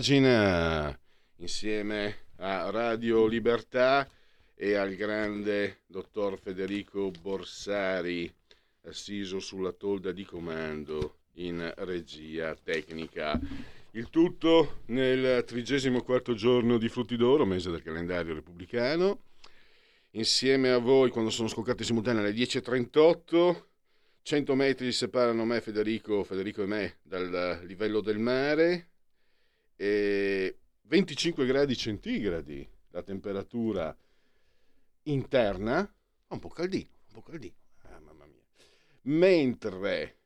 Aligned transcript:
Pagina 0.00 0.98
insieme 1.36 2.28
a 2.36 2.70
Radio 2.70 3.26
Libertà 3.26 4.08
e 4.54 4.74
al 4.74 4.94
grande 4.94 5.80
dottor 5.86 6.38
Federico 6.38 7.10
Borsari 7.10 8.32
assiso 8.84 9.40
sulla 9.40 9.72
tolda 9.72 10.10
di 10.10 10.24
comando 10.24 11.16
in 11.34 11.70
regia 11.76 12.56
tecnica. 12.64 13.38
Il 13.90 14.08
tutto 14.08 14.84
nel 14.86 15.44
34 15.44 16.32
giorno 16.32 16.78
di 16.78 16.88
Frutti 16.88 17.18
d'Oro, 17.18 17.44
mese 17.44 17.70
del 17.70 17.82
calendario 17.82 18.32
repubblicano. 18.32 19.24
Insieme 20.12 20.70
a 20.70 20.78
voi, 20.78 21.10
quando 21.10 21.28
sono 21.28 21.48
scoccate 21.48 21.84
simultanee 21.84 22.22
alle 22.22 22.32
10.38, 22.32 23.64
100 24.22 24.54
metri 24.54 24.92
separano 24.92 25.44
me, 25.44 25.60
Federico, 25.60 26.24
Federico 26.24 26.62
e 26.62 26.66
me 26.66 26.96
dal 27.02 27.60
livello 27.66 28.00
del 28.00 28.18
mare 28.18 28.89
e 29.80 30.58
25 30.82 31.46
gradi 31.46 31.74
centigradi 31.74 32.68
la 32.90 33.02
temperatura 33.02 33.96
interna, 35.04 35.90
un 36.28 36.38
po' 36.38 36.48
caldino, 36.48 36.90
un 37.06 37.12
po' 37.14 37.22
caldino, 37.22 37.54
ah, 37.84 37.98
mamma 37.98 38.26
mia. 38.26 38.42
Mentre 39.04 40.16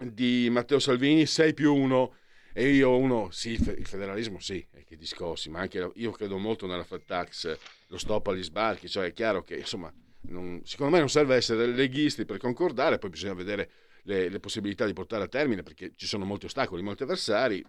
di 0.00 0.48
Matteo 0.50 0.80
Salvini, 0.80 1.26
6 1.26 1.54
più 1.54 1.76
1 1.76 2.16
e 2.54 2.70
io 2.70 2.96
uno, 2.96 3.30
sì, 3.30 3.52
il 3.52 3.86
federalismo 3.86 4.40
sì, 4.40 4.66
che 4.84 4.96
discorsi, 4.96 5.48
ma 5.48 5.60
anche 5.60 5.88
io 5.94 6.10
credo 6.10 6.38
molto 6.38 6.66
nella 6.66 6.82
flat 6.82 7.04
tax, 7.06 7.56
lo 7.86 7.98
stop 7.98 8.26
agli 8.26 8.42
sbarchi, 8.42 8.88
cioè 8.88 9.06
è 9.06 9.12
chiaro 9.12 9.44
che 9.44 9.58
insomma, 9.58 9.94
non, 10.22 10.60
secondo 10.64 10.92
me 10.92 10.98
non 10.98 11.08
serve 11.08 11.36
essere 11.36 11.66
leghisti 11.66 12.24
per 12.24 12.38
concordare, 12.38 12.98
poi 12.98 13.10
bisogna 13.10 13.34
vedere 13.34 13.70
le, 14.06 14.28
le, 14.28 14.40
possibilità 14.40 14.86
di 14.86 14.92
portare 14.92 15.24
a 15.24 15.28
termine 15.28 15.62
perché 15.62 15.92
ci 15.96 16.06
sono 16.06 16.24
molti 16.24 16.46
ostacoli, 16.46 16.82
molti 16.82 17.02
avversari, 17.02 17.64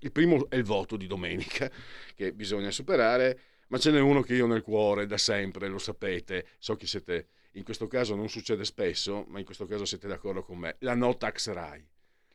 il 0.00 0.12
primo 0.12 0.48
è 0.48 0.56
il 0.56 0.64
voto 0.64 0.96
di 0.96 1.06
domenica 1.06 1.70
che 2.14 2.32
bisogna 2.32 2.70
superare, 2.70 3.40
ma 3.68 3.78
ce 3.78 3.90
n'è 3.90 4.00
uno 4.00 4.22
che 4.22 4.34
io 4.34 4.46
nel 4.46 4.62
cuore 4.62 5.06
da 5.06 5.18
sempre, 5.18 5.68
lo 5.68 5.78
sapete, 5.78 6.48
so 6.58 6.76
che 6.76 6.86
siete, 6.86 7.28
in 7.52 7.64
questo 7.64 7.86
caso 7.86 8.14
non 8.14 8.28
succede 8.28 8.64
spesso, 8.64 9.24
ma 9.28 9.38
in 9.38 9.44
questo 9.44 9.66
caso 9.66 9.84
siete 9.84 10.08
d'accordo 10.08 10.42
con 10.42 10.58
me, 10.58 10.76
la 10.80 10.94
no 10.94 11.16
tax 11.16 11.50
RAI. 11.50 11.86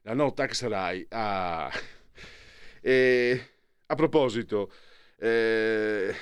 La 0.04 0.14
no 0.14 0.34
tax 0.34 0.64
RAI, 0.66 1.06
ah... 1.10 1.72
E 2.86 3.50
a 3.86 3.96
proposito, 3.96 4.70
eh, 5.18 6.14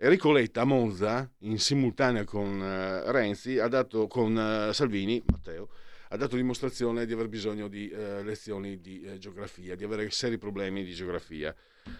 Enrico 0.00 0.30
Letta 0.30 0.60
a 0.60 0.64
Monza, 0.64 1.28
in 1.38 1.58
simultanea 1.58 2.22
con 2.22 2.60
uh, 2.60 3.10
Renzi, 3.10 3.58
ha 3.58 3.66
dato, 3.66 4.06
con 4.06 4.32
uh, 4.36 4.72
Salvini, 4.72 5.20
Matteo, 5.26 5.70
ha 6.10 6.16
dato 6.16 6.36
dimostrazione 6.36 7.04
di 7.04 7.12
aver 7.12 7.26
bisogno 7.26 7.66
di 7.66 7.90
uh, 7.92 8.22
lezioni 8.22 8.80
di 8.80 9.18
geografia, 9.18 9.74
di 9.74 9.82
avere 9.82 10.08
seri 10.10 10.38
problemi 10.38 10.84
di 10.84 10.94
geografia. 10.94 11.52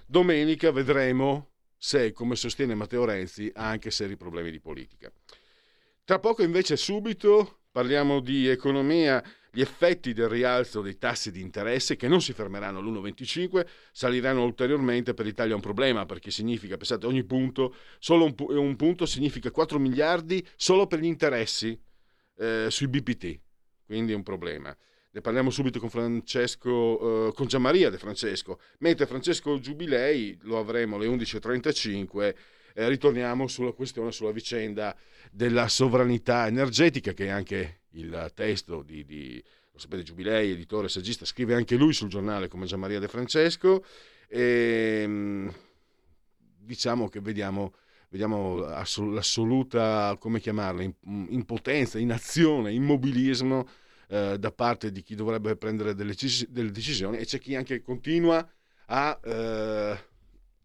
Domenica 0.06 0.70
vedremo 0.70 1.48
se, 1.76 2.12
come 2.12 2.36
sostiene 2.36 2.76
Matteo 2.76 3.04
Renzi, 3.04 3.50
ha 3.52 3.68
anche 3.68 3.90
seri 3.90 4.16
problemi 4.16 4.52
di 4.52 4.60
politica. 4.60 5.10
Tra 6.04 6.20
poco 6.20 6.44
invece 6.44 6.76
subito 6.76 7.62
parliamo 7.72 8.20
di 8.20 8.46
economia 8.46 9.20
gli 9.58 9.60
effetti 9.60 10.12
del 10.12 10.28
rialzo 10.28 10.82
dei 10.82 10.98
tassi 10.98 11.32
di 11.32 11.40
interesse, 11.40 11.96
che 11.96 12.06
non 12.06 12.22
si 12.22 12.32
fermeranno 12.32 12.78
all'1,25, 12.78 13.66
saliranno 13.90 14.44
ulteriormente. 14.44 15.14
Per 15.14 15.26
l'Italia 15.26 15.50
è 15.50 15.56
un 15.56 15.60
problema 15.60 16.06
perché 16.06 16.30
significa, 16.30 16.76
pensate, 16.76 17.06
ogni 17.06 17.24
punto, 17.24 17.74
solo 17.98 18.24
un, 18.24 18.34
un 18.56 18.76
punto 18.76 19.04
significa 19.04 19.50
4 19.50 19.80
miliardi 19.80 20.46
solo 20.54 20.86
per 20.86 21.00
gli 21.00 21.06
interessi 21.06 21.76
eh, 22.36 22.66
sui 22.70 22.86
BPT, 22.86 23.40
quindi 23.84 24.12
è 24.12 24.14
un 24.14 24.22
problema. 24.22 24.76
Ne 25.10 25.20
parliamo 25.20 25.50
subito 25.50 25.80
con 25.80 25.90
Francesco, 25.90 27.26
eh, 27.26 27.32
con 27.32 27.48
Gianmaria 27.48 27.90
De 27.90 27.98
Francesco, 27.98 28.60
mentre 28.78 29.06
Francesco 29.06 29.58
Giubilei 29.58 30.38
lo 30.42 30.60
avremo 30.60 30.94
alle 30.94 31.08
11.35. 31.08 32.34
Eh, 32.74 32.88
ritorniamo 32.88 33.48
sulla 33.48 33.72
questione, 33.72 34.12
sulla 34.12 34.30
vicenda 34.30 34.96
della 35.32 35.66
sovranità 35.66 36.46
energetica, 36.46 37.12
che 37.12 37.26
è 37.26 37.30
anche 37.30 37.77
il 37.92 38.30
testo 38.34 38.82
di, 38.82 39.04
di 39.04 39.42
lo 39.78 39.84
sapete, 39.84 40.02
Giubilei, 40.02 40.50
editore, 40.50 40.88
saggista, 40.88 41.24
scrive 41.24 41.54
anche 41.54 41.76
lui 41.76 41.92
sul 41.92 42.08
giornale 42.08 42.48
come 42.48 42.66
Gian 42.66 42.80
Maria 42.80 42.98
De 42.98 43.06
Francesco. 43.06 43.84
E, 44.26 45.02
ehm, 45.04 45.54
diciamo 46.58 47.08
che 47.08 47.20
vediamo, 47.20 47.74
vediamo 48.10 48.56
l'assoluta, 48.56 50.16
come 50.18 50.40
chiamarla, 50.40 50.82
impotenza, 51.28 51.98
inazione, 51.98 52.72
immobilismo 52.72 53.68
eh, 54.08 54.36
da 54.38 54.50
parte 54.50 54.90
di 54.90 55.02
chi 55.02 55.14
dovrebbe 55.14 55.56
prendere 55.56 55.94
delle, 55.94 56.14
delle, 56.48 56.70
decisioni 56.72 57.18
e 57.18 57.24
c'è 57.24 57.38
chi 57.38 57.54
anche 57.54 57.80
continua 57.80 58.46
a, 58.86 59.20
eh, 59.22 59.98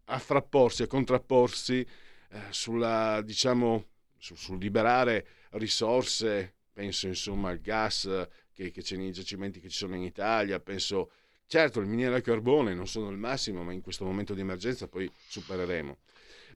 a 0.04 0.18
frapporsi, 0.18 0.82
a 0.82 0.86
contrapporsi 0.88 1.80
eh, 1.80 2.40
sulla, 2.50 3.22
diciamo, 3.22 3.86
sul, 4.18 4.36
sul 4.36 4.58
liberare 4.58 5.26
risorse 5.50 6.54
penso 6.74 7.06
insomma 7.06 7.48
al 7.50 7.60
gas 7.60 8.26
che, 8.52 8.70
che 8.70 8.82
c'è 8.82 8.96
nei 8.96 9.12
giacimenti 9.12 9.60
che 9.60 9.70
ci 9.70 9.78
sono 9.78 9.94
in 9.94 10.02
Italia, 10.02 10.60
penso 10.60 11.10
certo 11.46 11.80
il 11.80 11.86
miniere 11.86 12.16
al 12.16 12.22
carbone 12.22 12.74
non 12.74 12.86
sono 12.86 13.08
il 13.10 13.16
massimo, 13.16 13.62
ma 13.62 13.72
in 13.72 13.80
questo 13.80 14.04
momento 14.04 14.34
di 14.34 14.40
emergenza 14.40 14.88
poi 14.88 15.10
supereremo. 15.28 15.96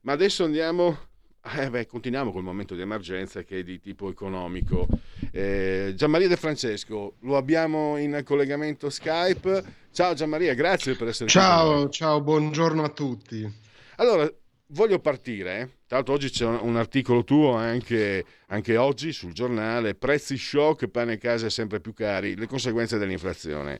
Ma 0.01 0.11
adesso 0.11 0.43
andiamo 0.43 1.07
eh 1.41 1.69
beh, 1.69 1.85
continuiamo 1.85 2.31
col 2.31 2.43
momento 2.43 2.75
di 2.75 2.81
emergenza 2.81 3.43
che 3.43 3.59
è 3.59 3.63
di 3.63 3.79
tipo 3.79 4.09
economico. 4.09 4.87
Eh, 5.31 5.93
Gianmaria 5.95 6.27
De 6.27 6.35
Francesco, 6.35 7.15
lo 7.21 7.37
abbiamo 7.37 7.97
in 7.97 8.21
collegamento 8.25 8.89
Skype. 8.89 9.63
Ciao 9.91 10.13
Gianmaria, 10.13 10.53
grazie 10.53 10.95
per 10.95 11.07
essere 11.07 11.31
qui. 11.31 11.39
Ciao, 11.39 11.89
ciao, 11.89 12.21
buongiorno 12.21 12.83
a 12.83 12.89
tutti. 12.89 13.49
Allora, 13.95 14.29
voglio 14.69 14.99
partire. 14.99 15.59
Eh. 15.59 15.65
Tra 15.85 15.97
l'altro 15.97 16.13
oggi 16.13 16.29
c'è 16.29 16.45
un, 16.45 16.75
articolo 16.75 17.23
tuo 17.23 17.53
anche, 17.53 18.23
anche, 18.47 18.77
oggi 18.77 19.11
sul 19.11 19.33
giornale, 19.33 19.95
prezzi 19.95 20.37
shock, 20.37 20.87
pane 20.87 21.13
e 21.13 21.17
case 21.17 21.49
sempre 21.49 21.79
più 21.79 21.93
cari, 21.93 22.35
le 22.35 22.47
conseguenze 22.47 22.97
dell'inflazione. 22.97 23.79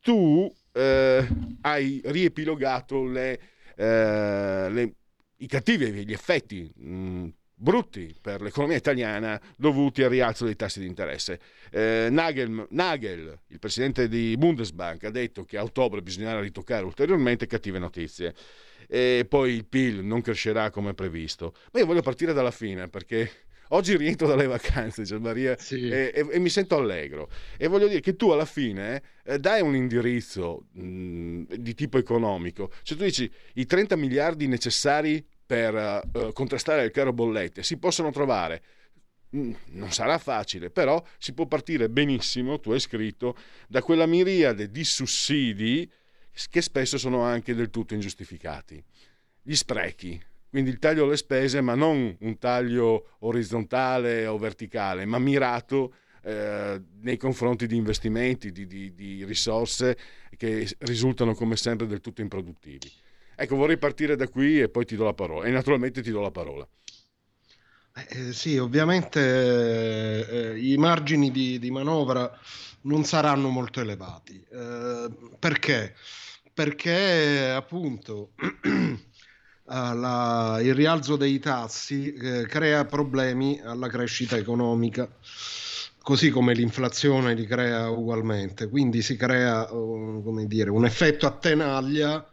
Tu 0.00 0.52
eh, 0.72 1.26
hai 1.62 2.00
riepilogato 2.04 3.04
le, 3.04 3.40
eh, 3.76 4.68
le, 4.70 4.94
i 5.36 5.46
cattivi 5.46 6.04
gli 6.04 6.12
effetti 6.12 6.70
mh, 6.74 7.28
brutti 7.54 8.14
per 8.20 8.40
l'economia 8.40 8.76
italiana 8.76 9.40
dovuti 9.56 10.02
al 10.02 10.10
rialzo 10.10 10.44
dei 10.44 10.56
tassi 10.56 10.80
di 10.80 10.86
interesse. 10.86 11.38
Eh, 11.70 12.08
Nagel, 12.10 12.66
Nagel, 12.70 13.38
il 13.48 13.58
presidente 13.58 14.08
di 14.08 14.34
Bundesbank, 14.36 15.04
ha 15.04 15.10
detto 15.10 15.44
che 15.44 15.58
a 15.58 15.62
ottobre 15.62 16.02
bisognerà 16.02 16.40
ritoccare 16.40 16.84
ulteriormente 16.84 17.46
cattive 17.46 17.78
notizie. 17.78 18.34
E 18.92 19.24
poi 19.28 19.52
il 19.52 19.66
PIL 19.66 20.04
non 20.04 20.20
crescerà 20.20 20.70
come 20.70 20.94
previsto. 20.94 21.54
Ma 21.72 21.78
io 21.78 21.86
voglio 21.86 22.02
partire 22.02 22.32
dalla 22.32 22.50
fine 22.50 22.88
perché 22.88 23.30
oggi 23.68 23.96
rientro 23.96 24.26
dalle 24.26 24.46
vacanze, 24.46 25.04
Gian 25.04 25.22
Maria, 25.22 25.56
sì. 25.58 25.88
e, 25.88 26.10
e, 26.12 26.26
e, 26.28 26.38
mi 26.40 26.48
sento 26.48 26.76
allegro. 26.76 27.28
E 27.56 27.68
voglio 27.68 27.86
dire 27.86 28.00
che 28.00 28.16
tu 28.16 28.30
alla 28.30 28.44
fine 28.44 29.02
eh, 29.24 29.38
dai 29.38 29.60
un 29.60 29.76
indirizzo 29.76 30.66
mh, 30.72 31.54
di 31.54 31.74
tipo 31.74 31.98
economico. 31.98 32.72
Cioè 32.82 32.96
tu 32.96 33.04
dici 33.04 33.30
i 33.54 33.66
30 33.66 33.94
miliardi 33.94 34.48
necessari 34.48 35.24
per 35.46 36.02
uh, 36.12 36.32
contrastare 36.32 36.84
il 36.84 36.90
caro 36.92 37.12
bollette 37.12 37.62
si 37.62 37.76
possono 37.76 38.10
trovare. 38.10 38.62
Mm, 39.36 39.52
non 39.72 39.92
sarà 39.92 40.18
facile, 40.18 40.70
però 40.70 41.00
si 41.18 41.32
può 41.32 41.46
partire 41.46 41.88
benissimo, 41.88 42.58
tu 42.58 42.72
hai 42.72 42.80
scritto, 42.80 43.36
da 43.68 43.82
quella 43.82 44.06
miriade 44.06 44.70
di 44.70 44.82
sussidi 44.82 45.88
che 46.48 46.62
spesso 46.62 46.98
sono 46.98 47.22
anche 47.22 47.54
del 47.54 47.70
tutto 47.70 47.94
ingiustificati. 47.94 48.82
Gli 49.42 49.54
sprechi, 49.54 50.20
quindi 50.48 50.70
il 50.70 50.78
taglio 50.78 51.04
alle 51.04 51.16
spese, 51.16 51.60
ma 51.60 51.74
non 51.74 52.16
un 52.18 52.38
taglio 52.38 53.16
orizzontale 53.20 54.26
o 54.26 54.38
verticale, 54.38 55.04
ma 55.04 55.18
mirato 55.18 55.94
eh, 56.22 56.80
nei 57.00 57.16
confronti 57.16 57.66
di 57.66 57.76
investimenti, 57.76 58.52
di, 58.52 58.66
di, 58.66 58.94
di 58.94 59.24
risorse 59.24 59.96
che 60.36 60.68
risultano 60.80 61.34
come 61.34 61.56
sempre 61.56 61.86
del 61.86 62.00
tutto 62.00 62.20
improduttivi. 62.20 62.90
Ecco, 63.34 63.56
vorrei 63.56 63.78
partire 63.78 64.16
da 64.16 64.28
qui 64.28 64.60
e 64.60 64.68
poi 64.68 64.84
ti 64.84 64.96
do 64.96 65.04
la 65.04 65.14
parola. 65.14 65.46
E 65.46 65.50
naturalmente 65.50 66.02
ti 66.02 66.10
do 66.10 66.20
la 66.20 66.30
parola. 66.30 66.66
Eh, 67.94 68.28
eh 68.28 68.32
sì, 68.32 68.58
ovviamente 68.58 70.52
eh, 70.52 70.58
i 70.58 70.76
margini 70.76 71.30
di, 71.30 71.58
di, 71.58 71.70
manovra 71.70 72.30
non 72.82 73.04
saranno 73.04 73.48
molto 73.48 73.80
elevati. 73.80 74.44
Eh, 74.50 75.08
perché? 75.38 75.94
Perché 76.60 77.52
appunto 77.56 78.32
la, 79.64 80.58
il 80.60 80.74
rialzo 80.74 81.16
dei 81.16 81.38
tassi 81.38 82.12
eh, 82.12 82.44
crea 82.46 82.84
problemi 82.84 83.58
alla 83.64 83.88
crescita 83.88 84.36
economica 84.36 85.08
così 86.02 86.28
come 86.28 86.52
l'inflazione 86.52 87.32
li 87.32 87.46
crea 87.46 87.88
ugualmente. 87.88 88.68
Quindi 88.68 89.00
si 89.00 89.16
crea 89.16 89.64
come 89.64 90.44
dire, 90.46 90.68
un 90.68 90.84
effetto 90.84 91.26
a 91.26 91.30
tenaglia 91.30 92.30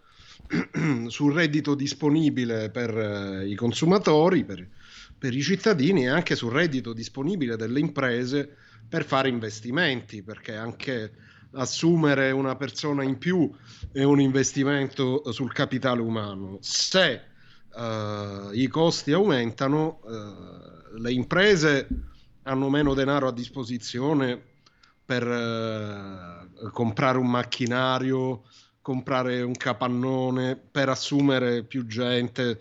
sul 1.07 1.33
reddito 1.33 1.73
disponibile 1.73 2.69
per 2.69 2.97
eh, 2.97 3.47
i 3.47 3.56
consumatori, 3.56 4.44
per, 4.44 4.68
per 5.18 5.33
i 5.33 5.41
cittadini 5.41 6.03
e 6.03 6.09
anche 6.09 6.35
sul 6.35 6.51
reddito 6.51 6.91
disponibile 6.91 7.56
delle 7.56 7.80
imprese 7.80 8.57
per 8.89 9.06
fare 9.06 9.30
investimenti, 9.30 10.21
perché 10.21 10.53
anche 10.53 11.13
assumere 11.57 12.31
una 12.31 12.56
persona 12.56 13.04
in 13.04 13.18
più 13.18 13.51
è 13.92 14.04
un 14.04 14.19
investimento 14.19 15.31
sul 15.31 15.51
capitale 15.51 16.01
umano. 16.01 16.57
Se 16.62 17.21
uh, 17.74 18.51
i 18.54 18.68
costi 18.68 19.12
aumentano, 19.12 20.00
uh, 20.04 20.98
le 21.00 21.12
imprese 21.12 21.88
hanno 22.44 22.69
meno 22.69 22.94
denaro 22.94 23.27
a 23.27 23.33
disposizione 23.33 24.42
per 25.04 25.25
uh, 25.25 26.71
comprare 26.71 27.18
un 27.18 27.30
macchinario, 27.30 28.44
comprare 28.81 29.42
un 29.42 29.56
capannone 29.56 30.56
per 30.56 30.89
assumere 30.89 31.63
più 31.63 31.86
gente 31.86 32.59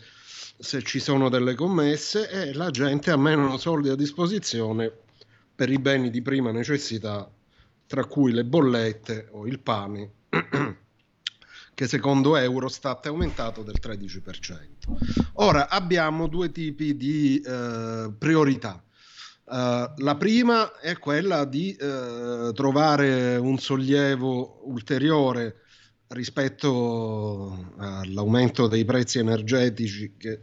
se 0.58 0.82
ci 0.82 1.00
sono 1.00 1.28
delle 1.28 1.54
commesse 1.54 2.30
e 2.30 2.54
la 2.54 2.70
gente 2.70 3.10
ha 3.10 3.16
meno 3.16 3.58
soldi 3.58 3.90
a 3.90 3.94
disposizione 3.94 4.90
per 5.54 5.70
i 5.70 5.78
beni 5.78 6.10
di 6.10 6.22
prima 6.22 6.50
necessità, 6.50 7.30
tra 7.86 8.04
cui 8.04 8.32
le 8.32 8.44
bollette 8.44 9.28
o 9.32 9.46
il 9.46 9.60
pane, 9.60 10.10
che 11.74 11.86
secondo 11.86 12.36
Eurostat 12.36 13.06
è 13.06 13.08
aumentato 13.08 13.62
del 13.62 13.76
13%. 13.80 15.30
Ora 15.34 15.68
abbiamo 15.68 16.26
due 16.26 16.50
tipi 16.50 16.96
di 16.96 17.40
eh, 17.40 18.12
priorità. 18.16 18.82
Uh, 19.48 19.92
la 19.98 20.16
prima 20.18 20.76
è 20.80 20.98
quella 20.98 21.44
di 21.44 21.76
uh, 21.78 22.50
trovare 22.50 23.36
un 23.36 23.58
sollievo 23.58 24.62
ulteriore 24.64 25.60
rispetto 26.08 27.72
all'aumento 27.76 28.66
dei 28.66 28.84
prezzi 28.84 29.20
energetici 29.20 30.14
che 30.16 30.40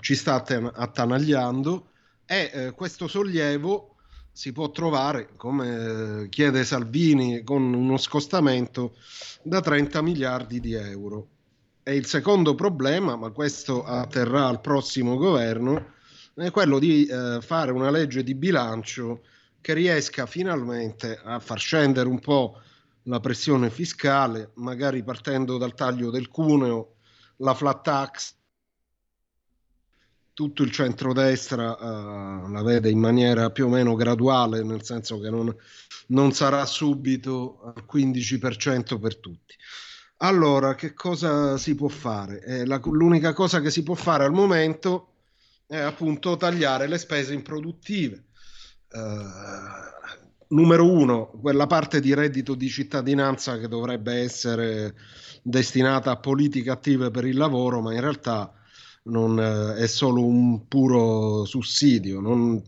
ci 0.00 0.16
sta 0.16 0.42
attanagliando 0.42 1.90
e 2.24 2.50
eh, 2.52 2.70
questo 2.72 3.08
sollievo 3.08 3.89
si 4.32 4.52
può 4.52 4.70
trovare, 4.70 5.30
come 5.36 6.26
chiede 6.30 6.64
Salvini, 6.64 7.42
con 7.42 7.72
uno 7.72 7.96
scostamento 7.96 8.94
da 9.42 9.60
30 9.60 10.02
miliardi 10.02 10.60
di 10.60 10.74
euro. 10.74 11.28
E 11.82 11.94
il 11.96 12.06
secondo 12.06 12.54
problema, 12.54 13.16
ma 13.16 13.30
questo 13.30 13.84
atterrà 13.84 14.46
al 14.46 14.60
prossimo 14.60 15.16
governo, 15.16 15.92
è 16.34 16.50
quello 16.50 16.78
di 16.78 17.06
eh, 17.06 17.40
fare 17.40 17.72
una 17.72 17.90
legge 17.90 18.22
di 18.22 18.34
bilancio 18.34 19.22
che 19.60 19.74
riesca 19.74 20.26
finalmente 20.26 21.20
a 21.22 21.38
far 21.38 21.58
scendere 21.58 22.08
un 22.08 22.18
po' 22.18 22.60
la 23.04 23.20
pressione 23.20 23.70
fiscale, 23.70 24.52
magari 24.54 25.02
partendo 25.02 25.58
dal 25.58 25.74
taglio 25.74 26.10
del 26.10 26.28
cuneo, 26.28 26.94
la 27.36 27.54
flat 27.54 27.82
tax, 27.82 28.34
tutto 30.40 30.62
il 30.62 30.70
centrodestra 30.70 31.76
uh, 31.78 32.50
la 32.50 32.62
vede 32.62 32.88
in 32.88 32.98
maniera 32.98 33.50
più 33.50 33.66
o 33.66 33.68
meno 33.68 33.94
graduale, 33.94 34.62
nel 34.62 34.82
senso 34.82 35.20
che 35.20 35.28
non, 35.28 35.54
non 36.06 36.32
sarà 36.32 36.64
subito 36.64 37.60
al 37.62 37.84
15% 37.86 38.98
per 38.98 39.18
tutti. 39.18 39.54
Allora, 40.22 40.74
che 40.76 40.94
cosa 40.94 41.58
si 41.58 41.74
può 41.74 41.88
fare? 41.88 42.42
Eh, 42.42 42.64
la, 42.64 42.80
l'unica 42.82 43.34
cosa 43.34 43.60
che 43.60 43.70
si 43.70 43.82
può 43.82 43.94
fare 43.94 44.24
al 44.24 44.32
momento 44.32 45.08
è 45.66 45.76
appunto 45.76 46.38
tagliare 46.38 46.88
le 46.88 46.96
spese 46.96 47.34
improduttive. 47.34 48.24
Uh, 48.92 50.54
numero 50.54 50.90
uno, 50.90 51.26
quella 51.38 51.66
parte 51.66 52.00
di 52.00 52.14
reddito 52.14 52.54
di 52.54 52.70
cittadinanza 52.70 53.58
che 53.58 53.68
dovrebbe 53.68 54.14
essere 54.14 54.94
destinata 55.42 56.12
a 56.12 56.16
politiche 56.16 56.70
attive 56.70 57.10
per 57.10 57.26
il 57.26 57.36
lavoro, 57.36 57.82
ma 57.82 57.92
in 57.92 58.00
realtà 58.00 58.54
non, 59.04 59.38
eh, 59.38 59.82
è 59.82 59.86
solo 59.86 60.24
un 60.24 60.66
puro 60.68 61.44
sussidio. 61.44 62.20
Non, 62.20 62.62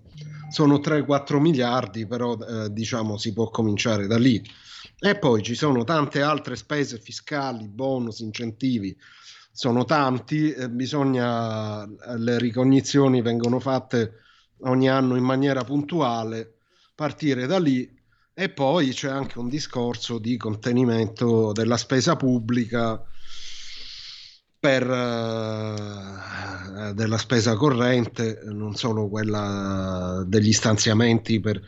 sono 0.50 0.80
3-4 0.80 1.40
miliardi, 1.40 2.06
però 2.06 2.36
eh, 2.36 2.70
diciamo 2.70 3.16
si 3.16 3.32
può 3.32 3.48
cominciare 3.48 4.06
da 4.06 4.18
lì. 4.18 4.42
E 4.98 5.18
poi 5.18 5.42
ci 5.42 5.54
sono 5.54 5.82
tante 5.82 6.22
altre 6.22 6.56
spese 6.56 6.98
fiscali, 6.98 7.66
bonus, 7.68 8.20
incentivi, 8.20 8.96
sono 9.50 9.84
tanti, 9.84 10.52
eh, 10.52 10.68
bisogna, 10.70 11.84
le 11.84 12.38
ricognizioni 12.38 13.20
vengono 13.20 13.58
fatte 13.60 14.20
ogni 14.60 14.88
anno 14.88 15.16
in 15.16 15.24
maniera 15.24 15.64
puntuale 15.64 16.58
partire 16.94 17.46
da 17.46 17.58
lì 17.58 18.00
e 18.34 18.48
poi 18.48 18.92
c'è 18.92 19.10
anche 19.10 19.38
un 19.38 19.48
discorso 19.48 20.18
di 20.18 20.36
contenimento 20.36 21.52
della 21.52 21.76
spesa 21.76 22.16
pubblica 22.16 23.02
per 24.62 24.88
uh, 24.88 26.92
della 26.94 27.18
spesa 27.18 27.56
corrente, 27.56 28.42
non 28.44 28.76
solo 28.76 29.08
quella 29.08 30.22
degli 30.24 30.52
stanziamenti 30.52 31.40
per, 31.40 31.60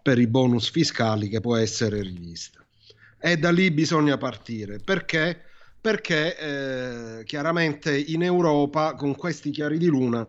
per 0.00 0.18
i 0.18 0.26
bonus 0.26 0.70
fiscali 0.70 1.28
che 1.28 1.40
può 1.40 1.56
essere 1.56 2.00
rivista. 2.00 2.64
E 3.20 3.36
da 3.36 3.50
lì 3.50 3.70
bisogna 3.70 4.16
partire. 4.16 4.78
Perché? 4.78 5.42
Perché 5.78 7.18
eh, 7.18 7.24
chiaramente 7.24 7.94
in 7.94 8.22
Europa 8.22 8.94
con 8.94 9.14
questi 9.14 9.50
chiari 9.50 9.76
di 9.76 9.88
luna 9.88 10.26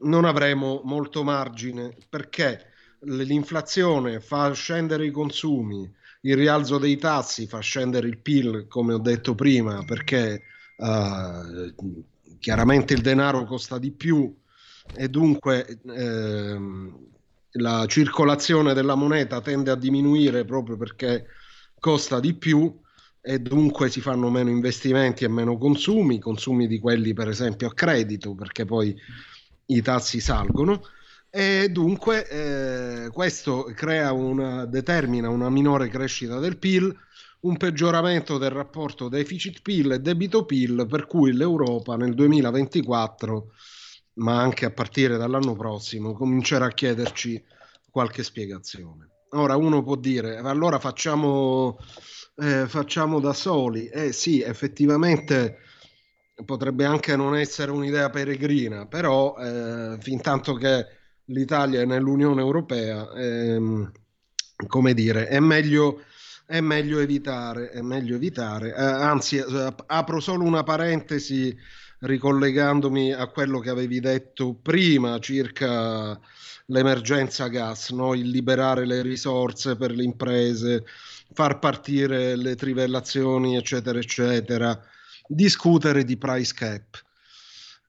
non 0.00 0.26
avremo 0.26 0.82
molto 0.84 1.24
margine. 1.24 1.96
Perché? 2.10 2.66
L'inflazione 3.04 4.20
fa 4.20 4.52
scendere 4.52 5.06
i 5.06 5.10
consumi, 5.10 5.90
il 6.20 6.36
rialzo 6.36 6.76
dei 6.76 6.98
tassi 6.98 7.46
fa 7.46 7.60
scendere 7.60 8.06
il 8.06 8.18
PIL, 8.18 8.66
come 8.68 8.92
ho 8.92 8.98
detto 8.98 9.34
prima, 9.34 9.82
perché 9.86 10.42
uh, 10.78 11.74
chiaramente 12.38 12.94
il 12.94 13.02
denaro 13.02 13.44
costa 13.44 13.78
di 13.78 13.90
più 13.90 14.34
e 14.94 15.08
dunque 15.08 15.80
eh, 15.86 16.58
la 17.52 17.86
circolazione 17.86 18.74
della 18.74 18.94
moneta 18.94 19.40
tende 19.40 19.70
a 19.70 19.76
diminuire 19.76 20.44
proprio 20.44 20.76
perché 20.76 21.26
costa 21.78 22.20
di 22.20 22.34
più 22.34 22.80
e 23.20 23.40
dunque 23.40 23.90
si 23.90 24.00
fanno 24.00 24.30
meno 24.30 24.50
investimenti 24.50 25.24
e 25.24 25.28
meno 25.28 25.58
consumi, 25.58 26.18
consumi 26.18 26.66
di 26.66 26.78
quelli 26.78 27.12
per 27.12 27.28
esempio 27.28 27.68
a 27.68 27.74
credito 27.74 28.34
perché 28.34 28.64
poi 28.64 28.96
i 29.66 29.82
tassi 29.82 30.20
salgono. 30.20 30.82
E 31.30 31.68
dunque 31.70 32.26
eh, 32.26 33.10
questo 33.10 33.70
crea 33.74 34.12
una, 34.12 34.64
determina 34.64 35.28
una 35.28 35.50
minore 35.50 35.88
crescita 35.88 36.38
del 36.38 36.56
PIL, 36.56 36.96
un 37.40 37.56
peggioramento 37.56 38.38
del 38.38 38.50
rapporto 38.50 39.08
deficit-PIL 39.08 39.92
e 39.92 40.00
debito-PIL, 40.00 40.86
per 40.88 41.06
cui 41.06 41.32
l'Europa 41.32 41.96
nel 41.96 42.14
2024, 42.14 43.52
ma 44.14 44.40
anche 44.40 44.64
a 44.64 44.70
partire 44.70 45.16
dall'anno 45.16 45.54
prossimo, 45.54 46.12
comincerà 46.12 46.66
a 46.66 46.72
chiederci 46.72 47.42
qualche 47.90 48.22
spiegazione. 48.22 49.08
Ora 49.30 49.56
uno 49.56 49.82
può 49.82 49.94
dire, 49.96 50.38
allora 50.38 50.78
facciamo, 50.78 51.78
eh, 52.36 52.66
facciamo 52.66 53.20
da 53.20 53.32
soli. 53.32 53.86
Eh 53.88 54.12
sì, 54.12 54.40
effettivamente 54.40 55.58
potrebbe 56.44 56.84
anche 56.84 57.14
non 57.16 57.36
essere 57.36 57.70
un'idea 57.70 58.10
peregrina, 58.10 58.86
però 58.86 59.36
eh, 59.36 59.98
fin 60.00 60.20
tanto 60.20 60.54
che 60.54 60.86
l'Italia 61.26 61.80
è 61.82 61.84
nell'Unione 61.84 62.40
Europea, 62.40 63.10
ehm, 63.12 63.90
come 64.66 64.94
dire, 64.94 65.28
è 65.28 65.40
meglio, 65.40 66.02
è 66.48 66.62
meglio 66.62 66.98
evitare, 67.00 67.68
è 67.68 67.82
meglio 67.82 68.14
evitare. 68.16 68.74
Eh, 68.74 68.82
anzi, 68.82 69.36
eh, 69.36 69.74
apro 69.86 70.18
solo 70.18 70.44
una 70.44 70.62
parentesi 70.62 71.54
ricollegandomi 72.00 73.12
a 73.12 73.26
quello 73.26 73.58
che 73.58 73.68
avevi 73.68 74.00
detto 74.00 74.54
prima 74.54 75.18
circa 75.18 76.18
l'emergenza 76.66 77.48
gas, 77.48 77.90
no? 77.90 78.14
il 78.14 78.30
liberare 78.30 78.86
le 78.86 79.02
risorse 79.02 79.76
per 79.76 79.90
le 79.90 80.04
imprese, 80.04 80.86
far 81.34 81.58
partire 81.58 82.34
le 82.34 82.54
trivellazioni, 82.56 83.54
eccetera, 83.54 83.98
eccetera, 83.98 84.80
discutere 85.26 86.02
di 86.02 86.16
price 86.16 86.54
cap. 86.54 87.04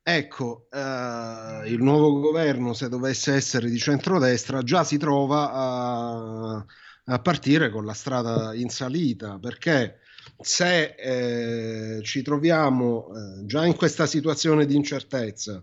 Ecco, 0.03 0.67
eh, 0.69 1.61
il 1.67 1.81
nuovo 1.81 2.19
governo, 2.19 2.73
se 2.73 2.89
dovesse 2.89 3.33
essere 3.35 3.69
di 3.69 3.77
centrodestra, 3.77 4.63
già 4.63 4.83
si 4.83 4.97
trova 4.97 5.51
a, 5.53 6.65
a 7.09 7.19
partire 7.19 7.69
con 7.69 7.85
la 7.85 7.93
strada 7.93 8.53
in 8.53 8.69
salita, 8.69 9.39
perché 9.39 9.99
se 10.39 10.95
eh, 10.97 12.01
ci 12.03 12.21
troviamo 12.21 13.07
eh, 13.07 13.45
già 13.45 13.65
in 13.65 13.75
questa 13.75 14.05
situazione 14.05 14.65
di 14.65 14.75
incertezza 14.75 15.61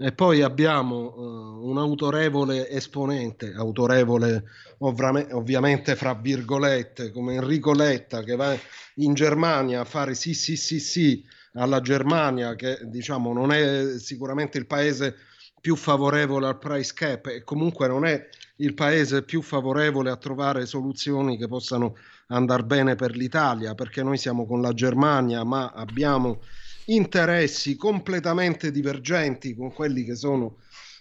e 0.00 0.12
poi 0.12 0.42
abbiamo 0.42 1.12
uh, 1.16 1.68
un 1.68 1.76
autorevole 1.76 2.68
esponente, 2.68 3.52
autorevole 3.52 4.44
ovra- 4.78 5.26
ovviamente 5.32 5.96
fra 5.96 6.14
virgolette, 6.14 7.10
come 7.10 7.34
Enrico 7.34 7.72
Letta, 7.72 8.22
che 8.22 8.36
va 8.36 8.56
in 8.96 9.14
Germania 9.14 9.80
a 9.80 9.84
fare 9.84 10.14
sì, 10.14 10.34
sì, 10.34 10.56
sì, 10.56 10.78
sì 10.78 11.24
alla 11.54 11.80
Germania, 11.80 12.54
che 12.54 12.78
diciamo 12.84 13.32
non 13.32 13.50
è 13.50 13.98
sicuramente 13.98 14.56
il 14.58 14.66
paese 14.66 15.16
più 15.60 15.74
favorevole 15.74 16.46
al 16.46 16.58
price 16.58 16.92
cap 16.94 17.26
e 17.26 17.42
comunque 17.42 17.88
non 17.88 18.04
è 18.06 18.28
il 18.60 18.74
paese 18.74 19.22
più 19.22 19.42
favorevole 19.42 20.10
a 20.10 20.16
trovare 20.16 20.66
soluzioni 20.66 21.36
che 21.36 21.46
possano 21.48 21.96
andare 22.28 22.64
bene 22.64 22.94
per 22.94 23.16
l'Italia, 23.16 23.74
perché 23.74 24.02
noi 24.02 24.18
siamo 24.18 24.46
con 24.46 24.60
la 24.60 24.72
Germania, 24.72 25.44
ma 25.44 25.72
abbiamo 25.72 26.40
interessi 26.86 27.76
completamente 27.76 28.70
divergenti 28.70 29.54
con 29.54 29.72
quelli 29.72 30.04
che 30.04 30.14
sono 30.14 30.56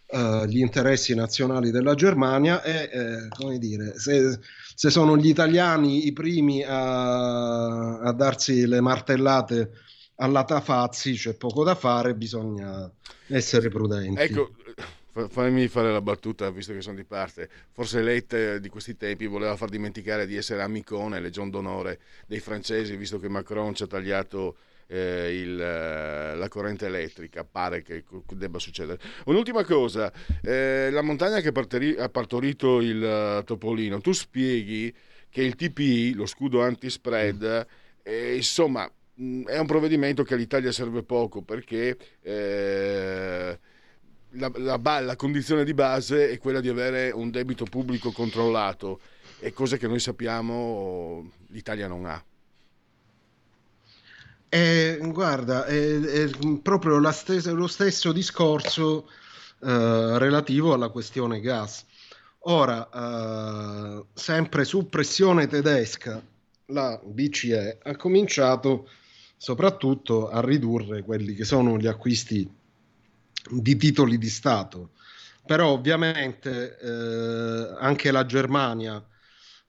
uh, 0.08 0.46
gli 0.46 0.60
interessi 0.60 1.16
nazionali 1.16 1.72
della 1.72 1.96
Germania 1.96 2.62
e, 2.62 2.90
eh, 2.92 3.28
come 3.30 3.58
dire, 3.58 3.98
se, 3.98 4.38
se, 4.76 4.90
sono 4.90 5.18
gli 5.18 5.28
italiani 5.28 6.06
i 6.06 6.14
primi 6.14 6.64
a, 6.64 8.00
a 8.00 8.12
darsi 8.12 8.68
le 8.68 8.82
martellate 8.82 9.72
alla 10.16 10.44
Tafazzi 10.44 11.14
c'è 11.14 11.36
poco 11.36 11.64
da 11.64 11.76
fare, 11.76 12.16
bisogna 12.16 12.92
essere 13.28 13.70
prudenti. 13.70 14.22
Ecco, 14.22 14.52
fammi 15.30 15.68
fare 15.68 15.92
la 15.92 16.02
battuta, 16.02 16.50
visto 16.52 16.74
che 16.74 16.82
sono 16.82 16.96
di 16.96 17.04
parte. 17.04 17.50
Forse 17.72 18.02
Lette 18.02 18.60
di 18.60 18.70
questi 18.70 18.96
tempi 18.96 19.26
voleva 19.26 19.56
far 19.56 19.70
dimenticare 19.70 20.26
di 20.26 20.36
essere 20.36 20.62
amicone, 20.62 21.20
legion 21.20 21.50
d'onore 21.50 22.00
dei 22.26 22.40
francesi, 22.40 22.96
visto 22.96 23.20
che 23.20 23.30
Macron 23.30 23.74
ci 23.74 23.84
ha 23.84 23.88
tagliato 23.88 24.58
eh, 24.88 25.42
il, 25.42 25.60
eh, 25.60 26.36
la 26.36 26.48
corrente 26.48 26.86
elettrica, 26.86 27.44
pare 27.44 27.82
che 27.82 28.04
debba 28.34 28.60
succedere. 28.60 29.00
Un'ultima 29.26 29.64
cosa, 29.64 30.12
eh, 30.42 30.90
la 30.92 31.02
montagna 31.02 31.42
che 31.42 31.50
ha 31.50 32.10
partorito 32.10 32.82
il 32.82 33.40
uh, 33.40 33.44
Topolino, 33.44 34.00
tu 34.00 34.12
spieghi 34.12 34.94
che 35.30 35.42
il 35.42 35.56
TPI, 35.56 36.14
lo 36.14 36.26
scudo 36.26 36.62
anti-spread, 36.62 37.68
eh, 38.04 38.36
insomma 38.36 38.90
Mm, 39.20 39.48
è 39.48 39.58
un 39.58 39.66
provvedimento 39.66 40.24
che 40.24 40.36
all'Italia 40.36 40.72
serve 40.72 41.02
poco 41.02 41.42
perché 41.42 41.98
eh, 42.22 43.60
la, 44.32 44.52
la, 44.56 45.00
la, 45.00 45.16
condizione 45.16 45.64
di 45.64 45.74
base 45.74 46.30
è 46.30 46.38
quella 46.38 46.60
di 46.60 46.70
avere 46.70 47.12
un 47.12 47.32
debito 47.32 47.66
pubblico 47.66 48.12
controllato 48.12 49.00
e 49.40 49.54
cose 49.54 49.78
che 49.78 49.88
noi 49.88 50.00
sappiamo 50.00 51.32
l'Italia 51.48 51.88
non 51.88 52.06
ha. 52.06 52.24
Eh, 54.50 55.00
guarda, 55.02 55.66
è, 55.66 56.00
è 56.00 56.30
proprio 56.62 57.12
stes- 57.12 57.48
lo 57.48 57.68
stesso 57.68 58.12
discorso 58.12 59.10
eh, 59.60 60.18
relativo 60.20 60.74
alla 60.74 60.90
questione 60.90 61.40
gas. 61.40 61.86
Ora, 62.50 62.90
eh, 62.90 64.06
sempre 64.14 64.64
su 64.64 64.88
pressione 64.88 65.48
tedesca, 65.48 66.22
la 66.68 67.00
BCE 67.04 67.80
ha 67.84 67.96
cominciato 67.96 68.90
soprattutto 69.36 70.30
a 70.30 70.42
ridurre 70.42 71.04
quelli 71.04 71.34
che 71.34 71.44
sono 71.44 71.78
gli 71.78 71.88
acquisti 71.88 72.50
di 73.50 73.76
titoli 73.76 74.18
di 74.18 74.30
Stato. 74.30 74.92
Però 75.46 75.70
ovviamente 75.70 76.78
eh, 76.78 77.76
anche 77.80 78.12
la 78.12 78.26
Germania 78.26 79.04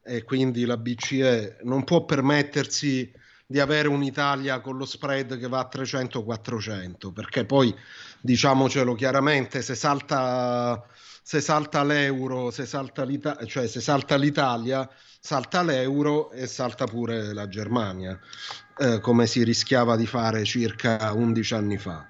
e 0.03 0.25
quindi 0.25 0.65
la 0.65 0.77
BCE 0.77 1.59
non 1.63 1.85
può 1.85 2.05
permettersi 2.05 3.13
di 3.47 3.61
avere 3.61 3.89
un'Italia 3.89 4.61
con 4.61 4.77
lo 4.77 4.85
spread 4.85 5.39
che 5.39 5.49
va 5.49 5.61
a 5.61 5.69
300-400, 5.73 7.13
perché 7.13 7.45
poi 7.45 7.75
diciamocelo 8.21 8.95
chiaramente, 8.95 9.63
se 9.63 9.75
salta, 9.75 10.85
se 11.23 11.41
salta 11.41 11.83
l'euro, 11.85 12.51
se 12.51 12.67
salta, 12.67 13.07
cioè 13.47 13.67
se 13.67 13.81
salta 13.81 14.17
l'Italia, 14.17 14.89
salta 15.21 15.63
l'euro 15.63 16.31
e 16.31 16.47
salta 16.47 16.87
pure 16.87 17.33
la 17.33 17.49
Germania 17.49 18.19
eh, 18.79 19.01
come 19.01 19.27
si 19.27 19.43
rischiava 19.43 19.97
di 19.97 20.07
fare 20.07 20.45
circa 20.45 21.13
11 21.13 21.55
anni 21.55 21.79
fa. 21.79 22.09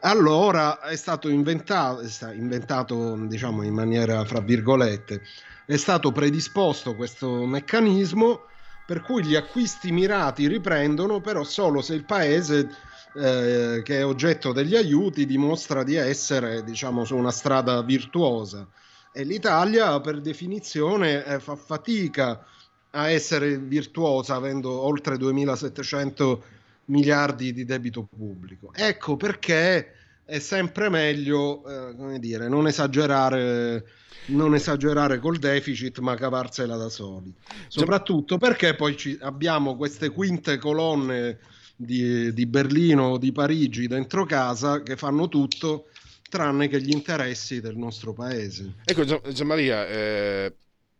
Allora 0.00 0.80
è 0.80 0.94
stato 0.94 1.28
inventato, 1.28 2.00
è 2.00 2.08
stato 2.08 2.34
inventato 2.34 3.16
diciamo 3.26 3.62
in 3.64 3.74
maniera 3.74 4.24
fra 4.24 4.40
virgolette, 4.40 5.22
è 5.66 5.76
stato 5.76 6.12
predisposto 6.12 6.94
questo 6.94 7.44
meccanismo 7.44 8.42
per 8.86 9.02
cui 9.02 9.24
gli 9.24 9.34
acquisti 9.34 9.90
mirati 9.90 10.46
riprendono 10.46 11.20
però 11.20 11.42
solo 11.42 11.82
se 11.82 11.94
il 11.94 12.04
paese 12.04 12.70
eh, 13.14 13.82
che 13.84 13.98
è 13.98 14.04
oggetto 14.04 14.52
degli 14.52 14.76
aiuti 14.76 15.26
dimostra 15.26 15.82
di 15.82 15.96
essere 15.96 16.62
diciamo 16.62 17.04
su 17.04 17.16
una 17.16 17.32
strada 17.32 17.82
virtuosa. 17.82 18.66
E 19.12 19.24
l'Italia 19.24 19.98
per 20.00 20.20
definizione 20.20 21.24
eh, 21.24 21.40
fa 21.40 21.56
fatica 21.56 22.46
a 22.90 23.10
essere 23.10 23.58
virtuosa 23.58 24.36
avendo 24.36 24.70
oltre 24.70 25.16
2700 25.18 26.44
miliardi 26.88 27.52
di 27.52 27.64
debito 27.64 28.02
pubblico. 28.02 28.72
Ecco 28.74 29.16
perché 29.16 29.94
è 30.24 30.38
sempre 30.40 30.90
meglio, 30.90 31.64
eh, 31.66 31.96
come 31.96 32.18
dire, 32.18 32.48
non 32.48 32.66
esagerare, 32.66 33.84
non 34.26 34.54
esagerare 34.54 35.18
col 35.18 35.38
deficit, 35.38 35.98
ma 36.00 36.14
cavarsela 36.14 36.76
da 36.76 36.88
soli. 36.88 37.32
Soprattutto 37.68 38.36
perché 38.36 38.74
poi 38.74 38.96
ci, 38.96 39.16
abbiamo 39.20 39.76
queste 39.76 40.10
quinte 40.10 40.58
colonne 40.58 41.38
di, 41.74 42.32
di 42.34 42.46
Berlino 42.46 43.04
o 43.04 43.18
di 43.18 43.32
Parigi 43.32 43.86
dentro 43.86 44.26
casa 44.26 44.82
che 44.82 44.96
fanno 44.96 45.28
tutto 45.28 45.86
tranne 46.28 46.68
che 46.68 46.82
gli 46.82 46.90
interessi 46.90 47.60
del 47.60 47.76
nostro 47.76 48.12
paese. 48.12 48.74
Ecco, 48.84 49.04
Gianmaria, 49.32 49.86
eh, 49.88 50.54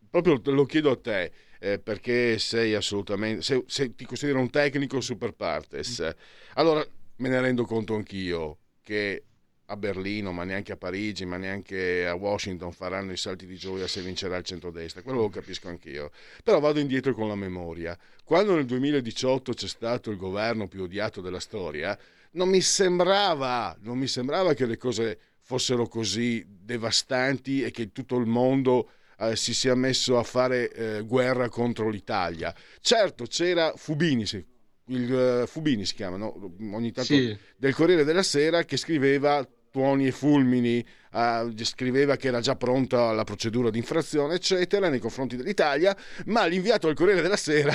proprio 0.09 0.40
lo 0.42 0.64
chiedo 0.64 0.90
a 0.92 0.97
te 0.97 1.33
eh, 1.59 1.79
perché 1.79 2.38
sei 2.38 2.75
assolutamente, 2.75 3.43
se, 3.43 3.65
se, 3.67 3.95
ti 3.95 4.05
considero 4.05 4.41
un 4.41 4.50
tecnico 4.50 5.00
super 5.00 5.33
partes, 5.33 6.00
mm. 6.03 6.21
allora 6.55 6.87
me 7.17 7.29
ne 7.29 7.41
rendo 7.41 7.65
conto 7.65 7.95
anch'io 7.95 8.59
che 8.83 9.25
a 9.71 9.77
Berlino, 9.77 10.33
ma 10.33 10.45
neanche 10.45 10.73
a 10.73 10.77
Parigi, 10.77 11.27
ma 11.27 11.37
neanche 11.37 12.07
a 12.07 12.15
Washington 12.15 12.73
faranno 12.73 13.12
i 13.12 13.19
salti 13.19 13.45
di 13.47 13.57
gioia 13.57 13.87
se 13.87 14.00
vincerà 14.00 14.37
il 14.37 14.45
centrodestra, 14.45 15.03
quello 15.03 15.21
lo 15.21 15.29
capisco 15.29 15.69
anch'io. 15.69 16.11
Però 16.43 16.59
vado 16.59 16.81
indietro 16.81 17.12
con 17.12 17.29
la 17.29 17.35
memoria. 17.35 17.99
Quando 18.25 18.55
nel 18.55 18.65
2018 18.65 19.53
c'è 19.53 19.69
stato 19.69 20.11
il 20.11 20.17
governo 20.17 20.69
più 20.69 20.85
odiato 20.85 21.21
della 21.21 21.41
storia, 21.41 21.99
non 22.33 22.49
mi 22.49 22.62
sembrava, 22.62 23.77
non 23.81 23.99
mi 23.99 24.07
sembrava 24.07 24.55
che 24.55 24.65
le 24.65 24.79
cose 24.79 25.19
fossero 25.43 25.87
così 25.87 26.45
devastanti 26.47 27.62
e 27.62 27.71
che 27.71 27.93
tutto 27.93 28.17
il 28.17 28.27
mondo 28.27 28.91
eh, 29.19 29.37
si 29.37 29.55
sia 29.55 29.75
messo 29.75 30.19
a 30.19 30.23
fare 30.23 30.71
eh, 30.71 31.03
guerra 31.03 31.49
contro 31.49 31.89
l'Italia. 31.89 32.55
Certo, 32.81 33.25
c'era 33.27 33.73
Fubini, 33.77 34.25
il 34.87 35.43
uh, 35.43 35.47
Fubini 35.47 35.85
si 35.85 35.95
chiama, 35.95 36.17
no? 36.17 36.55
ogni 36.73 36.93
tanto 36.93 37.15
sì. 37.15 37.37
del 37.57 37.75
Corriere 37.75 38.05
della 38.05 38.23
Sera, 38.23 38.65
che 38.65 38.77
scriveva 38.77 39.47
tuoni 39.71 40.07
e 40.07 40.13
fulmini, 40.13 40.85
uh, 41.13 41.53
scriveva 41.63 42.17
che 42.17 42.29
era 42.29 42.41
già 42.41 42.57
pronta 42.57 43.13
la 43.13 43.25
procedura 43.25 43.71
di 43.71 43.79
infrazione, 43.79 44.35
eccetera, 44.35 44.89
nei 44.89 44.99
confronti 45.01 45.37
dell'Italia, 45.37 45.97
ma 46.27 46.47
l'inviato 46.47 46.89
al 46.89 46.95
Corriere 46.95 47.21
della 47.21 47.37
Sera 47.37 47.75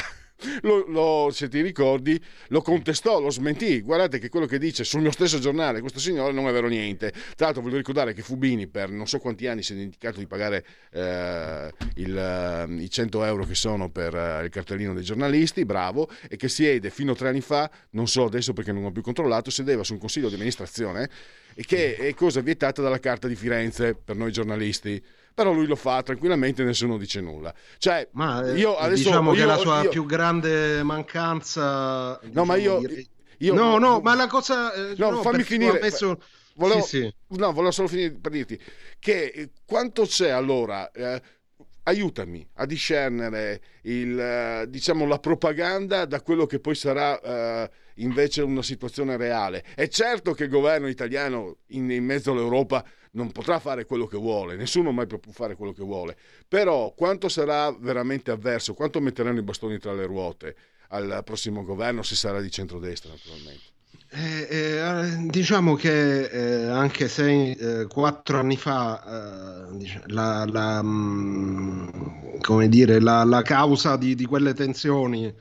lo, 0.62 0.86
lo, 0.88 1.30
se 1.32 1.48
ti 1.48 1.62
ricordi, 1.62 2.22
lo 2.48 2.62
contestò, 2.62 3.20
lo 3.20 3.30
smentì. 3.30 3.82
Guardate 3.82 4.20
che 4.20 4.30
quello 4.30 4.46
che 4.46 4.58
dice 4.58 4.84
sul 4.84 5.02
mio 5.02 5.12
stesso 5.12 5.40
giornale 5.40 5.82
questo 5.82 6.00
signore 6.00 6.34
non 6.34 6.48
è 6.48 6.52
vero 6.52 6.68
niente. 6.68 7.12
Tra 7.36 7.46
l'altro 7.46 7.62
voglio 7.62 7.78
ricordare 7.78 8.14
che 8.14 8.22
Fubini 8.22 8.68
per 8.68 8.90
non 8.90 9.08
so 9.08 9.20
quanti 9.20 9.48
anni 9.48 9.64
si 9.64 9.74
è 9.74 9.76
dimenticato 9.76 10.20
di 10.20 10.28
pagare 10.28 10.66
eh, 10.92 11.72
il, 11.96 12.68
uh, 12.68 12.72
i 12.72 12.90
100 12.90 13.24
euro 13.24 13.46
che 13.46 13.56
sono 13.56 13.90
per 13.90 14.14
uh, 14.14 14.44
il 14.44 14.50
cartellino 14.50 14.94
dei 14.94 15.04
giornalisti, 15.04 15.66
bravo, 15.66 16.10
e 16.28 16.36
che 16.36 16.50
siede 16.50 16.90
fino 16.90 17.14
a 17.14 17.16
tre 17.16 17.30
anni 17.30 17.42
fa, 17.42 17.70
non 17.92 18.08
so 18.08 18.26
adesso 18.26 18.54
perché 18.54 18.72
non 18.72 18.86
ho 18.86 18.92
più 18.92 19.02
controllato, 19.02 19.50
sedeva 19.50 19.84
su 19.84 19.94
un 19.94 20.00
consiglio 20.00 20.30
di 20.30 20.36
amministrazione 20.36 21.10
e 21.56 21.64
che 21.66 21.96
è 21.96 22.14
cosa 22.14 22.42
vietata 22.42 22.82
dalla 22.82 23.00
Carta 23.00 23.28
di 23.28 23.36
Firenze 23.36 23.94
per 23.94 24.16
noi 24.16 24.32
giornalisti 24.32 25.02
però 25.34 25.52
lui 25.52 25.66
lo 25.66 25.76
fa 25.76 26.02
tranquillamente 26.04 26.62
e 26.62 26.66
nessuno 26.66 26.98
dice 26.98 27.22
nulla. 27.22 27.54
Cioè, 27.78 28.10
ma 28.12 28.46
eh, 28.46 28.58
io 28.58 28.76
adesso, 28.78 29.04
diciamo 29.04 29.34
io, 29.34 29.40
che 29.40 29.46
la 29.46 29.58
sua 29.58 29.82
io... 29.84 29.90
più 29.90 30.06
grande 30.06 30.84
mancanza... 30.84 32.20
No, 32.22 32.28
diciamo, 32.28 32.46
ma 32.46 32.56
io, 32.56 32.82
io... 33.38 33.54
No, 33.54 33.78
no, 33.78 34.00
ma 34.00 34.16
la 34.16 34.28
cosa... 34.28 34.74
Eh, 34.74 34.96
no, 34.98 35.10
no 35.10 35.22
fammi 35.22 35.44
finire. 35.44 35.80
Messo... 35.80 36.22
Volevo, 36.56 36.82
sì, 36.82 37.00
sì. 37.00 37.38
No, 37.38 37.52
volevo 37.52 37.72
solo 37.72 37.88
finire 37.88 38.12
per 38.12 38.32
dirti 38.32 38.60
che 39.00 39.26
eh, 39.26 39.50
quanto 39.66 40.04
c'è 40.04 40.30
allora... 40.30 40.92
Eh, 40.92 41.22
aiutami 41.86 42.48
a 42.54 42.66
discernere 42.66 43.62
il, 43.82 44.66
diciamo, 44.70 45.06
la 45.06 45.20
propaganda 45.20 46.06
da 46.06 46.22
quello 46.22 46.46
che 46.46 46.62
poi 46.62 46.76
sarà 46.76 47.20
eh, 47.20 47.70
invece 47.96 48.42
una 48.42 48.62
situazione 48.62 49.18
reale. 49.18 49.66
È 49.76 49.90
certo 49.90 50.32
che 50.32 50.46
il 50.46 50.50
governo 50.50 50.88
italiano 50.88 51.58
in, 51.72 51.92
in 51.92 52.06
mezzo 52.06 52.32
all'Europa 52.32 52.86
non 53.14 53.32
potrà 53.32 53.60
fare 53.60 53.86
quello 53.86 54.06
che 54.08 54.18
vuole, 54.18 54.56
nessuno 54.56 54.92
mai 54.92 55.08
può 55.08 55.20
fare 55.32 55.56
quello 55.56 55.74
che 55.74 55.84
vuole, 55.84 56.16
però 56.48 56.94
quanto 56.96 57.30
sarà 57.30 57.72
veramente 57.72 58.32
avverso, 58.32 58.74
quanto 58.74 59.00
metteranno 59.00 59.40
i 59.40 59.44
bastoni 59.44 59.78
tra 59.78 59.94
le 59.94 60.06
ruote 60.06 60.56
al 60.90 61.22
prossimo 61.24 61.64
governo, 61.64 62.04
se 62.04 62.16
sarà 62.16 62.42
di 62.42 62.52
centrodestra 62.52 63.12
naturalmente. 63.12 63.72
Eh, 64.16 64.48
eh, 64.48 65.28
diciamo 65.28 65.74
che 65.74 66.26
eh, 66.26 66.68
anche 66.68 67.08
se 67.08 67.52
eh, 67.52 67.88
quattro 67.88 68.40
anni 68.40 68.58
fa 68.58 69.02
eh, 69.72 70.04
la, 70.08 70.46
la, 70.46 70.84
mh, 70.84 71.90
mm, 72.48 72.64
dire, 72.66 73.00
la, 73.00 73.24
la 73.24 73.42
causa 73.42 73.98
di, 73.98 74.14
di, 74.14 74.26
quelle 74.26 74.54
tensioni 74.54 75.34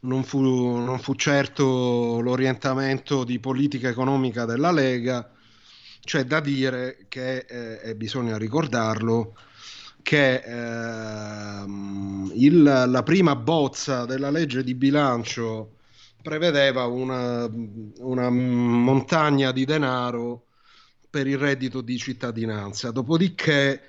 non 0.00 0.24
fu, 0.24 0.40
non 0.40 0.98
fu 0.98 1.14
certo 1.14 2.20
l'orientamento 2.20 3.24
di 3.24 3.38
politica 3.38 3.88
economica 3.88 4.44
della 4.44 4.72
Lega, 4.72 5.31
c'è 6.04 6.24
da 6.24 6.40
dire 6.40 7.06
che, 7.08 7.44
eh, 7.48 7.80
e 7.82 7.94
bisogna 7.94 8.36
ricordarlo, 8.36 9.34
che 10.02 10.34
eh, 10.34 11.64
il, 12.34 12.62
la 12.62 13.02
prima 13.04 13.36
bozza 13.36 14.04
della 14.04 14.30
legge 14.30 14.64
di 14.64 14.74
bilancio 14.74 15.76
prevedeva 16.20 16.86
una, 16.86 17.48
una, 17.98 18.30
montagna 18.30 19.52
di 19.52 19.64
denaro 19.64 20.46
per 21.08 21.26
il 21.26 21.38
reddito 21.38 21.80
di 21.80 21.96
cittadinanza. 21.98 22.90
Dopodiché, 22.90 23.82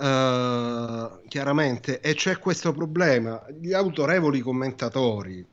eh, 0.00 1.08
chiaramente, 1.28 2.00
e 2.00 2.14
c'è 2.14 2.38
questo 2.38 2.72
problema, 2.72 3.44
gli 3.60 3.72
autorevoli 3.72 4.40
commentatori, 4.40 5.46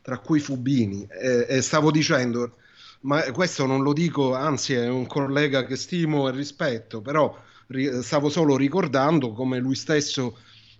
tra 0.00 0.18
cui 0.18 0.40
Fubini, 0.40 1.06
e, 1.10 1.46
e 1.48 1.62
stavo 1.62 1.90
dicendo, 1.90 2.56
ma 3.00 3.22
questo 3.32 3.66
non 3.66 3.82
lo 3.82 3.92
dico, 3.92 4.34
anzi 4.34 4.74
è 4.74 4.88
un 4.88 5.06
collega 5.06 5.64
che 5.64 5.76
stimo 5.76 6.28
e 6.28 6.32
rispetto, 6.32 7.00
però 7.00 7.36
ri- 7.68 8.02
stavo 8.02 8.28
solo 8.28 8.56
ricordando 8.56 9.32
come 9.32 9.58
lui 9.58 9.74
stesso 9.74 10.38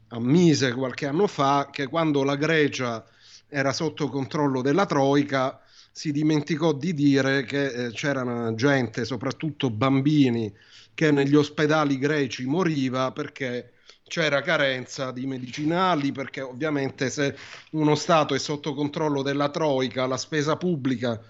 ammise 0.09 0.73
qualche 0.73 1.07
anno 1.07 1.27
fa 1.27 1.69
che 1.71 1.87
quando 1.87 2.25
la 2.25 2.37
Grecia 2.37 3.05
era 3.49 3.73
sotto 3.73 4.09
controllo 4.09 4.63
della 4.63 4.87
Troica 4.87 5.61
si 5.91 6.13
dimenticò 6.13 6.73
di 6.73 6.95
dire 6.95 7.45
che 7.45 7.67
eh, 7.87 7.91
c'era 7.93 8.53
gente, 8.55 9.05
soprattutto 9.05 9.71
bambini, 9.71 10.53
che 10.95 11.11
negli 11.11 11.35
ospedali 11.35 11.99
greci 11.99 12.45
moriva 12.47 13.11
perché 13.13 13.73
c'era 14.07 14.43
carenza 14.43 15.13
di 15.13 15.27
medicinali, 15.27 16.13
perché 16.13 16.41
ovviamente 16.41 17.11
se 17.11 17.37
uno 17.73 17.95
Stato 17.95 18.35
è 18.35 18.39
sotto 18.39 18.75
controllo 18.75 19.23
della 19.23 19.51
Troica, 19.51 20.07
la 20.07 20.17
spesa 20.17 20.57
pubblica 20.57 21.21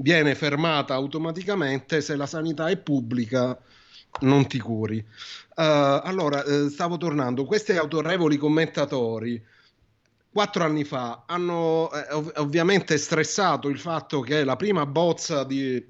viene 0.00 0.34
fermata 0.34 0.94
automaticamente 0.94 2.00
se 2.00 2.16
la 2.16 2.26
sanità 2.26 2.68
è 2.68 2.76
pubblica 2.76 3.58
non 4.20 4.46
ti 4.46 4.58
curi. 4.58 4.98
Uh, 4.98 6.02
allora, 6.02 6.42
uh, 6.44 6.68
stavo 6.68 6.96
tornando, 6.96 7.44
questi 7.44 7.76
autorevoli 7.76 8.36
commentatori 8.36 9.42
quattro 10.32 10.64
anni 10.64 10.84
fa 10.84 11.24
hanno 11.26 11.90
eh, 11.92 12.12
ov- 12.12 12.32
ovviamente 12.36 12.96
stressato 12.98 13.68
il 13.68 13.80
fatto 13.80 14.20
che 14.20 14.44
la 14.44 14.56
prima 14.56 14.86
bozza 14.86 15.44
di 15.44 15.84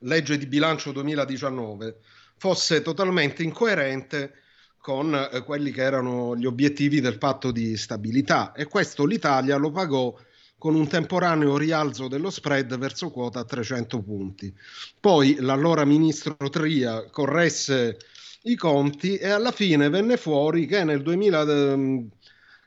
legge 0.00 0.38
di 0.38 0.46
bilancio 0.46 0.92
2019 0.92 1.98
fosse 2.36 2.82
totalmente 2.82 3.42
incoerente 3.42 4.34
con 4.78 5.14
eh, 5.14 5.42
quelli 5.42 5.70
che 5.70 5.82
erano 5.82 6.36
gli 6.36 6.46
obiettivi 6.46 7.00
del 7.00 7.18
patto 7.18 7.50
di 7.50 7.76
stabilità 7.76 8.52
e 8.52 8.66
questo 8.66 9.04
l'Italia 9.04 9.56
lo 9.56 9.70
pagò 9.70 10.14
con 10.58 10.74
un 10.74 10.88
temporaneo 10.88 11.56
rialzo 11.56 12.08
dello 12.08 12.30
spread 12.30 12.76
verso 12.78 13.10
quota 13.10 13.40
a 13.40 13.44
300 13.44 14.02
punti. 14.02 14.52
Poi 14.98 15.36
l'allora 15.40 15.84
ministro 15.84 16.36
Tria 16.50 17.08
corresse 17.10 17.98
i 18.42 18.56
conti 18.56 19.16
e 19.16 19.28
alla 19.28 19.52
fine 19.52 19.88
venne 19.88 20.16
fuori 20.16 20.66
che 20.66 20.84
nel 20.84 21.02
2000 21.02 21.40
ehm, 21.42 22.08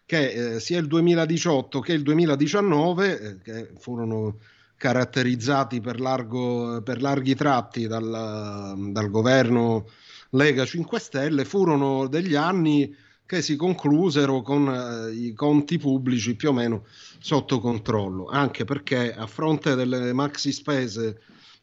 che 0.06 0.56
eh, 0.56 0.60
sia 0.60 0.80
il 0.80 0.88
2018 0.88 1.80
che 1.80 1.94
il 1.94 2.02
2019 2.02 3.20
eh, 3.20 3.38
che 3.42 3.70
furono 3.78 4.40
caratterizzati 4.76 5.82
per, 5.82 6.00
largo, 6.00 6.82
per 6.82 7.02
larghi 7.02 7.36
tratti 7.36 7.86
dal, 7.86 8.76
dal 8.92 9.10
governo 9.10 9.88
Lega 10.32 10.66
5 10.66 11.00
Stelle 11.00 11.46
furono 11.46 12.08
degli 12.08 12.36
anni 12.36 12.96
che 13.26 13.44
si 13.44 13.56
conclusero 13.56 14.42
con 14.42 14.68
eh, 14.68 15.12
i 15.14 15.34
conti 15.34 15.78
pubblici 15.78 16.36
più 16.36 16.50
o 16.50 16.54
meno 16.54 16.86
sotto 17.20 17.60
controllo, 17.60 18.28
anche 18.28 18.66
perché 18.66 19.14
a 19.14 19.28
fronte 19.28 19.76
delle 19.76 20.14
maxi 20.14 20.52
spese 20.52 21.22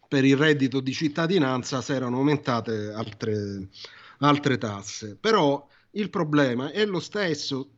per 0.09 0.25
il 0.25 0.37
reddito 0.37 0.81
di 0.81 0.93
cittadinanza 0.93 1.81
si 1.81 1.93
erano 1.93 2.19
aumentate 2.19 2.93
altre, 2.93 3.69
altre 4.19 4.59
tasse. 4.59 5.17
Però 5.19 5.67
il 5.93 6.11
problema 6.11 6.71
è 6.71 6.85
lo 6.85 7.01
stesso. 7.01 7.71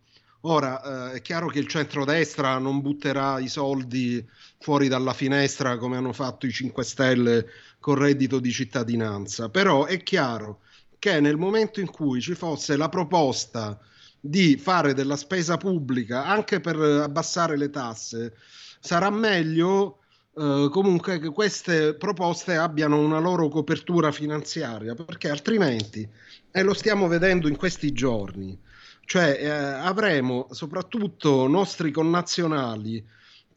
Ora 0.43 1.11
eh, 1.13 1.17
è 1.17 1.21
chiaro 1.21 1.49
che 1.49 1.59
il 1.59 1.67
centrodestra 1.67 2.59
non 2.59 2.81
butterà 2.81 3.39
i 3.39 3.49
soldi 3.49 4.25
fuori 4.59 4.89
dalla 4.89 5.13
finestra 5.13 5.77
come 5.79 5.97
hanno 5.97 6.13
fatto 6.13 6.47
i 6.47 6.53
5 6.53 6.85
Stelle 6.85 7.47
con 7.81 7.97
reddito 7.97 8.39
di 8.39 8.53
cittadinanza, 8.53 9.49
però 9.49 9.85
è 9.85 10.03
chiaro 10.03 10.61
che 10.99 11.21
nel 11.21 11.37
momento 11.37 11.81
in 11.81 11.91
cui 11.91 12.21
ci 12.21 12.35
fosse 12.35 12.77
la 12.77 12.89
proposta 12.89 13.79
di 14.21 14.57
fare 14.57 14.95
della 14.95 15.17
spesa 15.17 15.57
pubblica 15.57 16.25
anche 16.25 16.61
per 16.61 16.77
abbassare 16.77 17.57
le 17.57 17.71
tasse, 17.71 18.35
sarà 18.81 19.11
meglio 19.11 19.99
eh, 20.37 20.69
comunque 20.71 21.19
che 21.19 21.31
queste 21.31 21.95
proposte 21.95 22.57
abbiano 22.57 23.01
una 23.01 23.19
loro 23.19 23.49
copertura 23.49 24.13
finanziaria, 24.13 24.95
perché 24.95 25.31
altrimenti, 25.31 26.09
e 26.51 26.63
lo 26.63 26.75
stiamo 26.75 27.09
vedendo 27.09 27.49
in 27.49 27.57
questi 27.57 27.93
giorni, 27.93 28.59
cioè 29.05 29.39
eh, 29.41 29.49
avremo 29.49 30.49
soprattutto 30.51 31.47
nostri 31.49 31.91
connazionali 31.91 33.05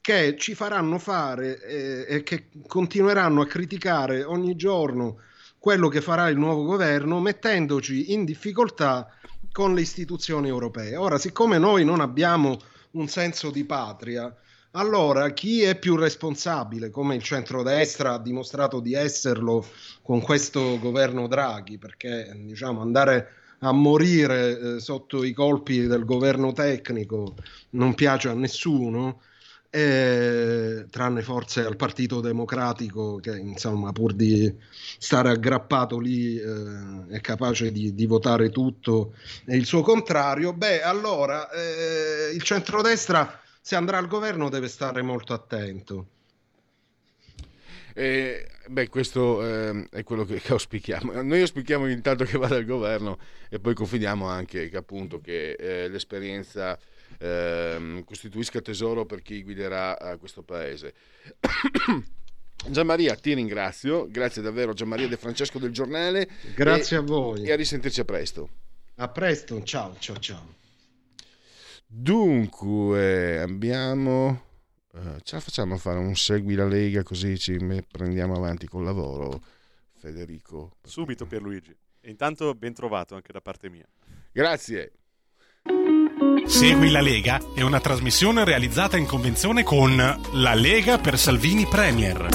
che 0.02 0.36
ci 0.38 0.56
faranno 0.56 0.98
fare 0.98 1.62
eh, 1.62 2.06
e 2.08 2.24
che 2.24 2.48
continueranno 2.66 3.42
a 3.42 3.46
criticare 3.46 4.24
ogni 4.24 4.56
giorno 4.56 5.18
quello 5.60 5.90
che 5.90 6.02
farà 6.02 6.28
il 6.30 6.38
nuovo 6.40 6.64
governo 6.64 7.20
mettendoci 7.20 8.14
in 8.14 8.26
difficoltà 8.26 9.08
con 9.52 9.74
le 9.74 9.82
istituzioni 9.82 10.48
europee. 10.48 10.96
Ora, 10.96 11.18
siccome 11.18 11.58
noi 11.58 11.84
non 11.84 12.00
abbiamo 12.00 12.60
un 12.92 13.08
senso 13.08 13.52
di 13.52 13.66
patria, 13.66 14.34
allora 14.72 15.32
chi 15.32 15.64
è 15.64 15.78
più 15.78 15.98
responsabile, 15.98 16.90
come 16.90 17.16
il 17.16 17.24
centrodestra 17.24 18.14
ha 18.14 18.20
dimostrato 18.20 18.80
di 18.80 18.94
esserlo 18.94 19.66
con 20.02 20.22
questo 20.22 20.80
governo 20.80 21.28
Draghi, 21.28 21.78
perché 21.78 22.32
diciamo 22.36 22.82
andare 22.82 23.34
a 23.60 23.72
morire 23.74 24.58
eh, 24.58 24.80
sotto 24.80 25.24
i 25.24 25.34
colpi 25.34 25.88
del 25.88 26.06
governo 26.06 26.54
tecnico 26.54 27.36
non 27.72 27.94
piace 27.94 28.30
a 28.30 28.34
nessuno, 28.34 29.22
eh, 29.74 30.86
tranne 30.90 31.22
forse 31.22 31.66
al 31.66 31.78
Partito 31.78 32.20
Democratico 32.20 33.16
che 33.16 33.38
insomma 33.38 33.94
pur 33.94 34.14
di 34.14 34.54
stare 34.98 35.30
aggrappato 35.30 35.98
lì 35.98 36.38
eh, 36.38 37.08
è 37.10 37.22
capace 37.22 37.72
di, 37.72 37.96
di, 37.96 38.06
votare 38.06 38.50
tutto 38.50 39.14
e 39.46 39.56
il 39.56 39.66
suo 39.66 39.82
contrario, 39.82 40.52
beh 40.52 40.82
allora 40.82 41.50
eh, 41.50 42.32
il 42.34 42.42
centrodestra 42.44 43.40
se 43.62 43.76
andrà 43.76 43.98
al 43.98 44.08
governo 44.08 44.50
deve 44.50 44.68
stare 44.68 45.02
molto 45.02 45.34
attento. 45.34 46.08
Eh, 47.94 48.48
beh, 48.68 48.90
questo 48.90 49.46
eh, 49.46 49.88
è 49.90 50.04
quello 50.04 50.26
che, 50.26 50.40
che, 50.40 50.52
auspichiamo. 50.52 51.22
Noi 51.22 51.42
auspichiamo 51.42 51.88
intanto 51.90 52.24
che 52.24 52.38
vada 52.38 52.56
al 52.56 52.66
governo 52.66 53.20
e 53.50 53.60
poi 53.60 53.74
confidiamo 53.74 54.28
anche 54.28 54.70
che, 54.70 54.78
appunto, 54.78 55.20
che 55.20 55.52
eh, 55.52 55.88
l'esperienza 55.90 56.78
ehm, 57.20 58.04
costituisca 58.04 58.62
tesoro 58.62 59.06
per 59.06 59.22
chi 59.22 59.44
guiderà 59.44 59.98
eh, 59.98 60.18
questo 60.18 60.44
paese. 60.44 60.94
Gianmaria, 62.68 63.16
ti 63.16 63.34
ringrazio, 63.34 64.08
grazie 64.10 64.42
davvero 64.42 64.74
Gianmaria 64.74 65.08
De 65.08 65.18
Francesco 65.18 65.60
del 65.60 65.72
giornale. 65.72 66.30
Grazie 66.56 66.98
e, 66.98 67.00
a 67.00 67.04
voi. 67.04 67.44
E 67.44 67.52
a 67.52 67.56
risentirci 67.56 68.02
a 68.02 68.06
presto. 68.06 68.50
A 68.96 69.08
presto, 69.08 69.64
ciao, 69.64 69.96
ciao, 70.00 70.18
ciao. 70.18 70.56
Dunque, 71.88 73.40
abbiamo 73.40 74.50
Uh, 74.94 75.20
ce 75.24 75.36
la 75.36 75.42
facciamo 75.42 75.76
a 75.76 75.78
fare 75.78 76.00
un 76.00 76.16
segui 76.16 76.54
la 76.56 76.68
Lega 76.68 77.02
così 77.02 77.38
ci 77.38 77.58
prendiamo 77.90 78.36
avanti 78.36 78.68
col 78.68 78.84
lavoro, 78.84 79.42
Federico? 79.96 80.76
Subito 80.84 81.26
Pierluigi. 81.26 81.74
E 82.02 82.10
intanto 82.10 82.54
ben 82.56 82.74
trovato 82.74 83.16
anche 83.16 83.32
da 83.32 83.40
parte 83.40 83.70
mia. 83.70 83.88
Grazie. 84.34 84.92
Segui 86.46 86.92
la 86.92 87.02
Lega 87.02 87.42
è 87.56 87.62
una 87.62 87.80
trasmissione 87.80 88.46
realizzata 88.46 88.96
in 88.96 89.08
convenzione 89.08 89.64
con 89.64 89.96
La 90.34 90.54
Lega 90.54 91.00
per 91.00 91.18
Salvini 91.18 91.66
Premier. 91.66 92.28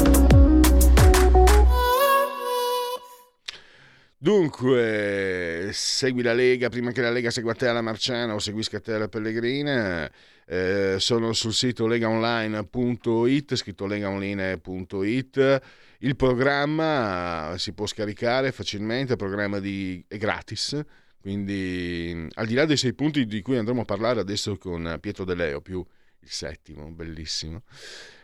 Dunque, 4.18 5.68
segui 5.72 6.22
la 6.22 6.32
Lega 6.32 6.68
prima 6.68 6.90
che 6.90 7.00
la 7.00 7.10
Lega 7.10 7.30
segua 7.30 7.54
te 7.54 7.68
alla 7.68 7.80
Marciana 7.80 8.34
o 8.34 8.40
seguisca 8.40 8.80
te 8.80 8.94
alla 8.94 9.06
Pellegrina 9.06 10.10
eh, 10.46 10.96
sono 10.98 11.32
sul 11.32 11.52
sito 11.52 11.86
legaonline.it, 11.86 13.54
scritto 13.54 13.86
legaonline.it. 13.86 15.60
Il 15.98 16.16
programma 16.16 17.54
si 17.56 17.72
può 17.72 17.86
scaricare 17.86 18.50
facilmente, 18.50 19.12
il 19.12 19.18
programma 19.18 19.60
di, 19.60 20.04
è 20.08 20.16
gratis, 20.16 20.82
quindi 21.20 22.28
al 22.34 22.46
di 22.46 22.54
là 22.54 22.64
dei 22.64 22.76
sei 22.76 22.94
punti 22.94 23.26
di 23.26 23.42
cui 23.42 23.56
andremo 23.56 23.82
a 23.82 23.84
parlare 23.84 24.20
adesso 24.20 24.56
con 24.56 24.98
Pietro 25.00 25.24
De 25.24 25.34
Leo, 25.34 25.60
più 25.60 25.84
il 26.20 26.30
settimo, 26.30 26.90
bellissimo, 26.90 27.62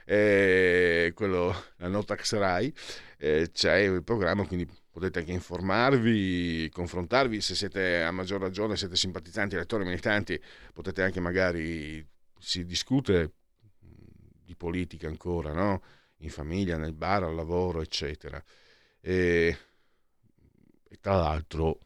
eh, 0.05 1.13
quello, 1.15 1.55
la 1.77 1.89
Notax 1.89 2.37
Rai, 2.37 2.73
eh, 3.19 3.51
c'è 3.53 3.77
il 3.77 4.03
programma, 4.03 4.47
quindi 4.47 4.69
potete 4.91 5.21
anche 5.21 5.33
informarvi, 5.33 6.69
confrontarvi, 6.71 7.41
se 7.41 7.55
siete 7.55 8.03
a 8.03 8.11
maggior 8.11 8.41
ragione, 8.41 8.77
siete 8.77 8.97
simpatizzanti, 8.97 9.55
elettori, 9.55 9.85
militanti, 9.85 10.41
potete 10.73 11.03
anche 11.03 11.21
magari 11.21 12.07
si 12.39 12.65
discute 12.65 13.33
di 14.45 14.55
politica 14.57 15.07
ancora, 15.07 15.53
no? 15.53 15.83
in 16.19 16.31
famiglia, 16.31 16.77
nel 16.77 16.93
bar, 16.93 17.25
al 17.25 17.35
lavoro, 17.35 17.81
eccetera. 17.81 18.43
E, 19.01 19.57
e 20.89 20.99
tra 21.01 21.17
l'altro 21.17 21.79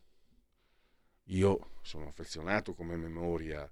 io 1.30 1.70
sono 1.82 2.08
affezionato 2.08 2.74
come 2.74 2.96
memoria, 2.96 3.68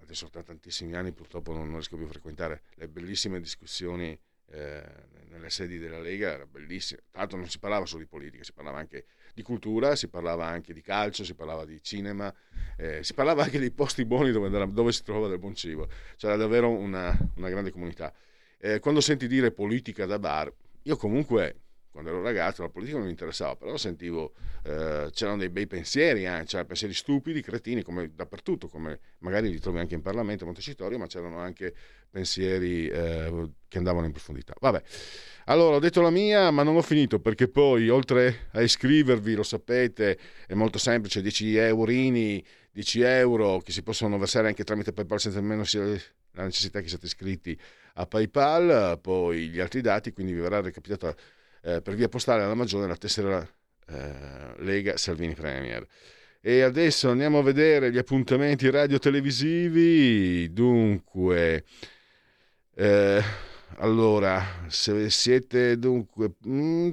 adesso 0.00 0.28
da 0.30 0.42
tantissimi 0.42 0.94
anni 0.94 1.12
purtroppo 1.12 1.52
non, 1.52 1.64
non 1.64 1.74
riesco 1.74 1.96
più 1.96 2.06
a 2.06 2.08
frequentare 2.08 2.62
le 2.74 2.88
bellissime 2.88 3.40
discussioni 3.40 4.18
eh, 4.50 4.82
nelle 5.28 5.50
sedi 5.50 5.78
della 5.78 6.00
Lega, 6.00 6.32
era 6.32 6.46
bellissimo. 6.46 7.00
Tra 7.10 7.20
l'altro 7.20 7.38
non 7.38 7.48
si 7.48 7.58
parlava 7.58 7.86
solo 7.86 8.02
di 8.02 8.08
politica, 8.08 8.44
si 8.44 8.52
parlava 8.52 8.78
anche 8.78 9.06
di 9.34 9.42
cultura, 9.42 9.96
si 9.96 10.08
parlava 10.08 10.46
anche 10.46 10.72
di 10.72 10.80
calcio, 10.80 11.24
si 11.24 11.34
parlava 11.34 11.64
di 11.64 11.82
cinema, 11.82 12.32
eh, 12.76 13.02
si 13.02 13.14
parlava 13.14 13.42
anche 13.42 13.58
dei 13.58 13.70
posti 13.70 14.04
buoni 14.04 14.30
dove, 14.30 14.46
andare, 14.46 14.70
dove 14.70 14.92
si 14.92 15.02
trova 15.02 15.28
del 15.28 15.38
buon 15.38 15.54
cibo. 15.54 15.88
C'era 16.16 16.36
davvero 16.36 16.70
una, 16.70 17.16
una 17.36 17.48
grande 17.48 17.70
comunità. 17.70 18.12
Eh, 18.58 18.78
quando 18.78 19.00
senti 19.00 19.26
dire 19.26 19.50
politica 19.50 20.06
da 20.06 20.18
bar, 20.18 20.52
io 20.82 20.96
comunque 20.96 21.63
quando 21.94 22.10
ero 22.10 22.22
ragazzo 22.22 22.62
la 22.62 22.70
politica 22.70 22.96
non 22.96 23.06
mi 23.06 23.12
interessava, 23.12 23.54
però 23.54 23.76
sentivo, 23.76 24.32
eh, 24.64 25.10
c'erano 25.12 25.36
dei 25.36 25.48
bei 25.48 25.68
pensieri, 25.68 26.24
eh, 26.24 26.42
c'erano 26.44 26.66
pensieri 26.66 26.92
stupidi, 26.92 27.40
cretini, 27.40 27.82
come 27.84 28.10
dappertutto, 28.12 28.66
come 28.66 28.98
magari 29.18 29.48
li 29.48 29.60
trovi 29.60 29.78
anche 29.78 29.94
in 29.94 30.02
Parlamento 30.02 30.42
a 30.42 30.46
Montecitorio, 30.46 30.98
ma 30.98 31.06
c'erano 31.06 31.38
anche 31.38 31.72
pensieri 32.10 32.88
eh, 32.88 33.48
che 33.68 33.78
andavano 33.78 34.06
in 34.06 34.10
profondità. 34.10 34.54
Vabbè, 34.58 34.82
allora 35.44 35.76
ho 35.76 35.78
detto 35.78 36.00
la 36.00 36.10
mia, 36.10 36.50
ma 36.50 36.64
non 36.64 36.74
ho 36.74 36.82
finito, 36.82 37.20
perché 37.20 37.46
poi 37.46 37.88
oltre 37.88 38.48
a 38.50 38.60
iscrivervi, 38.60 39.34
lo 39.36 39.44
sapete, 39.44 40.18
è 40.48 40.54
molto 40.54 40.78
semplice, 40.78 41.22
10 41.22 41.54
eurini, 41.58 42.44
10 42.72 43.02
euro 43.02 43.60
che 43.60 43.70
si 43.70 43.84
possono 43.84 44.18
versare 44.18 44.48
anche 44.48 44.64
tramite 44.64 44.92
PayPal 44.92 45.20
senza 45.20 45.38
nemmeno 45.38 45.62
la 46.32 46.42
necessità 46.42 46.80
che 46.80 46.88
siate 46.88 47.06
iscritti 47.06 47.56
a 47.94 48.06
PayPal, 48.06 48.98
poi 49.00 49.48
gli 49.50 49.60
altri 49.60 49.80
dati, 49.80 50.12
quindi 50.12 50.32
vi 50.32 50.40
verrà 50.40 50.60
recapitata 50.60 51.14
eh, 51.64 51.80
per 51.80 51.94
via 51.94 52.08
postale 52.08 52.42
alla 52.42 52.54
Magione 52.54 52.86
la 52.86 52.96
tessera 52.96 53.46
eh, 53.86 54.54
Lega 54.58 54.96
Salvini 54.96 55.34
Premier. 55.34 55.86
E 56.40 56.60
adesso 56.60 57.08
andiamo 57.08 57.38
a 57.38 57.42
vedere 57.42 57.90
gli 57.90 57.96
appuntamenti 57.96 58.68
radio-televisivi. 58.68 60.52
Dunque, 60.52 61.64
eh, 62.74 63.22
allora, 63.78 64.66
se 64.68 65.08
siete 65.08 65.78
dunque 65.78 66.32
mm, 66.46 66.90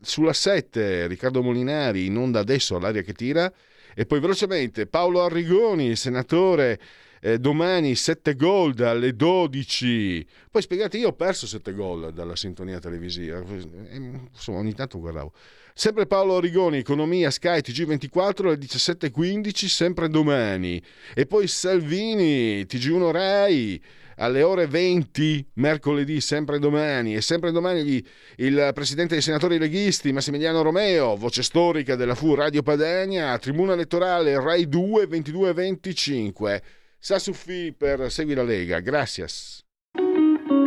sulla 0.00 0.32
7, 0.32 1.06
Riccardo 1.06 1.40
Molinari 1.40 2.06
in 2.06 2.16
onda 2.16 2.40
adesso 2.40 2.76
all'aria 2.76 3.02
che 3.02 3.12
tira. 3.12 3.52
E 3.94 4.06
poi 4.06 4.18
velocemente 4.18 4.86
Paolo 4.86 5.22
Arrigoni, 5.22 5.94
senatore 5.94 6.80
eh, 7.20 7.38
domani 7.38 7.94
7 7.94 8.34
gol 8.34 8.74
alle 8.80 9.14
12. 9.14 10.26
Poi 10.50 10.62
spiegate, 10.62 10.98
io 10.98 11.08
ho 11.08 11.12
perso 11.12 11.46
7 11.46 11.72
gol 11.72 12.12
dalla 12.12 12.34
sintonia 12.34 12.78
televisiva, 12.78 13.38
eh, 13.38 13.96
insomma 14.32 14.58
ogni 14.58 14.74
tanto 14.74 14.98
guardavo. 14.98 15.32
Sempre 15.72 16.06
Paolo 16.06 16.40
Rigoni, 16.40 16.78
Economia, 16.78 17.30
Sky, 17.30 17.60
TG24 17.60 18.46
alle 18.46 18.58
17.15, 18.58 19.66
sempre 19.66 20.08
domani. 20.08 20.82
E 21.14 21.26
poi 21.26 21.46
Salvini, 21.46 22.62
TG1 22.64 23.10
Rai 23.10 23.82
alle 24.16 24.42
ore 24.42 24.66
20 24.66 25.46
mercoledì, 25.54 26.20
sempre 26.20 26.58
domani. 26.58 27.14
E 27.14 27.22
sempre 27.22 27.52
domani 27.52 28.04
il 28.36 28.70
presidente 28.74 29.14
dei 29.14 29.22
senatori 29.22 29.58
leghisti 29.58 30.12
Massimiliano 30.12 30.60
Romeo, 30.62 31.16
voce 31.16 31.42
storica 31.42 31.96
della 31.96 32.14
FU 32.14 32.34
Radio 32.34 32.62
Padania, 32.62 33.38
tribuna 33.38 33.72
elettorale 33.72 34.38
Rai 34.38 34.68
2 34.68 35.04
22-25. 35.06 36.60
Sassufi 37.02 37.72
per 37.72 38.12
Segui 38.12 38.34
la 38.34 38.42
Lega. 38.42 38.80
Gracias. 38.80 39.64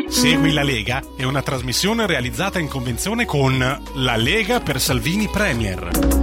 Segui 0.08 0.52
la 0.52 0.64
Lega 0.64 1.02
è 1.16 1.24
una 1.24 1.44
trasmissione 1.44 2.08
realizzata 2.08 2.58
in 2.58 2.68
convenzione 2.68 3.26
con 3.26 3.58
La 3.58 4.16
Lega 4.16 4.60
per 4.60 4.82
Salvini 4.82 5.28
Premier. 5.28 6.23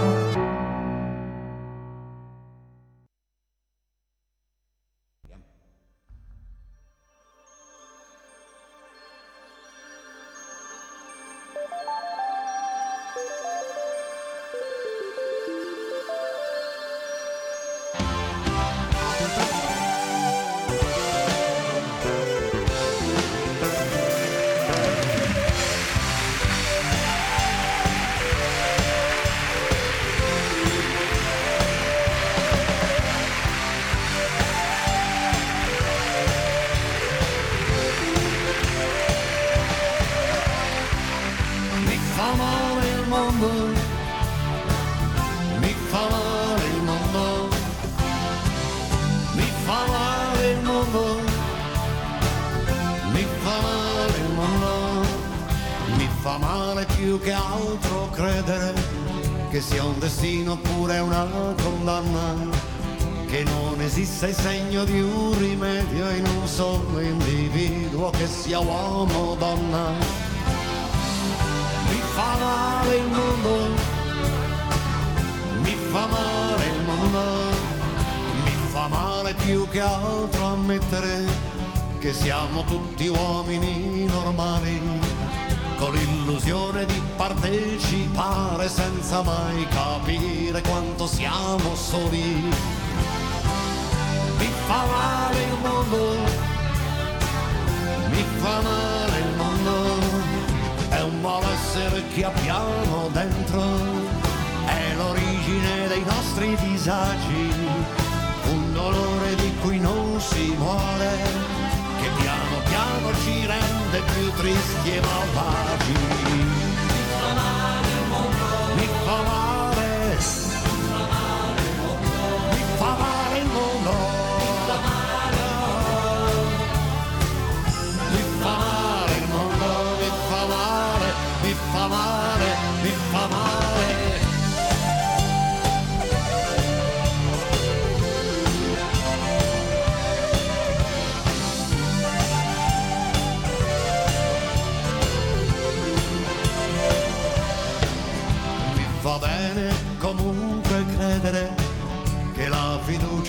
Rende 114.41 114.59
più 114.59 114.61
tristi 114.81 114.95
e 114.95 115.70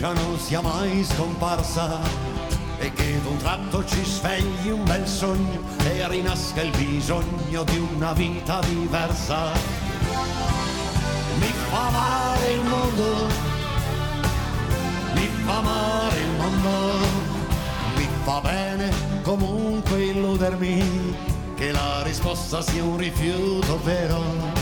fiducia 0.02 0.12
non 0.12 0.38
sia 0.38 0.60
mai 0.60 1.04
scomparsa 1.04 2.00
e 2.78 2.92
che 2.92 3.20
d'un 3.22 3.36
tratto 3.36 3.84
ci 3.84 4.04
svegli 4.04 4.70
un 4.70 4.82
bel 4.84 5.06
sogno 5.06 5.60
e 5.84 6.08
rinasca 6.08 6.62
il 6.62 6.76
bisogno 6.76 7.62
di 7.62 7.88
una 7.94 8.12
vita 8.12 8.60
diversa. 8.60 9.52
Mi 11.38 11.52
fa 11.70 11.90
male 11.90 12.52
il 12.52 12.62
mondo, 12.62 13.26
mi 15.14 15.28
fa 15.44 15.60
male 15.60 16.18
il 16.18 16.30
mondo, 16.36 17.06
mi 17.96 18.08
fa 18.24 18.40
bene 18.40 18.90
comunque 19.22 20.02
illudermi 20.02 21.16
che 21.54 21.70
la 21.70 22.02
risposta 22.02 22.60
sia 22.60 22.82
un 22.82 22.96
rifiuto 22.96 23.80
vero 23.84 24.61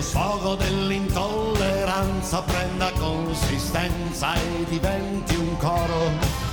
lo 0.00 0.06
sfogo 0.06 0.54
dell'intolleranza 0.54 2.40
prenda 2.40 2.90
consistenza 2.92 4.32
e 4.32 4.64
diventi 4.66 5.34
un 5.36 5.56
coro. 5.58 6.48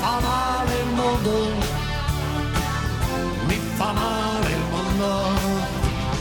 Fa 0.00 0.20
male 0.20 0.80
il 0.80 0.94
mondo, 0.94 1.30
mi 3.46 3.58
fa 3.76 3.92
male 3.92 4.48
il 4.50 4.64
mondo, 4.70 5.08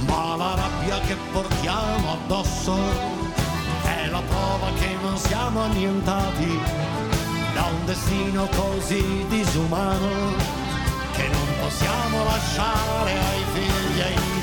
ma 0.08 0.36
la 0.38 0.56
rabbia 0.56 1.00
che 1.02 1.18
portiamo 1.34 2.14
addosso 2.14 2.78
è 3.84 4.08
la 4.08 4.22
prova 4.22 4.72
che 4.80 4.96
non 5.02 5.18
siamo 5.18 5.64
annientati 5.64 6.60
da 7.54 7.64
un 7.64 7.86
destino 7.86 8.48
così 8.56 9.26
disumano 9.28 10.62
che 11.12 11.28
non 11.28 11.48
possiamo 11.60 12.24
lasciare 12.24 13.12
ai 13.12 13.44
figli 13.52 14.00
e 14.00 14.04
ai 14.04 14.43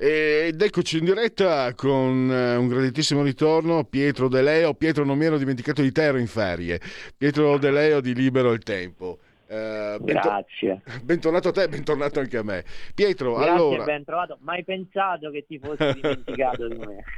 Ed 0.00 0.62
eccoci 0.62 0.98
in 0.98 1.06
diretta 1.06 1.74
con 1.74 2.30
eh, 2.30 2.54
un 2.54 2.68
graditissimo 2.68 3.24
ritorno, 3.24 3.82
Pietro 3.82 4.28
De 4.28 4.42
Leo. 4.42 4.74
Pietro, 4.74 5.04
non 5.04 5.18
mi 5.18 5.24
ero 5.24 5.38
dimenticato 5.38 5.82
di 5.82 5.90
te, 5.90 6.02
ero 6.02 6.18
in 6.18 6.28
ferie. 6.28 6.80
Pietro 7.16 7.58
De 7.58 7.72
Leo 7.72 8.00
di 8.00 8.14
Libero 8.14 8.52
il 8.52 8.62
Tempo. 8.62 9.18
Uh, 9.50 9.98
bento- 9.98 10.04
Grazie. 10.04 10.82
Bentornato 11.02 11.48
a 11.48 11.52
te, 11.52 11.68
bentornato 11.68 12.20
anche 12.20 12.36
a 12.36 12.42
me. 12.42 12.64
Pietro, 12.94 13.34
Grazie, 13.36 13.50
allora... 13.50 13.84
ben 13.84 14.04
trovato. 14.04 14.36
Mai 14.42 14.62
pensato 14.62 15.30
che 15.30 15.46
ti 15.48 15.58
fossi 15.58 15.90
dimenticato 15.94 16.68
di 16.68 16.76
me. 16.76 17.04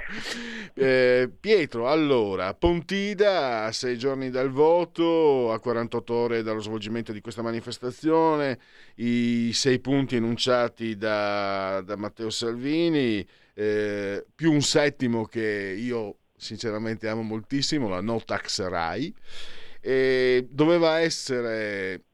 Eh, 0.73 1.29
Pietro, 1.41 1.89
allora, 1.89 2.55
Pontida 2.55 3.65
a 3.65 3.73
sei 3.73 3.99
giorni 3.99 4.31
dal 4.31 4.51
voto, 4.51 5.53
a 5.53 5.59
48 5.59 6.15
ore 6.15 6.43
dallo 6.43 6.61
svolgimento 6.61 7.13
di 7.13 7.21
questa 7.21 7.43
manifestazione, 7.43 8.59
i 8.97 9.51
sei 9.53 9.81
punti 9.81 10.17
enunciati 10.17 10.97
da, 10.97 11.83
da 11.85 11.97
Matteo 11.97 12.31
Salvini, 12.31 13.27
eh, 13.55 14.25
più 14.33 14.53
un 14.53 14.63
settimo 14.63 15.25
che 15.25 15.75
io 15.77 16.19
sinceramente 16.37 17.09
amo 17.09 17.23
moltissimo, 17.23 17.89
la 17.89 18.01
no 18.01 18.21
tax 18.25 18.65
RAI. 18.67 19.13
E 19.83 20.47
doveva 20.49 21.01
essere 21.01 22.05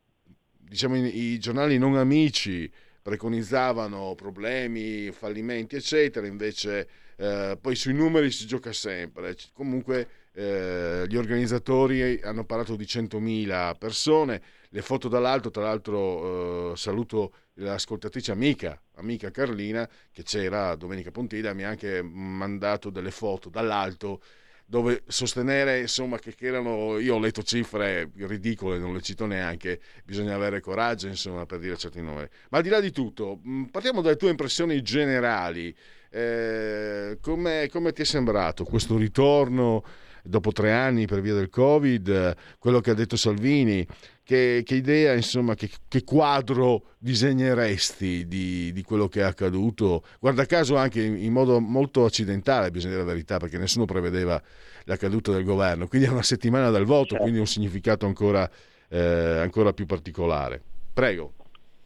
diciamo, 0.69 0.97
i, 0.97 1.39
giornali 1.39 1.79
non 1.79 1.97
amici 1.97 2.71
preconizzavano 3.01 4.15
problemi, 4.17 5.11
fallimenti, 5.13 5.77
eccetera, 5.77 6.27
invece 6.27 6.89
eh, 7.17 7.57
poi 7.61 7.77
sui 7.77 7.95
numeri 7.95 8.31
si 8.31 8.47
gioca 8.47 8.73
sempre. 8.73 9.37
Comunque 9.53 10.09
eh, 10.33 11.05
gli 11.09 11.17
organizzatori 11.17 12.21
hanno 12.23 12.45
parlato 12.45 12.75
di 12.75 12.85
100.000 12.85 13.79
persone, 13.79 14.43
le 14.71 14.83
foto 14.83 15.09
dall'alto, 15.09 15.51
tra 15.51 15.63
l'altro 15.63 16.73
eh, 16.73 16.77
saluto 16.77 17.33
l'ascoltatrice 17.55 18.33
amica, 18.33 18.81
amica 18.97 19.31
Carlina, 19.31 19.89
che 20.11 20.23
c'era 20.25 20.75
domenica 20.75 21.11
Pontida, 21.11 21.55
mi 21.55 21.63
ha 21.63 21.69
anche 21.69 22.03
mandato 22.03 22.91
delle 22.91 23.11
foto 23.11 23.49
dall'alto 23.49 24.21
dove 24.67 25.03
sostenere 25.07 25.81
insomma 25.81 26.19
che, 26.19 26.35
che, 26.35 26.47
erano 26.47 26.99
io 26.99 27.15
ho 27.15 27.19
letto 27.21 27.43
cifre 27.43 28.11
ridicole 28.17 28.79
non 28.79 28.93
le 28.93 29.01
cito 29.01 29.25
neanche 29.25 29.81
bisogna 30.05 30.35
avere 30.35 30.61
coraggio 30.61 31.07
insomma 31.07 31.47
per 31.47 31.61
dire 31.61 31.77
certi 31.77 32.01
numeri. 32.01 32.29
Ma 32.51 32.59
al 32.59 32.65
di 32.65 32.69
là 32.69 32.81
di 32.81 32.91
tutto 32.91 33.41
partiamo 33.71 34.01
dalle 34.03 34.17
tue 34.17 34.31
impressioni 34.31 34.83
generali. 34.83 35.75
Eh, 36.09 37.19
come, 37.21 37.69
come 37.71 37.93
ti 37.93 38.03
è 38.03 38.05
sembrato 38.05 38.65
questo 38.65 38.97
ritorno 38.97 39.85
dopo 40.23 40.53
tre 40.53 40.73
anni 40.73 41.07
per 41.07 41.21
via 41.21 41.35
del 41.35 41.49
Covid, 41.49 42.37
quello 42.59 42.81
che 42.81 42.91
ha 42.91 42.95
detto 42.95 43.17
Salvini, 43.17 43.87
che, 44.27 44.63
che 44.65 44.75
idea, 44.75 45.15
insomma, 45.15 45.55
che, 45.55 45.71
che, 45.87 46.03
quadro 46.03 46.83
disegneresti 46.99 48.27
di, 48.27 48.73
di, 48.73 48.83
quello 48.83 49.07
che 49.07 49.21
è 49.21 49.23
accaduto? 49.23 50.03
Guarda 50.19 50.45
caso 50.47 50.75
anche 50.75 51.01
in, 51.01 51.17
in, 51.17 51.33
modo 51.33 51.61
molto 51.61 52.05
accidentale, 52.05 52.73
bisogna 52.73 52.95
dire 52.95 53.07
la 53.07 53.13
verità, 53.13 53.37
perché 53.37 53.57
nessuno 53.57 53.85
prevedeva 53.85 54.43
la 54.83 54.97
caduta 54.97 55.31
del 55.31 55.45
governo, 55.45 55.87
quindi 55.87 56.09
è 56.09 56.11
una 56.11 56.25
settimana 56.25 56.71
dal 56.71 56.85
voto, 56.85 57.11
certo. 57.11 57.23
quindi 57.23 57.39
un 57.39 57.47
significato 57.47 58.07
ancora, 58.07 58.51
eh, 58.89 58.99
ancora 58.99 59.73
più 59.73 59.87
particolare. 59.87 60.61
Prego. 60.93 61.33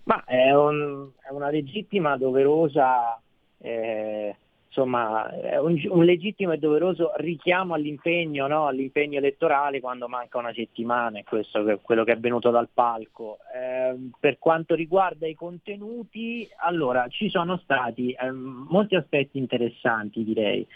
Ma 0.05 0.25
è, 0.25 0.51
un, 0.55 1.11
è 1.21 1.31
una 1.31 1.51
legittima, 1.51 2.17
doverosa... 2.17 3.21
Eh 3.59 4.35
insomma, 4.71 5.29
un, 5.61 5.81
un, 5.89 6.05
legittimo 6.05 6.53
e 6.53 6.59
doveroso 6.59 7.13
richiamo 7.17 7.75
all'impegno, 7.75 8.47
no? 8.47 8.67
all'impegno 8.67 9.19
elettorale 9.19 9.81
quando 9.81 10.07
manca 10.07 10.39
una 10.39 10.53
settimana, 10.53 11.19
e 11.19 11.25
questo 11.25 11.67
è 11.67 11.81
quello 11.83 12.05
che 12.05 12.13
è 12.13 12.19
venuto 12.19 12.51
dal 12.51 12.69
palco. 12.73 13.39
Eh, 13.53 14.11
per 14.19 14.39
quanto 14.39 14.75
riguarda 14.75 15.27
i 15.27 15.35
contenuti, 15.35 16.49
allora 16.59 17.09
ci 17.09 17.29
sono 17.29 17.59
stati 17.59 18.13
eh, 18.13 18.31
molti 18.31 18.95
aspetti 18.95 19.39
interessanti, 19.39 20.23
direi. 20.23 20.67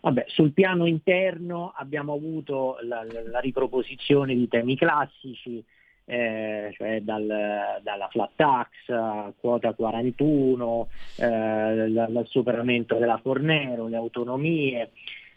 Vabbè, 0.00 0.24
sul 0.28 0.52
piano 0.52 0.86
interno 0.86 1.72
abbiamo 1.76 2.14
avuto 2.14 2.78
la, 2.82 3.04
la 3.26 3.38
riproposizione 3.38 4.34
di 4.34 4.48
temi 4.48 4.76
classici, 4.76 5.62
eh, 6.04 6.72
cioè 6.76 7.00
dal, 7.00 7.80
dalla 7.82 8.08
flat 8.08 8.30
tax, 8.36 9.34
quota 9.38 9.72
41, 9.72 10.88
eh, 11.16 11.90
dal 11.90 12.24
superamento 12.26 12.96
della 12.96 13.18
Fornero, 13.18 13.86
le 13.86 13.96
autonomie. 13.96 14.90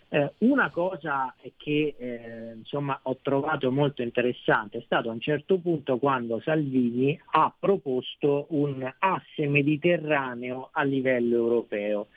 Eh, 0.08 0.34
una 0.40 0.70
cosa 0.70 1.34
che 1.58 1.96
eh, 1.98 2.54
insomma, 2.56 2.98
ho 3.04 3.18
trovato 3.22 3.72
molto 3.72 4.02
interessante 4.02 4.78
è 4.78 4.82
stato 4.86 5.10
a 5.10 5.14
un 5.14 5.20
certo 5.20 5.58
punto 5.58 5.98
quando 5.98 6.40
Salvini 6.42 7.20
ha 7.32 7.52
proposto 7.58 8.46
un 8.50 8.90
asse 9.00 9.48
mediterraneo 9.48 10.70
a 10.72 10.84
livello 10.84 11.36
europeo. 11.36 12.08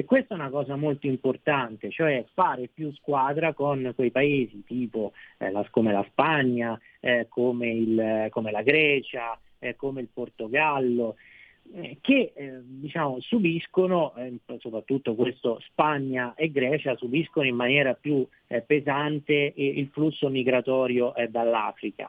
E 0.00 0.04
questa 0.04 0.36
è 0.36 0.38
una 0.38 0.48
cosa 0.48 0.76
molto 0.76 1.08
importante, 1.08 1.90
cioè 1.90 2.24
fare 2.32 2.70
più 2.72 2.92
squadra 2.92 3.52
con 3.52 3.94
quei 3.96 4.12
paesi 4.12 4.62
tipo 4.64 5.10
eh, 5.38 5.50
la, 5.50 5.66
come 5.72 5.90
la 5.90 6.06
Spagna, 6.08 6.78
eh, 7.00 7.26
come, 7.28 7.68
il, 7.68 8.28
come, 8.30 8.52
la 8.52 8.62
Grecia, 8.62 9.36
eh, 9.58 9.74
come 9.74 10.02
il 10.02 10.06
Portogallo, 10.06 11.16
eh, 11.74 11.98
che 12.00 12.32
eh, 12.32 12.60
diciamo, 12.62 13.18
subiscono, 13.18 14.14
eh, 14.14 14.38
soprattutto 14.60 15.16
questo 15.16 15.58
Spagna 15.66 16.34
e 16.36 16.52
Grecia, 16.52 16.94
subiscono 16.94 17.48
in 17.48 17.56
maniera 17.56 17.94
più 17.94 18.24
pesante 18.66 19.52
il 19.56 19.88
flusso 19.88 20.28
migratorio 20.28 21.12
dall'Africa. 21.28 22.08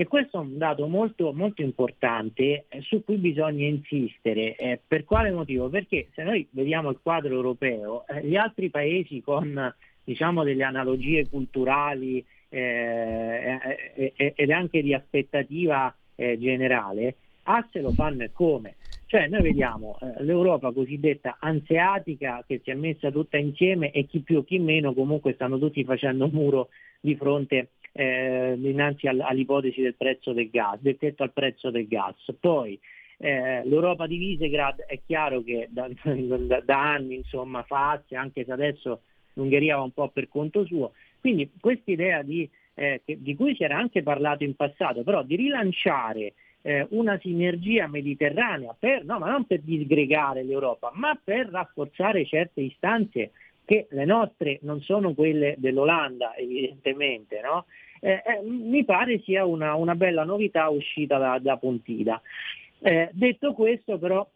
E 0.00 0.06
questo 0.06 0.36
è 0.36 0.40
un 0.42 0.58
dato 0.58 0.86
molto, 0.86 1.32
molto 1.32 1.60
importante 1.60 2.66
eh, 2.68 2.80
su 2.82 3.02
cui 3.02 3.16
bisogna 3.16 3.66
insistere. 3.66 4.54
Eh, 4.54 4.80
per 4.86 5.02
quale 5.02 5.32
motivo? 5.32 5.68
Perché 5.68 6.10
se 6.14 6.22
noi 6.22 6.46
vediamo 6.50 6.90
il 6.90 7.00
quadro 7.02 7.34
europeo, 7.34 8.06
eh, 8.06 8.24
gli 8.24 8.36
altri 8.36 8.70
paesi 8.70 9.20
con 9.20 9.74
diciamo, 10.04 10.44
delle 10.44 10.62
analogie 10.62 11.28
culturali 11.28 12.24
eh, 12.48 13.58
eh, 13.96 14.12
eh, 14.14 14.32
ed 14.36 14.50
anche 14.52 14.82
di 14.82 14.94
aspettativa 14.94 15.92
generale, 16.14 17.16
A 17.44 17.66
se 17.70 17.80
lo 17.80 17.90
fanno 17.90 18.22
e 18.22 18.30
come? 18.32 18.76
Cioè 19.06 19.26
noi 19.26 19.42
vediamo 19.42 19.98
l'Europa 20.18 20.70
cosiddetta 20.70 21.38
anseatica 21.40 22.44
che 22.46 22.60
si 22.62 22.70
è 22.70 22.74
messa 22.74 23.10
tutta 23.10 23.36
insieme 23.36 23.90
e 23.90 24.06
chi 24.06 24.20
più 24.20 24.44
chi 24.44 24.58
meno 24.60 24.94
comunque 24.94 25.32
stanno 25.32 25.58
tutti 25.58 25.82
facendo 25.82 26.28
muro 26.28 26.68
di 27.00 27.16
fronte 27.16 27.70
eh, 27.98 28.54
dinanzi 28.56 29.08
all'ipotesi 29.08 29.82
del 29.82 29.96
prezzo 29.96 30.32
del 30.32 30.50
gas, 30.50 30.78
del 30.78 30.96
tetto 30.96 31.24
al 31.24 31.32
prezzo 31.32 31.68
del 31.70 31.88
gas. 31.88 32.14
Poi 32.38 32.78
eh, 33.16 33.62
l'Europa 33.64 34.06
di 34.06 34.18
Visegrad 34.18 34.82
è 34.82 35.00
chiaro 35.04 35.42
che 35.42 35.66
da, 35.68 35.88
da, 36.04 36.60
da 36.60 36.92
anni 36.92 37.16
insomma, 37.16 37.64
fa 37.64 38.00
anche 38.12 38.44
se 38.44 38.52
adesso 38.52 39.00
l'Ungheria 39.32 39.78
va 39.78 39.82
un 39.82 39.90
po' 39.90 40.10
per 40.10 40.28
conto 40.28 40.64
suo. 40.64 40.92
Quindi 41.18 41.50
questa 41.60 41.90
idea 41.90 42.22
di, 42.22 42.48
eh, 42.74 43.02
di 43.04 43.34
cui 43.34 43.56
si 43.56 43.64
era 43.64 43.76
anche 43.76 44.04
parlato 44.04 44.44
in 44.44 44.54
passato, 44.54 45.02
però 45.02 45.24
di 45.24 45.34
rilanciare 45.34 46.34
eh, 46.62 46.86
una 46.90 47.18
sinergia 47.18 47.88
mediterranea, 47.88 48.76
per, 48.78 49.04
no, 49.04 49.18
ma 49.18 49.28
non 49.28 49.44
per 49.44 49.58
disgregare 49.62 50.44
l'Europa, 50.44 50.92
ma 50.94 51.18
per 51.20 51.48
rafforzare 51.48 52.24
certe 52.26 52.60
istanze 52.60 53.32
che 53.64 53.88
le 53.90 54.04
nostre 54.04 54.60
non 54.62 54.80
sono 54.82 55.14
quelle 55.14 55.56
dell'Olanda, 55.58 56.36
evidentemente, 56.36 57.40
no? 57.42 57.66
Eh, 58.00 58.22
eh, 58.24 58.42
mi 58.42 58.84
pare 58.84 59.20
sia 59.20 59.44
una, 59.44 59.74
una, 59.74 59.94
bella 59.94 60.24
novità 60.24 60.68
uscita 60.68 61.18
da, 61.18 61.38
da 61.38 61.56
Pontida. 61.56 62.20
Eh, 62.80 63.10
detto 63.12 63.52
questo 63.52 63.98
però, 63.98 64.28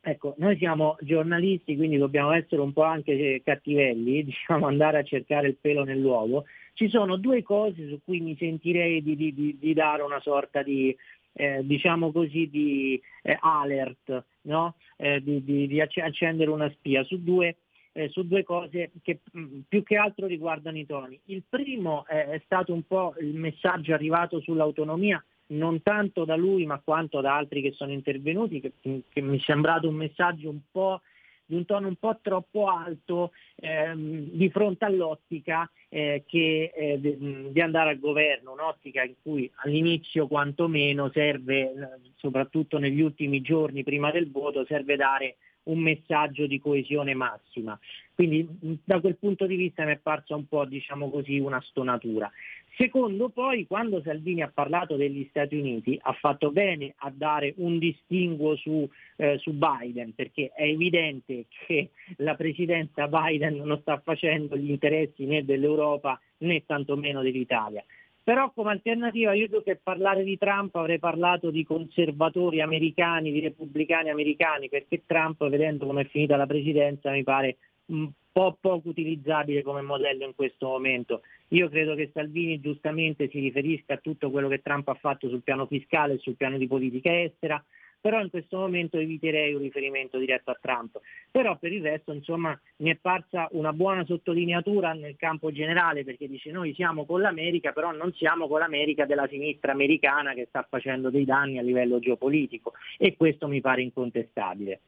ecco, 0.00 0.34
noi 0.38 0.56
siamo 0.56 0.96
giornalisti, 1.00 1.76
quindi 1.76 1.98
dobbiamo 1.98 2.32
essere 2.32 2.60
un 2.60 2.72
po' 2.72 2.84
anche 2.84 3.42
cattivelli, 3.44 4.24
diciamo 4.24 4.66
andare 4.66 4.98
a 4.98 5.04
cercare 5.04 5.48
il 5.48 5.56
pelo 5.60 5.84
nell'uovo. 5.84 6.44
Ci 6.74 6.88
sono 6.88 7.16
due 7.16 7.42
cose 7.42 7.88
su 7.88 8.00
cui 8.04 8.20
mi 8.20 8.36
sentirei 8.36 9.02
di, 9.02 9.14
di, 9.14 9.58
di 9.58 9.72
dare 9.74 10.02
una 10.02 10.20
sorta 10.20 10.62
di, 10.62 10.96
eh, 11.34 11.60
diciamo 11.64 12.12
così, 12.12 12.48
di 12.48 13.00
eh, 13.22 13.36
alert, 13.40 14.24
no? 14.42 14.74
eh, 14.96 15.22
di, 15.22 15.42
di, 15.42 15.80
accendere 15.80 16.50
una 16.50 16.70
spia 16.70 17.02
su 17.04 17.22
due 17.22 17.56
eh, 17.92 18.08
su 18.08 18.26
due 18.26 18.42
cose 18.42 18.90
che 19.02 19.20
mh, 19.30 19.40
mm, 19.40 19.60
più 19.68 19.82
che 19.82 19.96
altro 19.96 20.26
riguardano 20.26 20.78
i 20.78 20.86
toni. 20.86 21.18
Il 21.26 21.42
primo 21.48 22.04
eh, 22.08 22.26
è 22.26 22.42
stato 22.44 22.72
un 22.72 22.82
po' 22.86 23.14
il 23.20 23.34
messaggio 23.34 23.94
arrivato 23.94 24.40
sull'autonomia, 24.40 25.22
non 25.48 25.82
tanto 25.82 26.24
da 26.24 26.36
lui 26.36 26.66
ma 26.66 26.80
quanto 26.82 27.20
da 27.20 27.36
altri 27.36 27.62
che 27.62 27.72
sono 27.72 27.92
intervenuti, 27.92 28.60
che, 28.60 29.02
che 29.08 29.20
mi 29.20 29.38
è 29.38 29.42
sembrato 29.42 29.88
un 29.88 29.96
messaggio 29.96 30.48
un 30.48 30.60
po' 30.70 31.00
di 31.44 31.56
un 31.56 31.64
tono 31.66 31.88
un 31.88 31.96
po' 31.96 32.18
troppo 32.22 32.68
alto 32.68 33.32
ehm, 33.56 34.30
di 34.30 34.48
fronte 34.48 34.86
all'ottica 34.86 35.70
eh, 35.88 36.24
che, 36.26 36.72
eh, 36.74 36.98
mm, 36.98 37.48
di 37.48 37.60
andare 37.60 37.90
al 37.90 37.98
governo, 37.98 38.52
un'ottica 38.52 39.02
in 39.02 39.14
cui 39.20 39.50
all'inizio 39.56 40.26
quantomeno 40.26 41.10
serve, 41.12 41.60
eh, 41.60 41.74
soprattutto 42.16 42.78
negli 42.78 43.00
ultimi 43.00 43.42
giorni 43.42 43.82
prima 43.82 44.10
del 44.10 44.30
voto, 44.30 44.64
serve 44.64 44.96
dare 44.96 45.36
un 45.64 45.78
messaggio 45.78 46.46
di 46.46 46.60
coesione 46.60 47.14
massima. 47.14 47.78
Quindi 48.14 48.46
da 48.84 49.00
quel 49.00 49.16
punto 49.16 49.46
di 49.46 49.56
vista 49.56 49.84
mi 49.84 49.92
è 49.92 49.98
parsa 49.98 50.34
un 50.34 50.46
po' 50.46 50.64
diciamo 50.64 51.10
così 51.10 51.38
una 51.38 51.60
stonatura. 51.60 52.30
Secondo 52.76 53.28
poi, 53.28 53.66
quando 53.66 54.00
Salvini 54.00 54.40
ha 54.40 54.50
parlato 54.52 54.96
degli 54.96 55.26
Stati 55.28 55.56
Uniti, 55.56 55.98
ha 56.00 56.12
fatto 56.12 56.50
bene 56.50 56.94
a 56.98 57.12
dare 57.14 57.52
un 57.58 57.78
distinguo 57.78 58.56
su, 58.56 58.88
eh, 59.16 59.36
su, 59.38 59.52
Biden, 59.52 60.14
perché 60.14 60.52
è 60.54 60.64
evidente 60.64 61.44
che 61.66 61.90
la 62.16 62.34
presidenza 62.34 63.08
Biden 63.08 63.56
non 63.56 63.78
sta 63.80 64.00
facendo 64.02 64.56
gli 64.56 64.70
interessi 64.70 65.26
né 65.26 65.44
dell'Europa 65.44 66.18
né 66.38 66.64
tantomeno 66.64 67.20
dell'Italia. 67.20 67.84
Però 68.24 68.52
come 68.52 68.70
alternativa 68.70 69.32
io 69.32 69.48
più 69.48 69.62
che 69.64 69.80
parlare 69.82 70.22
di 70.22 70.38
Trump 70.38 70.76
avrei 70.76 71.00
parlato 71.00 71.50
di 71.50 71.64
conservatori 71.64 72.60
americani, 72.60 73.32
di 73.32 73.40
repubblicani 73.40 74.10
americani, 74.10 74.68
perché 74.68 75.02
Trump, 75.06 75.46
vedendo 75.48 75.86
come 75.86 76.02
è 76.02 76.06
finita 76.06 76.36
la 76.36 76.46
presidenza, 76.46 77.10
mi 77.10 77.24
pare 77.24 77.56
un 77.86 78.10
po' 78.30 78.56
poco 78.60 78.88
utilizzabile 78.88 79.62
come 79.62 79.82
modello 79.82 80.24
in 80.24 80.34
questo 80.36 80.68
momento. 80.68 81.22
Io 81.48 81.68
credo 81.68 81.94
che 81.94 82.10
Salvini 82.14 82.60
giustamente 82.60 83.28
si 83.28 83.40
riferisca 83.40 83.94
a 83.94 83.98
tutto 83.98 84.30
quello 84.30 84.48
che 84.48 84.62
Trump 84.62 84.88
ha 84.88 84.94
fatto 84.94 85.28
sul 85.28 85.42
piano 85.42 85.66
fiscale 85.66 86.14
e 86.14 86.18
sul 86.18 86.36
piano 86.36 86.56
di 86.56 86.66
politica 86.66 87.20
estera, 87.20 87.62
però 88.02 88.20
in 88.20 88.30
questo 88.30 88.58
momento 88.58 88.98
eviterei 88.98 89.54
un 89.54 89.62
riferimento 89.62 90.18
diretto 90.18 90.50
a 90.50 90.58
Trump. 90.60 91.00
Però 91.30 91.56
per 91.56 91.72
il 91.72 91.82
resto 91.82 92.12
insomma 92.12 92.60
mi 92.78 92.90
è 92.90 92.96
parsa 92.96 93.48
una 93.52 93.72
buona 93.72 94.04
sottolineatura 94.04 94.92
nel 94.92 95.14
campo 95.16 95.52
generale 95.52 96.02
perché 96.02 96.28
dice 96.28 96.50
noi 96.50 96.74
siamo 96.74 97.06
con 97.06 97.20
l'America 97.20 97.70
però 97.70 97.92
non 97.92 98.12
siamo 98.14 98.48
con 98.48 98.58
l'America 98.58 99.06
della 99.06 99.28
sinistra 99.28 99.70
americana 99.70 100.34
che 100.34 100.46
sta 100.48 100.66
facendo 100.68 101.10
dei 101.10 101.24
danni 101.24 101.58
a 101.58 101.62
livello 101.62 102.00
geopolitico 102.00 102.72
e 102.98 103.16
questo 103.16 103.46
mi 103.46 103.60
pare 103.60 103.82
incontestabile. 103.82 104.80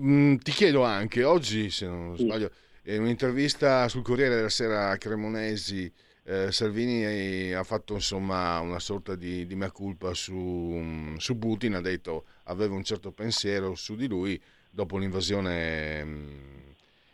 Mm, 0.00 0.36
ti 0.36 0.50
chiedo 0.50 0.82
anche, 0.82 1.24
oggi 1.24 1.68
se 1.70 1.86
non 1.86 2.16
sbaglio, 2.16 2.50
in 2.84 3.02
un'intervista 3.02 3.86
sul 3.88 4.02
Corriere 4.02 4.34
della 4.34 4.48
Sera 4.48 4.90
a 4.90 4.96
Cremonesi 4.96 5.92
eh, 6.28 6.50
Salvini 6.50 7.52
ha 7.52 7.62
fatto 7.62 7.94
insomma 7.94 8.58
una 8.58 8.80
sorta 8.80 9.14
di, 9.14 9.46
di 9.46 9.54
mea 9.54 9.70
culpa 9.70 10.12
su, 10.12 11.14
su, 11.18 11.38
Putin, 11.38 11.74
ha 11.74 11.80
detto 11.80 12.24
aveva 12.44 12.74
un 12.74 12.82
certo 12.82 13.12
pensiero 13.12 13.76
su 13.76 13.94
di 13.94 14.08
lui 14.08 14.40
dopo 14.68 14.98
l'invasione 14.98 16.04
mh, 16.04 16.08
mm, 16.08 16.70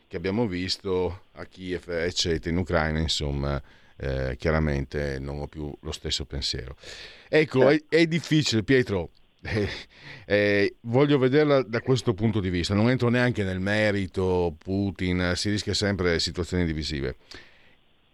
che 0.08 0.16
abbiamo 0.16 0.46
visto 0.46 1.24
a 1.32 1.44
Kiev 1.44 1.90
eccetera 1.90 2.50
in 2.50 2.56
Ucraina 2.56 3.00
insomma 3.00 3.62
eh, 3.96 4.34
chiaramente 4.38 5.18
non 5.18 5.40
ho 5.40 5.46
più 5.46 5.70
lo 5.80 5.92
stesso 5.92 6.24
pensiero. 6.24 6.76
Ecco 7.28 7.68
è, 7.68 7.82
è 7.88 8.06
difficile 8.06 8.62
Pietro. 8.62 9.10
Eh, 9.42 9.68
eh, 10.24 10.76
voglio 10.80 11.18
vederla 11.18 11.62
da 11.62 11.82
questo 11.82 12.14
punto 12.14 12.40
di 12.40 12.48
vista. 12.48 12.72
Non 12.72 12.88
entro 12.88 13.10
neanche 13.10 13.44
nel 13.44 13.60
merito 13.60 14.56
Putin 14.56 15.34
si 15.36 15.50
rischia 15.50 15.74
sempre 15.74 16.18
situazioni 16.18 16.64
divisive 16.64 17.16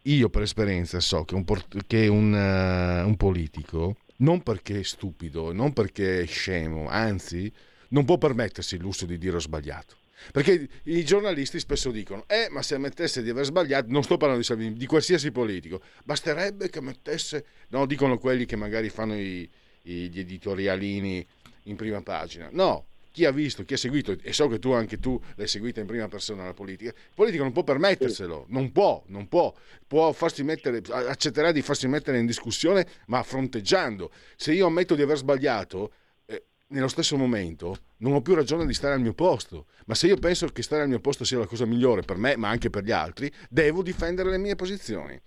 io 0.03 0.28
per 0.30 0.42
esperienza 0.42 1.01
so 1.01 1.24
che 1.24 1.34
un, 1.34 1.44
che 1.86 2.07
un, 2.07 2.32
uh, 2.32 3.07
un 3.07 3.16
politico, 3.16 3.96
non 4.18 4.42
perché 4.42 4.80
è 4.80 4.82
stupido, 4.82 5.53
non 5.53 5.72
perché 5.72 6.20
è 6.20 6.26
scemo, 6.26 6.88
anzi, 6.88 7.53
non 7.88 8.05
può 8.05 8.18
permettersi 8.18 8.76
il 8.76 8.80
lusso 8.80 9.07
di 9.07 9.18
dire 9.18 9.36
ho 9.36 9.40
sbagliato. 9.40 9.96
Perché 10.32 10.68
i 10.84 11.05
giornalisti 11.05 11.61
spesso 11.61 11.90
dicono, 11.90 12.24
eh, 12.26 12.49
ma 12.51 12.62
se 12.62 12.74
ammettesse 12.74 13.22
di 13.22 13.30
aver 13.30 13.44
sbagliato, 13.44 13.86
non 13.88 14.03
sto 14.03 14.16
parlando 14.16 14.40
di 14.40 14.46
Salvini, 14.46 14.72
di 14.74 14.86
qualsiasi 14.86 15.30
politico, 15.30 15.80
basterebbe 16.05 16.68
che 16.70 16.78
ammettesse, 16.78 17.44
no, 17.68 17.86
dicono 17.86 18.18
quelli 18.18 18.44
che 18.44 18.57
magari 18.57 18.88
fanno 18.88 19.14
i, 19.14 19.49
i, 19.82 20.11
gli 20.11 20.18
editorialini 20.18 21.24
in 21.64 21.76
prima 21.76 22.03
pagina. 22.03 22.49
No, 22.51 22.86
chi 23.18 23.24
ha 23.24 23.32
visto, 23.32 23.64
chi 23.64 23.74
ha 23.74 23.76
seguito, 23.76 24.16
e 24.22 24.32
so 24.32 24.46
che 24.46 24.60
tu 24.60 24.70
anche 24.70 25.00
tu 25.00 25.20
l'hai 25.34 25.48
seguita 25.48 25.80
in 25.80 25.86
prima 25.86 26.06
persona 26.06 26.44
la 26.44 26.54
politica, 26.54 26.90
il 26.90 27.14
politico 27.16 27.42
non 27.42 27.52
può 27.52 27.64
permetterselo, 27.64 28.44
non 28.50 28.70
può, 28.70 29.02
non 29.06 29.26
può, 29.26 29.52
può 29.88 30.12
farsi 30.12 30.44
mettere, 30.44 30.80
accetterà 30.88 31.50
di 31.50 31.60
farsi 31.60 31.88
mettere 31.88 32.20
in 32.20 32.26
discussione, 32.26 32.86
ma 33.06 33.20
fronteggiando. 33.24 34.12
Se 34.36 34.52
io 34.52 34.66
ammetto 34.66 34.94
di 34.94 35.02
aver 35.02 35.16
sbagliato, 35.16 35.92
eh, 36.26 36.44
nello 36.68 36.86
stesso 36.86 37.16
momento 37.16 37.76
non 37.96 38.12
ho 38.12 38.22
più 38.22 38.34
ragione 38.34 38.64
di 38.66 38.72
stare 38.72 38.94
al 38.94 39.00
mio 39.00 39.14
posto, 39.14 39.66
ma 39.86 39.96
se 39.96 40.06
io 40.06 40.16
penso 40.16 40.46
che 40.46 40.62
stare 40.62 40.82
al 40.82 40.88
mio 40.88 41.00
posto 41.00 41.24
sia 41.24 41.38
la 41.38 41.46
cosa 41.46 41.66
migliore 41.66 42.02
per 42.02 42.18
me, 42.18 42.36
ma 42.36 42.48
anche 42.48 42.70
per 42.70 42.84
gli 42.84 42.92
altri, 42.92 43.28
devo 43.50 43.82
difendere 43.82 44.30
le 44.30 44.38
mie 44.38 44.54
posizioni. 44.54 45.20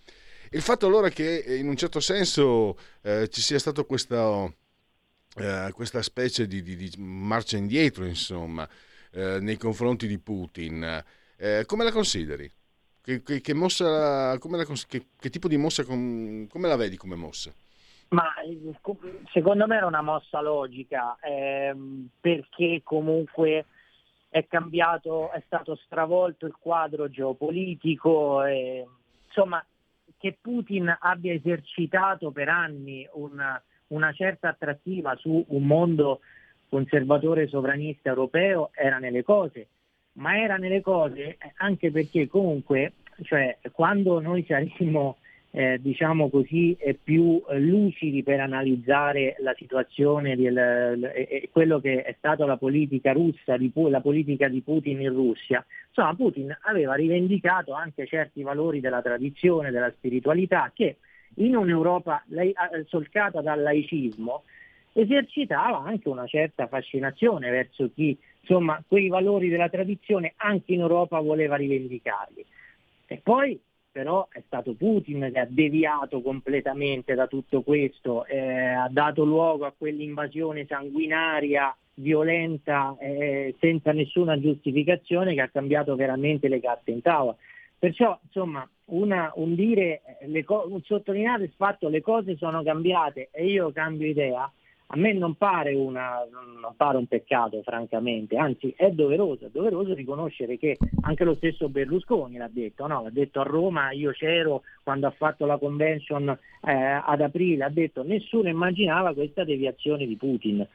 Il 0.52 0.62
fatto 0.62 0.86
allora 0.86 1.10
che 1.10 1.44
in 1.46 1.68
un 1.68 1.76
certo 1.76 2.00
senso 2.00 2.78
eh, 3.02 3.28
ci 3.28 3.42
sia 3.42 3.60
stato 3.60 3.86
questo 3.86 4.56
eh, 5.38 5.72
questa 5.74 6.02
specie 6.02 6.48
di, 6.48 6.62
di, 6.62 6.76
di, 6.76 6.92
marcia 6.98 7.58
indietro, 7.58 8.06
insomma, 8.06 8.68
eh, 9.12 9.40
nei 9.40 9.58
confronti 9.58 10.08
di 10.08 10.20
Putin. 10.20 11.04
Eh, 11.38 11.64
come 11.66 11.84
la 11.84 11.92
consideri? 11.92 12.52
Che, 13.02 13.24
che, 13.24 13.42
che, 13.42 13.54
mossa, 13.54 14.38
la, 14.38 14.38
che 14.38 15.30
tipo 15.30 15.48
di 15.48 15.58
mossa, 15.58 15.84
come 15.84 16.48
la 16.54 16.76
vedi 16.76 16.98
come 16.98 17.16
mossa? 17.16 17.52
Ma 18.10 18.34
secondo 19.32 19.68
me 19.68 19.78
era 19.78 19.86
una 19.86 20.02
mossa 20.02 20.42
logica, 20.42 21.18
ehm, 21.22 22.10
perché 22.20 22.82
comunque 22.84 23.66
è 24.28 24.46
cambiato, 24.48 25.32
è 25.32 25.42
stato 25.46 25.76
stravolto 25.86 26.46
il 26.46 26.56
quadro 26.60 27.10
geopolitico, 27.10 28.44
e, 28.44 28.86
insomma 29.26 29.66
che 30.18 30.38
Putin 30.40 30.96
abbia 31.00 31.34
esercitato 31.34 32.32
per 32.32 32.50
anni 32.50 33.08
un, 33.14 33.62
una 33.92 34.12
certa 34.12 34.50
attrattiva 34.50 35.16
su 35.16 35.44
un 35.48 35.64
mondo 35.64 36.22
conservatore 36.70 37.48
sovranista 37.48 38.10
europeo 38.10 38.72
era 38.74 38.98
nelle 38.98 39.24
cose, 39.24 39.68
ma 40.14 40.38
era 40.38 40.58
nelle 40.58 40.82
cose 40.82 41.38
anche 41.58 41.92
perché 41.92 42.28
comunque 42.28 42.94
cioè, 43.24 43.58
quando 43.72 44.20
noi 44.20 44.44
saremo 44.48 45.18
eh, 45.52 45.80
diciamo 45.82 46.30
così, 46.30 46.78
più 47.04 47.42
lucidi 47.50 48.24
per 48.24 48.40
analizzare 48.40 49.36
la 49.40 49.54
situazione 49.58 50.34
e 50.34 51.50
quello 51.52 51.80
che 51.80 52.04
è 52.04 52.16
stata 52.18 52.46
la 52.46 52.58
politica 52.58 53.12
russa, 53.12 53.58
la 53.58 54.02
politica 54.02 54.48
di 54.48 54.62
Putin 54.62 55.02
in 55.02 55.14
Russia. 55.14 55.64
Insomma, 55.88 56.16
Putin 56.16 56.58
aveva 56.62 56.94
rivendicato 56.94 57.74
anche 57.74 58.08
certi 58.08 58.44
valori 58.44 58.80
della 58.80 59.02
tradizione, 59.02 59.72
della 59.72 59.92
spiritualità 59.92 60.72
che 60.74 60.98
in 61.36 61.56
un'Europa 61.56 62.24
eh, 62.30 62.54
solcata 62.88 63.42
dal 63.42 63.62
laicismo 63.62 64.44
esercitava 64.94 65.84
anche 65.84 66.10
una 66.10 66.26
certa 66.26 66.68
fascinazione 66.68 67.50
verso 67.50 67.90
chi 67.94 68.18
insomma 68.42 68.84
quei 68.86 69.08
valori 69.08 69.48
della 69.48 69.70
tradizione 69.70 70.34
anche 70.38 70.74
in 70.74 70.82
Europa 70.82 71.20
voleva 71.20 71.56
rivendicarli. 71.56 72.46
E 73.08 73.22
poi 73.24 73.60
però 73.92 74.28
è 74.32 74.42
stato 74.46 74.74
Putin 74.74 75.30
che 75.34 75.40
ha 75.40 75.48
deviato 75.48 76.22
completamente 76.22 77.14
da 77.14 77.28
tutto 77.28 77.62
questo, 77.62 78.26
eh, 78.26 78.40
ha 78.40 78.88
dato 78.90 79.26
luogo 79.26 79.66
a 79.66 79.74
quell'invasione 79.78 80.66
sanguinaria, 80.66 81.76
violenta, 81.96 82.96
eh, 83.00 83.54
senza 83.60 83.92
nessuna 83.92 84.40
giustificazione 84.40 85.34
che 85.34 85.42
ha 85.42 85.50
cambiato 85.50 85.96
veramente 85.96 86.48
le 86.48 86.62
carte 86.62 86.92
in 86.92 87.02
tavola. 87.02 87.36
Perciò, 87.78 88.18
insomma, 88.24 88.68
una, 88.92 89.32
un 89.36 89.56
dire, 89.56 90.02
co- 90.46 90.66
un 90.68 90.82
sottolineare 90.84 91.44
il 91.44 91.54
fatto 91.56 91.88
che 91.88 91.94
le 91.94 92.02
cose 92.02 92.36
sono 92.38 92.64
cambiate 92.64 93.30
e 93.32 93.46
io 93.46 93.72
cambio 93.72 94.08
idea, 94.08 94.52
a 94.94 94.98
me 94.98 95.14
non 95.14 95.36
pare, 95.36 95.74
una, 95.74 96.20
non 96.32 96.74
pare, 96.76 96.98
un 96.98 97.08
peccato, 97.08 97.62
francamente, 97.64 98.36
anzi 98.36 98.74
è 98.76 98.92
doveroso, 98.92 99.46
è 99.46 99.50
doveroso 99.50 99.94
riconoscere 99.94 100.58
che 100.58 100.78
anche 101.02 101.24
lo 101.24 101.36
stesso 101.36 101.70
Berlusconi 101.70 102.36
l'ha 102.38 102.50
detto, 102.52 102.88
no? 102.88 103.04
l'ha 103.04 103.10
detto 103.10 103.40
a 103.40 103.44
Roma, 103.44 103.92
io 103.92 104.12
c'ero 104.12 104.64
quando 104.84 105.08
ha 105.08 105.12
fatto 105.12 105.46
la 105.46 105.58
convention 105.58 106.28
eh, 106.28 106.72
ad 106.74 107.22
aprile, 107.22 107.64
ha 107.64 107.70
detto 107.70 108.04
nessuno 108.04 108.50
immaginava 108.50 109.14
questa 109.14 109.46
deviazione 109.46 110.06
di 110.06 110.18
Putin. 110.18 110.68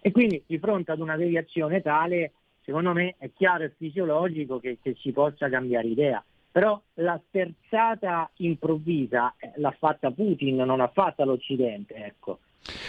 E 0.00 0.10
quindi 0.10 0.42
di 0.46 0.58
fronte 0.58 0.92
ad 0.92 1.00
una 1.00 1.16
deviazione 1.16 1.80
tale, 1.80 2.32
secondo 2.62 2.92
me 2.92 3.14
è 3.16 3.30
chiaro 3.32 3.64
e 3.64 3.72
fisiologico 3.74 4.60
che, 4.60 4.76
che 4.82 4.94
si 4.98 5.12
possa 5.12 5.48
cambiare 5.48 5.86
idea 5.86 6.22
però 6.54 6.80
la 6.94 7.20
sterzata 7.26 8.30
improvvisa 8.36 9.34
eh, 9.38 9.54
l'ha 9.56 9.74
fatta 9.76 10.12
Putin, 10.12 10.54
non 10.54 10.78
l'ha 10.78 10.86
fatta 10.94 11.24
l'Occidente. 11.24 11.94
Ecco. 11.94 12.38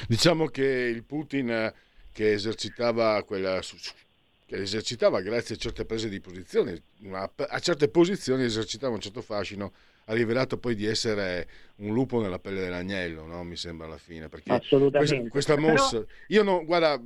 Diciamo 0.07 0.45
che 0.45 0.63
il 0.63 1.03
Putin 1.03 1.49
eh, 1.49 1.73
che 2.13 2.33
esercitava 2.33 3.23
quella 3.23 3.59
che 4.45 4.57
esercitava 4.57 5.19
grazie 5.21 5.55
a 5.55 5.57
certe 5.57 5.83
prese 5.83 6.09
di 6.09 6.19
posizione, 6.19 6.79
a 7.09 7.59
certe 7.59 7.87
posizioni 7.87 8.43
esercitava 8.43 8.93
un 8.93 8.99
certo 8.99 9.23
fascino, 9.23 9.73
ha 10.05 10.13
rivelato 10.13 10.59
poi 10.59 10.75
di 10.75 10.85
essere 10.85 11.47
un 11.77 11.91
lupo 11.91 12.21
nella 12.21 12.37
pelle 12.37 12.61
dell'agnello, 12.61 13.25
no? 13.25 13.43
mi 13.43 13.55
sembra 13.55 13.87
alla 13.87 13.97
fine. 13.97 14.29
Perché 14.29 14.51
Assolutamente. 14.51 15.29
Questa, 15.29 15.55
questa 15.55 15.57
mossa, 15.57 15.97
Però... 16.01 16.11
io 16.27 16.43
no, 16.43 16.63
guarda, 16.63 17.01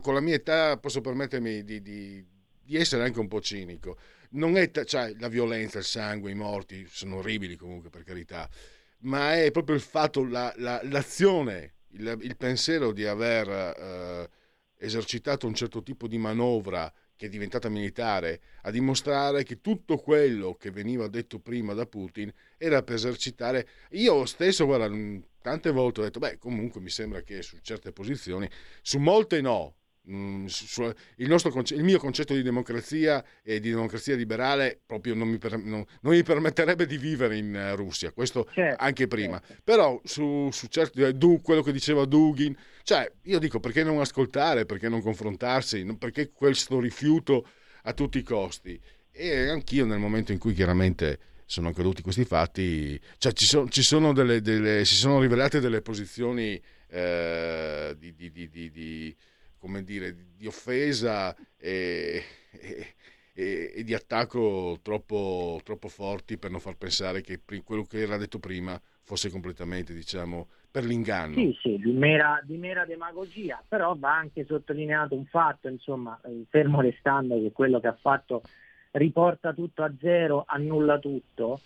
con 0.00 0.12
la 0.12 0.20
mia 0.20 0.34
età 0.34 0.76
posso 0.76 1.00
permettermi 1.00 1.62
di, 1.62 1.80
di, 1.80 2.26
di 2.64 2.76
essere 2.76 3.04
anche 3.04 3.20
un 3.20 3.28
po' 3.28 3.40
cinico 3.40 3.96
non 4.34 4.56
è 4.56 4.70
cioè, 4.84 5.14
la 5.18 5.28
violenza, 5.28 5.78
il 5.78 5.84
sangue, 5.84 6.30
i 6.30 6.34
morti 6.34 6.86
sono 6.88 7.16
orribili 7.16 7.56
comunque 7.56 7.90
per 7.90 8.04
carità, 8.04 8.48
ma 9.00 9.34
è 9.34 9.50
proprio 9.50 9.76
il 9.76 9.82
fatto, 9.82 10.24
la, 10.24 10.52
la, 10.56 10.80
l'azione, 10.84 11.74
il, 11.92 12.18
il, 12.20 12.36
pensiero 12.36 12.92
di 12.92 13.04
aver 13.04 13.48
eh, 13.48 14.30
esercitato 14.78 15.46
un 15.46 15.54
certo 15.54 15.82
tipo 15.82 16.08
di 16.08 16.18
manovra 16.18 16.92
che 17.16 17.26
è 17.26 17.28
diventata 17.28 17.68
militare, 17.68 18.40
a 18.62 18.70
dimostrare 18.70 19.44
che 19.44 19.60
tutto 19.60 19.98
quello 19.98 20.54
che 20.54 20.70
veniva 20.70 21.06
detto 21.06 21.38
prima 21.38 21.72
da 21.72 21.86
Putin 21.86 22.32
era 22.58 22.82
per 22.82 22.96
esercitare. 22.96 23.68
Io 23.90 24.24
stesso, 24.24 24.64
guarda, 24.66 24.88
tante 25.40 25.70
volte 25.70 26.00
ho 26.00 26.02
detto, 26.02 26.18
beh, 26.18 26.38
comunque 26.38 26.80
mi 26.80 26.90
sembra 26.90 27.22
che 27.22 27.42
su 27.42 27.58
certe 27.62 27.92
posizioni, 27.92 28.48
su 28.82 28.98
molte 28.98 29.40
no, 29.40 29.76
il, 30.06 31.28
nostro, 31.28 31.62
il, 31.68 31.82
mio 31.82 31.98
concetto 31.98 32.34
di 32.34 32.42
democrazia 32.42 33.24
e 33.42 33.58
di 33.58 33.70
democrazia 33.70 34.14
liberale 34.14 34.78
proprio 34.84 35.14
non 35.14 35.28
mi, 35.28 35.38
per, 35.38 35.56
non, 35.56 35.84
non 36.00 36.12
mi 36.12 36.22
permetterebbe 36.22 36.86
di 36.86 36.98
vivere 36.98 37.36
in 37.36 37.54
uh, 37.54 37.74
Russia, 37.74 38.12
questo 38.12 38.46
certo, 38.52 38.82
anche 38.82 39.06
prima. 39.06 39.40
Certo. 39.40 39.62
Però 39.64 40.00
su, 40.04 40.50
su 40.52 40.68
eh, 40.96 41.14
du, 41.14 41.40
quello 41.40 41.62
che 41.62 41.72
diceva 41.72 42.04
Dugin, 42.04 42.54
cioè 42.82 43.10
io 43.22 43.38
dico 43.38 43.60
perché 43.60 43.82
non 43.82 44.00
ascoltare, 44.00 44.66
perché 44.66 44.88
non 44.88 45.00
confrontarsi, 45.00 45.84
perché 45.98 46.30
questo 46.30 46.80
rifiuto 46.80 47.46
a 47.84 47.92
tutti 47.92 48.18
i 48.18 48.22
costi. 48.22 48.78
E 49.10 49.48
anch'io 49.48 49.86
nel 49.86 49.98
momento 49.98 50.32
in 50.32 50.38
cui 50.38 50.52
chiaramente 50.52 51.18
sono 51.46 51.68
accaduti 51.68 52.02
questi 52.02 52.24
fatti, 52.24 53.00
cioè 53.18 53.32
ci, 53.32 53.46
so, 53.46 53.68
ci 53.68 53.82
sono 53.82 54.12
delle, 54.12 54.40
delle, 54.40 54.84
si 54.84 54.96
sono 54.96 55.20
rivelate 55.20 55.60
delle 55.60 55.82
posizioni 55.82 56.60
eh, 56.88 57.94
di, 57.98 58.14
di, 58.14 58.30
di, 58.30 58.48
di, 58.48 58.70
come 59.64 59.82
dire, 59.82 60.14
di 60.36 60.46
offesa 60.46 61.34
e, 61.56 62.22
e, 63.32 63.72
e, 63.74 63.82
di 63.82 63.94
attacco 63.94 64.78
troppo, 64.82 65.58
troppo 65.64 65.88
forti 65.88 66.36
per 66.36 66.50
non 66.50 66.60
far 66.60 66.76
pensare 66.76 67.22
che 67.22 67.40
quello 67.64 67.84
che 67.84 68.02
era 68.02 68.18
detto 68.18 68.38
prima 68.38 68.78
fosse 69.00 69.30
completamente, 69.30 69.94
diciamo, 69.94 70.48
per 70.70 70.84
l'inganno. 70.84 71.36
Sì, 71.36 71.56
sì, 71.62 71.78
di 71.78 71.92
mera, 71.92 72.42
di 72.44 72.58
mera, 72.58 72.84
demagogia, 72.84 73.62
però 73.66 73.96
va 73.96 74.14
anche 74.14 74.44
sottolineato 74.44 75.14
un 75.14 75.24
fatto, 75.24 75.68
insomma, 75.68 76.20
eh, 76.26 76.44
fermo 76.50 76.82
restando 76.82 77.40
che 77.40 77.50
quello 77.50 77.80
che 77.80 77.86
ha 77.86 77.96
fatto 77.98 78.42
riporta 78.90 79.54
tutto 79.54 79.82
a 79.82 79.90
zero, 79.98 80.44
annulla 80.46 80.98
tutto. 80.98 81.60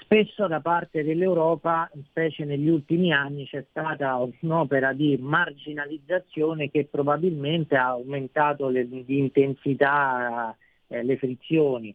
Spesso 0.00 0.46
da 0.46 0.60
parte 0.60 1.04
dell'Europa, 1.04 1.90
specie 2.06 2.44
negli 2.44 2.68
ultimi 2.68 3.12
anni, 3.12 3.46
c'è 3.46 3.64
stata 3.68 4.18
un'opera 4.40 4.92
di 4.92 5.18
marginalizzazione 5.20 6.70
che 6.70 6.86
probabilmente 6.90 7.76
ha 7.76 7.88
aumentato 7.88 8.68
le, 8.68 8.88
di 8.88 9.18
intensità 9.18 10.56
eh, 10.86 11.02
le 11.02 11.16
frizioni 11.18 11.94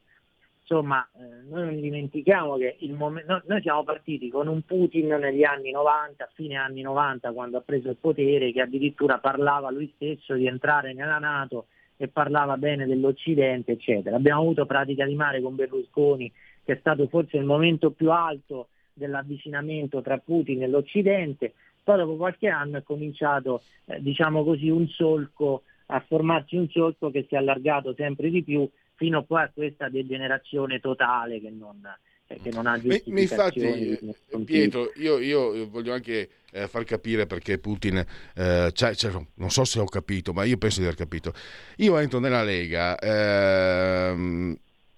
insomma, 0.63 1.07
eh, 1.17 1.47
noi 1.49 1.65
non 1.65 1.81
dimentichiamo 1.81 2.57
che 2.57 2.77
mom- 2.89 3.23
no, 3.27 3.41
noi 3.45 3.61
siamo 3.61 3.83
partiti 3.83 4.29
con 4.29 4.47
un 4.47 4.61
Putin 4.63 5.07
negli 5.07 5.43
anni 5.43 5.71
90, 5.71 6.29
fine 6.33 6.55
anni 6.55 6.81
90, 6.81 7.31
quando 7.31 7.57
ha 7.57 7.61
preso 7.61 7.89
il 7.89 7.97
potere, 7.97 8.51
che 8.51 8.61
addirittura 8.61 9.19
parlava 9.19 9.69
lui 9.69 9.91
stesso 9.95 10.33
di 10.33 10.47
entrare 10.47 10.93
nella 10.93 11.19
Nato 11.19 11.67
e 11.97 12.07
parlava 12.07 12.57
bene 12.57 12.87
dell'Occidente, 12.87 13.73
eccetera. 13.73 14.15
Abbiamo 14.15 14.41
avuto 14.41 14.65
pratica 14.65 15.05
di 15.05 15.15
mare 15.15 15.41
con 15.41 15.55
Berlusconi, 15.55 16.31
che 16.63 16.73
è 16.73 16.77
stato 16.79 17.07
forse 17.07 17.37
il 17.37 17.45
momento 17.45 17.91
più 17.91 18.11
alto 18.11 18.69
dell'avvicinamento 18.93 20.01
tra 20.01 20.17
Putin 20.17 20.63
e 20.63 20.67
l'Occidente, 20.67 21.53
poi 21.83 21.97
dopo 21.97 22.15
qualche 22.15 22.47
anno 22.47 22.77
è 22.77 22.83
cominciato, 22.83 23.61
eh, 23.85 24.01
diciamo 24.01 24.43
così, 24.43 24.69
un 24.69 24.87
solco, 24.87 25.63
a 25.87 25.99
formarsi 26.07 26.55
un 26.55 26.69
solco 26.69 27.11
che 27.11 27.25
si 27.27 27.35
è 27.35 27.37
allargato 27.37 27.93
sempre 27.93 28.29
di 28.29 28.43
più 28.43 28.69
fino 28.95 29.23
poi 29.23 29.43
a 29.43 29.51
questa 29.53 29.89
degenerazione 29.89 30.79
totale 30.79 31.41
che 31.41 31.49
non, 31.49 31.81
eh, 32.27 32.39
che 32.41 32.51
non 32.51 32.67
ha 32.67 32.79
giustificazioni. 32.79 33.97
Infatti, 34.01 34.43
Pietro, 34.45 34.91
io, 34.95 35.19
io, 35.19 35.67
voglio 35.69 35.93
anche 35.93 36.29
eh, 36.51 36.67
far 36.67 36.85
capire 36.85 37.25
perché 37.25 37.57
Putin, 37.57 37.97
eh, 38.35 38.71
cioè, 38.73 38.95
cioè, 38.95 39.11
non 39.35 39.49
so 39.49 39.65
se 39.65 39.79
ho 39.79 39.85
capito, 39.85 40.31
ma 40.31 40.43
io 40.45 40.57
penso 40.57 40.79
di 40.79 40.85
aver 40.85 40.97
capito. 40.97 41.33
Io 41.77 41.97
entro 41.97 42.19
nella 42.19 42.43
Lega 42.43 42.97
ehm, 42.97 44.57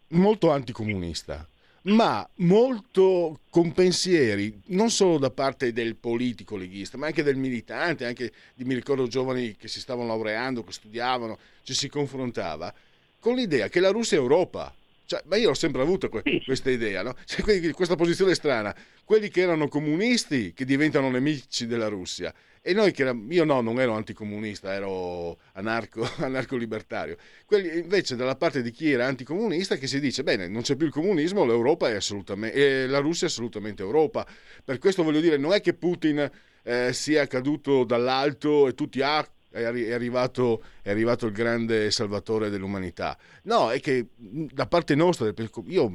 molto 0.10 0.52
anticomunista, 0.52 1.48
ma 1.86 2.28
molto 2.36 3.42
con 3.50 3.72
pensieri 3.72 4.62
non 4.68 4.90
solo 4.90 5.18
da 5.18 5.30
parte 5.30 5.72
del 5.72 5.96
politico 5.96 6.58
leghista, 6.58 6.98
ma 6.98 7.08
anche 7.08 7.24
del 7.24 7.36
militante, 7.36 8.06
anche 8.06 8.32
di, 8.54 8.64
mi 8.64 8.74
ricordo 8.74 9.08
giovani 9.08 9.56
che 9.56 9.68
si 9.68 9.80
stavano 9.80 10.08
laureando, 10.08 10.64
che 10.64 10.72
studiavano, 10.72 11.38
ci 11.64 11.74
si 11.74 11.88
confrontava 11.90 12.74
con 13.20 13.36
l'idea 13.36 13.70
che 13.70 13.80
la 13.80 13.90
Russia 13.90 14.18
è 14.18 14.22
Europa. 14.22 14.74
Cioè, 15.08 15.22
ma 15.26 15.36
io 15.36 15.52
ho 15.52 15.54
sempre 15.54 15.82
avuto 15.82 16.10
que- 16.10 16.24
questa 16.44 16.72
idea, 16.72 17.04
no? 17.04 17.16
cioè, 17.26 17.72
questa 17.72 17.96
posizione 17.96 18.34
strana. 18.34 18.76
Quelli 19.04 19.30
che 19.30 19.42
erano 19.42 19.68
comunisti 19.68 20.54
che 20.54 20.66
diventano 20.66 21.10
nemici 21.10 21.68
della 21.68 21.88
Russia. 21.88 22.34
E 22.68 22.74
noi 22.74 22.92
che 22.92 23.04
eravamo, 23.04 23.32
io 23.32 23.44
no, 23.44 23.62
non 23.62 23.80
ero 23.80 23.94
anticomunista, 23.94 24.74
ero 24.74 25.38
anarco, 25.52 26.02
anarco-libertario. 26.18 27.16
Quelli 27.46 27.78
invece 27.78 28.16
dalla 28.16 28.36
parte 28.36 28.64
di 28.64 28.72
chi 28.72 28.90
era 28.90 29.06
anticomunista 29.06 29.76
che 29.76 29.86
si 29.86 30.00
dice, 30.00 30.24
bene, 30.24 30.48
non 30.48 30.64
c'è 30.64 30.76
più 30.76 30.88
il 30.88 30.92
comunismo, 30.92 31.46
l'Europa 31.46 31.90
è 31.90 31.94
assolutamente, 31.94 32.88
la 32.88 32.98
Russia 32.98 33.28
è 33.28 33.30
assolutamente 33.30 33.84
Europa. 33.84 34.26
Per 34.64 34.80
questo 34.80 35.04
voglio 35.04 35.20
dire, 35.20 35.38
non 35.38 35.54
è 35.54 35.62
che 35.62 35.76
Putin 35.76 36.28
eh, 36.64 36.92
sia 36.92 37.28
caduto 37.28 37.84
dall'alto 37.84 38.68
e 38.68 38.74
tutti, 38.74 39.00
ah, 39.04 39.24
è, 39.52 39.64
arrivato, 39.64 40.64
è 40.82 40.90
arrivato 40.90 41.28
il 41.28 41.34
grande 41.34 41.92
salvatore 41.92 42.50
dell'umanità. 42.50 43.16
No, 43.44 43.70
è 43.70 43.80
che 43.80 44.08
da 44.18 44.66
parte 44.66 44.96
nostra, 44.96 45.32
io 45.68 45.92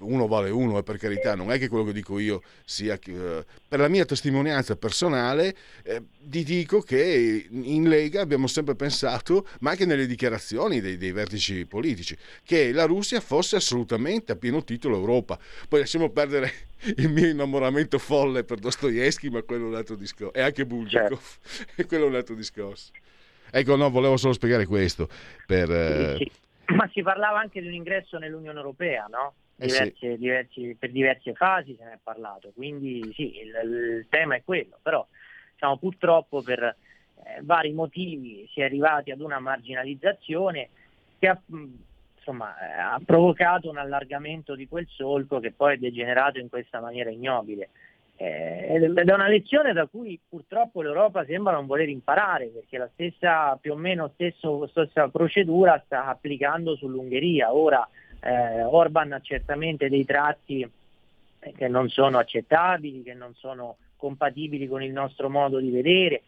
uno 0.00 0.26
vale 0.26 0.50
uno, 0.50 0.78
eh, 0.78 0.82
per 0.82 0.98
carità, 0.98 1.34
non 1.34 1.50
è 1.50 1.58
che 1.58 1.68
quello 1.68 1.84
che 1.84 1.92
dico 1.92 2.18
io 2.18 2.42
sia... 2.64 2.98
Eh, 3.06 3.44
per 3.68 3.78
la 3.78 3.88
mia 3.88 4.04
testimonianza 4.04 4.76
personale 4.76 5.54
eh, 5.84 6.02
ti 6.20 6.42
dico 6.42 6.80
che 6.80 7.46
in 7.50 7.88
Lega 7.88 8.20
abbiamo 8.20 8.46
sempre 8.46 8.74
pensato, 8.74 9.46
ma 9.60 9.70
anche 9.70 9.86
nelle 9.86 10.06
dichiarazioni 10.06 10.80
dei, 10.80 10.96
dei, 10.96 11.12
vertici 11.12 11.66
politici, 11.66 12.16
che 12.44 12.72
la 12.72 12.84
Russia 12.84 13.20
fosse 13.20 13.56
assolutamente 13.56 14.32
a 14.32 14.36
pieno 14.36 14.64
titolo 14.64 14.96
Europa. 14.96 15.38
Poi 15.68 15.80
lasciamo 15.80 16.10
perdere 16.10 16.52
il 16.96 17.08
mio 17.08 17.28
innamoramento 17.28 17.98
folle 17.98 18.44
per 18.44 18.58
Dostoevsky, 18.58 19.28
ma 19.28 19.42
quello 19.42 19.66
è 19.66 19.68
un 19.68 19.74
altro 19.74 19.96
discorso, 19.96 20.34
e 20.34 20.40
anche 20.40 20.66
Bulgakov, 20.66 21.18
certo. 21.18 21.86
quello 21.86 22.04
è 22.06 22.08
un 22.08 22.14
altro 22.16 22.34
discorso. 22.34 22.90
Ecco, 23.52 23.76
no, 23.76 23.90
volevo 23.90 24.16
solo 24.16 24.32
spiegare 24.32 24.64
questo. 24.64 25.08
Per, 25.46 26.16
sì. 26.18 26.30
Ma 26.74 26.88
si 26.92 27.02
parlava 27.02 27.40
anche 27.40 27.60
di 27.60 27.66
un 27.66 27.74
ingresso 27.74 28.18
nell'Unione 28.18 28.58
Europea, 28.58 29.06
no? 29.10 29.34
Diverse, 29.66 30.06
eh 30.06 30.12
sì. 30.12 30.18
diversi, 30.18 30.76
per 30.78 30.90
diverse 30.90 31.34
fasi 31.34 31.76
se 31.78 31.84
ne 31.84 31.92
è 31.92 31.98
parlato, 32.02 32.52
quindi 32.54 33.12
sì, 33.14 33.38
il, 33.40 33.54
il 33.64 34.06
tema 34.08 34.36
è 34.36 34.42
quello, 34.44 34.78
però 34.82 35.06
diciamo, 35.52 35.76
purtroppo 35.76 36.42
per 36.42 36.62
eh, 36.62 37.40
vari 37.42 37.72
motivi 37.72 38.48
si 38.52 38.60
è 38.60 38.64
arrivati 38.64 39.10
ad 39.10 39.20
una 39.20 39.38
marginalizzazione 39.38 40.68
che 41.18 41.28
ha, 41.28 41.40
insomma, 42.16 42.54
eh, 42.58 42.80
ha 42.80 43.00
provocato 43.04 43.68
un 43.68 43.76
allargamento 43.76 44.54
di 44.54 44.66
quel 44.66 44.86
solco 44.88 45.38
che 45.38 45.52
poi 45.52 45.74
è 45.74 45.78
degenerato 45.78 46.38
in 46.38 46.48
questa 46.48 46.80
maniera 46.80 47.10
ignobile. 47.10 47.68
Eh, 48.16 48.74
ed 48.74 48.98
è 48.98 49.14
una 49.14 49.28
lezione 49.28 49.72
da 49.72 49.86
cui 49.86 50.20
purtroppo 50.28 50.82
l'Europa 50.82 51.24
sembra 51.24 51.54
non 51.54 51.64
voler 51.64 51.88
imparare, 51.88 52.48
perché 52.48 52.76
la 52.76 52.90
stessa, 52.92 53.56
più 53.58 53.72
o 53.72 53.76
meno 53.76 54.10
stesso, 54.12 54.66
stessa 54.66 55.08
procedura 55.08 55.82
sta 55.86 56.04
applicando 56.06 56.76
sull'Ungheria. 56.76 57.54
Ora 57.54 57.88
eh, 58.20 58.62
Orban 58.62 59.12
ha 59.12 59.20
certamente 59.20 59.88
dei 59.88 60.04
tratti 60.04 60.68
che 61.56 61.68
non 61.68 61.88
sono 61.88 62.18
accettabili, 62.18 63.02
che 63.02 63.14
non 63.14 63.34
sono 63.34 63.76
compatibili 63.96 64.68
con 64.68 64.82
il 64.82 64.92
nostro 64.92 65.30
modo 65.30 65.58
di 65.58 65.70
vedere, 65.70 66.22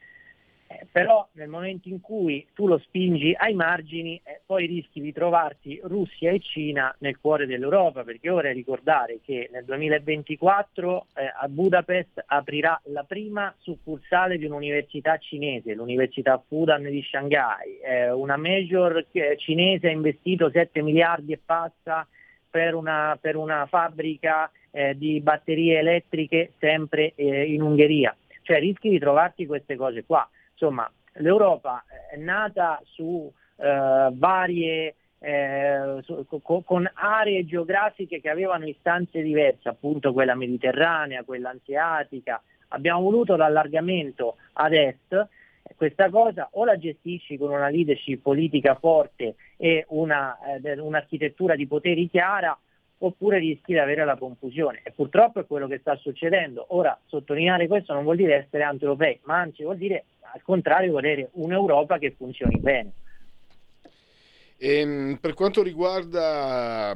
eh, 0.72 0.86
però 0.90 1.28
nel 1.32 1.48
momento 1.48 1.88
in 1.88 2.00
cui 2.00 2.46
tu 2.54 2.66
lo 2.66 2.78
spingi 2.78 3.34
ai 3.36 3.54
margini 3.54 4.20
eh, 4.24 4.40
poi 4.44 4.66
rischi 4.66 5.00
di 5.00 5.12
trovarti 5.12 5.80
Russia 5.84 6.30
e 6.30 6.40
Cina 6.40 6.94
nel 7.00 7.18
cuore 7.18 7.46
dell'Europa, 7.46 8.04
perché 8.04 8.30
ora 8.30 8.50
ricordare 8.52 9.20
che 9.22 9.48
nel 9.52 9.64
2024 9.64 11.06
eh, 11.14 11.32
a 11.40 11.48
Budapest 11.48 12.22
aprirà 12.26 12.80
la 12.84 13.04
prima 13.04 13.54
succursale 13.58 14.38
di 14.38 14.46
un'università 14.46 15.18
cinese, 15.18 15.74
l'Università 15.74 16.42
Fudan 16.46 16.82
di 16.82 17.02
Shanghai, 17.02 17.78
eh, 17.84 18.10
una 18.10 18.36
major 18.36 19.04
cinese 19.36 19.88
ha 19.88 19.92
investito 19.92 20.50
7 20.50 20.82
miliardi 20.82 21.32
e 21.32 21.40
passa 21.44 22.06
per 22.48 22.74
una, 22.74 23.16
per 23.20 23.36
una 23.36 23.66
fabbrica 23.66 24.50
eh, 24.70 24.96
di 24.96 25.20
batterie 25.20 25.78
elettriche 25.78 26.52
sempre 26.58 27.12
eh, 27.14 27.44
in 27.44 27.62
Ungheria. 27.62 28.14
Cioè 28.42 28.58
rischi 28.58 28.90
di 28.90 28.98
trovarti 28.98 29.46
queste 29.46 29.76
cose 29.76 30.04
qua. 30.04 30.28
Insomma, 30.52 30.90
l'Europa 31.14 31.84
è 32.10 32.16
nata 32.16 32.80
su 32.84 33.32
eh, 33.56 34.10
varie 34.12 34.94
eh, 35.22 36.00
su, 36.02 36.26
con, 36.42 36.64
con 36.64 36.90
aree 36.92 37.44
geografiche 37.46 38.20
che 38.20 38.28
avevano 38.28 38.66
istanze 38.66 39.22
diverse, 39.22 39.68
appunto 39.68 40.12
quella 40.12 40.34
mediterranea, 40.34 41.22
quella 41.22 41.50
anseatica. 41.50 42.42
Abbiamo 42.68 43.02
voluto 43.02 43.36
l'allargamento 43.36 44.36
ad 44.54 44.72
est, 44.72 45.28
questa 45.76 46.10
cosa 46.10 46.48
o 46.52 46.64
la 46.64 46.76
gestisci 46.76 47.38
con 47.38 47.50
una 47.50 47.68
leadership 47.68 48.20
politica 48.20 48.74
forte 48.74 49.36
e 49.56 49.84
una, 49.88 50.36
eh, 50.60 50.78
un'architettura 50.78 51.54
di 51.54 51.66
poteri 51.66 52.08
chiara 52.08 52.58
oppure 53.04 53.38
rischi 53.38 53.72
di 53.72 53.78
avere 53.78 54.04
la 54.04 54.16
confusione 54.16 54.80
e 54.82 54.92
purtroppo 54.92 55.40
è 55.40 55.46
quello 55.46 55.66
che 55.66 55.78
sta 55.78 55.96
succedendo. 55.96 56.66
Ora 56.70 56.98
sottolineare 57.06 57.66
questo 57.66 57.92
non 57.92 58.04
vuol 58.04 58.16
dire 58.16 58.44
essere 58.44 58.62
anti-europei, 58.62 59.20
ma 59.24 59.40
anzi 59.40 59.62
vuol 59.62 59.76
dire 59.76 60.04
al 60.32 60.42
contrario 60.42 60.92
volere 60.92 61.28
un'Europa 61.32 61.98
che 61.98 62.14
funzioni 62.16 62.58
bene. 62.58 62.92
E, 64.56 64.78
ehm, 64.78 65.18
per 65.20 65.34
quanto 65.34 65.62
riguarda 65.62 66.94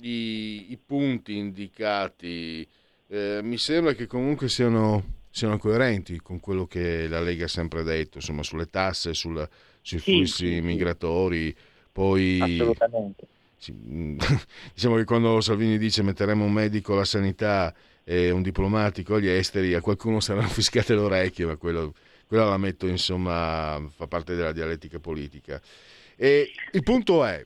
i, 0.00 0.72
i 0.72 0.78
punti 0.84 1.36
indicati, 1.36 2.66
eh, 3.06 3.40
mi 3.42 3.56
sembra 3.58 3.92
che 3.92 4.06
comunque 4.06 4.48
siano, 4.48 5.02
siano, 5.30 5.56
coerenti 5.56 6.18
con 6.18 6.40
quello 6.40 6.66
che 6.66 7.06
la 7.06 7.20
Lega 7.20 7.44
ha 7.44 7.48
sempre 7.48 7.84
detto, 7.84 8.18
insomma, 8.18 8.42
sulle 8.42 8.66
tasse, 8.66 9.14
sul, 9.14 9.48
sui 9.80 9.98
sì, 10.00 10.16
flussi 10.16 10.54
sì, 10.54 10.60
migratori, 10.60 11.56
poi... 11.92 12.40
Assolutamente. 12.40 13.26
Sì, 13.58 13.74
diciamo 14.72 14.96
che 14.96 15.04
quando 15.04 15.40
Salvini 15.40 15.78
dice 15.78 16.02
metteremo 16.02 16.44
un 16.44 16.52
medico 16.52 16.94
alla 16.94 17.04
sanità 17.04 17.74
e 18.04 18.30
un 18.30 18.42
diplomatico 18.42 19.16
agli 19.16 19.28
esteri, 19.28 19.74
a 19.74 19.80
qualcuno 19.80 20.20
saranno 20.20 20.48
fischiate 20.48 20.94
le 20.94 21.00
orecchie, 21.00 21.44
ma 21.44 21.56
quello 21.56 21.92
quella 22.28 22.44
la 22.44 22.58
metto 22.58 22.86
insomma, 22.86 23.82
fa 23.96 24.06
parte 24.06 24.36
della 24.36 24.52
dialettica 24.52 25.00
politica. 25.00 25.60
E 26.14 26.52
il 26.72 26.82
punto 26.82 27.24
è, 27.24 27.44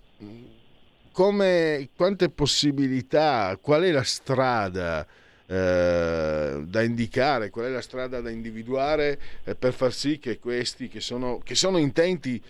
come, 1.13 1.89
quante 1.95 2.29
possibilità, 2.29 3.57
qual 3.61 3.83
è 3.83 3.93
la 3.93 4.03
strada 4.03 5.07
eh, 5.47 6.63
da 6.67 6.83
indicare, 6.83 7.51
qual 7.51 7.67
è 7.67 7.69
la 7.69 7.81
strada 7.81 8.21
da 8.21 8.31
individuare 8.31 9.21
eh, 9.45 9.55
per 9.55 9.73
far 9.73 9.93
sì 9.93 10.19
che 10.19 10.41
questi 10.41 10.89
che 10.89 11.01
sono, 11.01 11.39
che 11.45 11.55
sono 11.55 11.79
intenti 11.79 12.43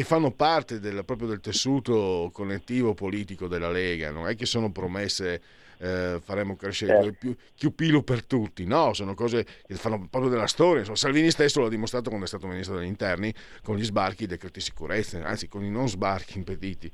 che 0.00 0.06
fanno 0.06 0.30
parte 0.30 0.80
del, 0.80 1.04
proprio 1.04 1.28
del 1.28 1.40
tessuto 1.40 2.30
connettivo 2.32 2.94
politico 2.94 3.48
della 3.48 3.70
Lega, 3.70 4.10
non 4.10 4.28
è 4.28 4.34
che 4.34 4.46
sono 4.46 4.72
promesse 4.72 5.42
eh, 5.76 6.18
faremo 6.22 6.56
crescere 6.56 7.02
Certo. 7.02 7.16
più, 7.18 7.36
più 7.54 7.74
pilo 7.74 8.02
per 8.02 8.24
tutti, 8.24 8.64
no, 8.64 8.94
sono 8.94 9.12
cose 9.12 9.44
che 9.66 9.74
fanno 9.74 10.06
proprio 10.08 10.30
della 10.30 10.46
storia. 10.46 10.78
Insomma, 10.78 10.96
Salvini 10.96 11.30
stesso 11.30 11.60
l'ha 11.60 11.68
dimostrato 11.68 12.08
quando 12.08 12.24
è 12.24 12.28
stato 12.28 12.46
ministro 12.46 12.78
degli 12.78 12.86
interni 12.86 13.32
con 13.62 13.76
gli 13.76 13.84
sbarchi, 13.84 14.22
i 14.22 14.26
decreti 14.26 14.60
sicurezza, 14.60 15.22
anzi 15.22 15.48
con 15.48 15.64
i 15.64 15.70
non 15.70 15.86
sbarchi 15.86 16.38
impediti. 16.38 16.90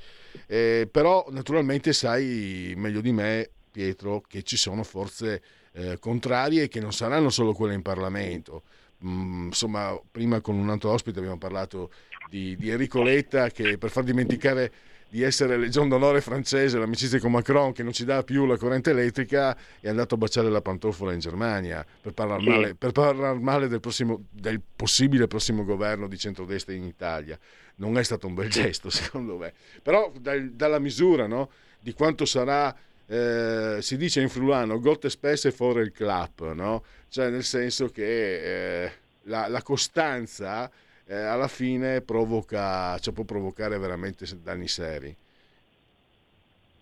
Eh, 0.46 0.88
però 0.90 1.26
naturalmente 1.30 1.92
sai 1.92 2.74
meglio 2.76 3.00
di 3.00 3.12
me, 3.12 3.50
Pietro, 3.70 4.20
che 4.26 4.42
ci 4.42 4.56
sono 4.56 4.82
forze 4.82 5.42
eh, 5.72 5.98
contrarie 6.00 6.66
che 6.66 6.80
non 6.80 6.92
saranno 6.92 7.30
solo 7.30 7.52
quelle 7.52 7.74
in 7.74 7.82
Parlamento. 7.82 8.62
Mm, 9.04 9.46
insomma, 9.46 10.00
prima 10.10 10.40
con 10.40 10.56
un 10.56 10.70
altro 10.70 10.90
ospite 10.90 11.18
abbiamo 11.18 11.38
parlato 11.38 11.90
di, 12.28 12.56
di 12.56 12.70
Enrico 12.70 13.02
Letta 13.02 13.50
che 13.50 13.78
per 13.78 13.90
far 13.90 14.04
dimenticare 14.04 14.72
di 15.08 15.22
essere 15.22 15.56
legion 15.56 15.88
d'onore 15.88 16.20
francese, 16.20 16.78
l'amicizia 16.78 17.20
con 17.20 17.30
Macron 17.30 17.72
che 17.72 17.84
non 17.84 17.92
ci 17.92 18.04
dà 18.04 18.22
più 18.24 18.44
la 18.44 18.56
corrente 18.56 18.90
elettrica, 18.90 19.56
è 19.80 19.88
andato 19.88 20.16
a 20.16 20.18
baciare 20.18 20.50
la 20.50 20.60
pantofola 20.60 21.12
in 21.12 21.20
Germania 21.20 21.86
per 22.02 22.12
parlare 22.12 22.42
Sì. 22.42 22.48
male, 22.48 22.74
per 22.74 22.90
parlar 22.92 23.38
male 23.38 23.68
del, 23.68 23.80
prossimo- 23.80 24.24
del 24.30 24.60
possibile 24.74 25.28
prossimo 25.28 25.64
governo 25.64 26.08
di 26.08 26.18
centrodestra 26.18 26.74
in 26.74 26.84
Italia. 26.84 27.38
Non 27.76 27.96
è 27.98 28.02
stato 28.02 28.26
un 28.26 28.34
bel 28.34 28.50
gesto, 28.50 28.90
secondo 28.90 29.36
me. 29.36 29.52
Però 29.80 30.12
dal- 30.20 30.50
dalla 30.50 30.80
misura 30.80 31.26
no, 31.28 31.50
di 31.78 31.92
quanto 31.92 32.24
sarà, 32.24 32.74
eh, 33.06 33.78
si 33.80 33.96
dice 33.96 34.20
in 34.20 34.28
friulano, 34.28 34.80
gotte 34.80 35.08
spesse 35.08 35.52
fuori 35.52 35.82
il 35.82 35.92
clap, 35.92 36.52
no? 36.52 36.82
cioè 37.08 37.30
nel 37.30 37.44
senso 37.44 37.88
che 37.90 38.82
eh, 38.84 38.92
la, 39.22 39.46
la 39.46 39.62
costanza 39.62 40.68
eh, 41.06 41.14
alla 41.16 41.48
fine 41.48 42.00
provoca, 42.02 42.98
cioè 42.98 43.14
può 43.14 43.24
provocare 43.24 43.78
veramente 43.78 44.26
danni 44.42 44.68
seri. 44.68 45.16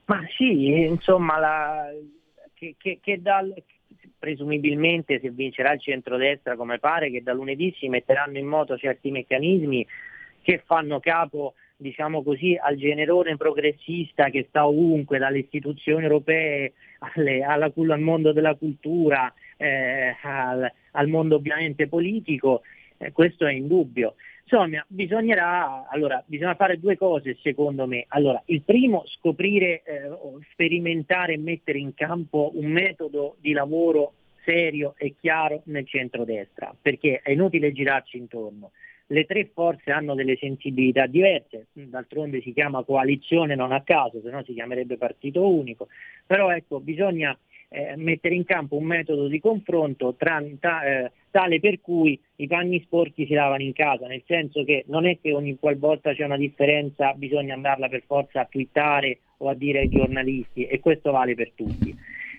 Ma 0.06 0.20
sì, 0.36 0.82
insomma, 0.82 1.38
la- 1.38 1.90
che, 2.52 2.74
che- 2.78 2.98
che 3.00 3.20
dal- 3.22 3.54
presumibilmente 4.18 5.18
se 5.20 5.30
vincerà 5.30 5.72
il 5.72 5.80
centrodestra 5.80 6.56
come 6.56 6.78
pare, 6.78 7.10
che 7.10 7.22
da 7.22 7.32
lunedì 7.32 7.74
si 7.78 7.88
metteranno 7.88 8.38
in 8.38 8.46
moto 8.46 8.76
certi 8.76 9.10
meccanismi 9.10 9.86
che 10.42 10.62
fanno 10.66 11.00
capo, 11.00 11.54
diciamo 11.76 12.22
così, 12.22 12.56
al 12.60 12.76
generone 12.76 13.36
progressista 13.36 14.28
che 14.28 14.44
sta 14.48 14.66
ovunque, 14.66 15.18
dalle 15.18 15.38
istituzioni 15.38 16.02
europee 16.04 16.74
alle- 16.98 17.42
alla- 17.42 17.72
al 17.74 18.00
mondo 18.00 18.32
della 18.32 18.54
cultura, 18.54 19.32
eh, 19.56 20.14
al, 20.22 20.70
al 20.92 21.08
mondo 21.08 21.36
ovviamente 21.36 21.86
politico, 21.88 22.62
eh, 22.98 23.12
questo 23.12 23.46
è 23.46 23.52
indubbio. 23.52 24.14
Insomma, 24.42 24.84
bisognerà, 24.88 25.88
allora, 25.88 26.22
bisogna 26.26 26.54
fare 26.54 26.78
due 26.78 26.96
cose 26.96 27.36
secondo 27.42 27.86
me. 27.86 28.04
Allora, 28.08 28.42
il 28.46 28.62
primo, 28.62 29.04
scoprire, 29.06 29.82
eh, 29.84 30.10
sperimentare 30.52 31.34
e 31.34 31.38
mettere 31.38 31.78
in 31.78 31.94
campo 31.94 32.52
un 32.54 32.70
metodo 32.70 33.36
di 33.40 33.52
lavoro 33.52 34.12
serio 34.44 34.94
e 34.98 35.14
chiaro 35.18 35.62
nel 35.66 35.86
centrodestra, 35.86 36.74
perché 36.80 37.20
è 37.22 37.30
inutile 37.30 37.72
girarci 37.72 38.18
intorno. 38.18 38.72
Le 39.06 39.24
tre 39.24 39.50
forze 39.52 39.90
hanno 39.90 40.14
delle 40.14 40.36
sensibilità 40.36 41.06
diverse, 41.06 41.66
d'altronde 41.72 42.40
si 42.40 42.52
chiama 42.52 42.84
coalizione 42.84 43.54
non 43.54 43.72
a 43.72 43.82
caso, 43.82 44.20
se 44.22 44.30
no 44.30 44.42
si 44.44 44.54
chiamerebbe 44.54 44.96
partito 44.96 45.46
unico, 45.46 45.88
però 46.26 46.50
ecco, 46.50 46.80
bisogna 46.80 47.36
eh, 47.74 47.96
mettere 47.96 48.36
in 48.36 48.44
campo 48.44 48.76
un 48.76 48.84
metodo 48.84 49.26
di 49.26 49.40
confronto 49.40 50.14
tra- 50.16 50.42
ta- 50.60 50.84
eh, 50.84 51.10
tale 51.30 51.58
per 51.58 51.80
cui 51.80 52.18
i 52.36 52.46
panni 52.46 52.80
sporchi 52.82 53.26
si 53.26 53.34
lavano 53.34 53.62
in 53.62 53.72
casa, 53.72 54.06
nel 54.06 54.22
senso 54.26 54.62
che 54.62 54.84
non 54.86 55.06
è 55.06 55.18
che 55.20 55.32
ogni 55.32 55.58
qualvolta 55.58 56.14
c'è 56.14 56.24
una 56.24 56.36
differenza 56.36 57.12
bisogna 57.14 57.54
andarla 57.54 57.88
per 57.88 58.04
forza 58.06 58.42
a 58.42 58.44
twittare 58.44 59.18
o 59.38 59.48
a 59.48 59.54
dire 59.54 59.80
ai 59.80 59.88
giornalisti 59.88 60.64
e 60.66 60.78
questo 60.78 61.10
vale 61.10 61.34
per 61.34 61.50
tutti. 61.54 61.94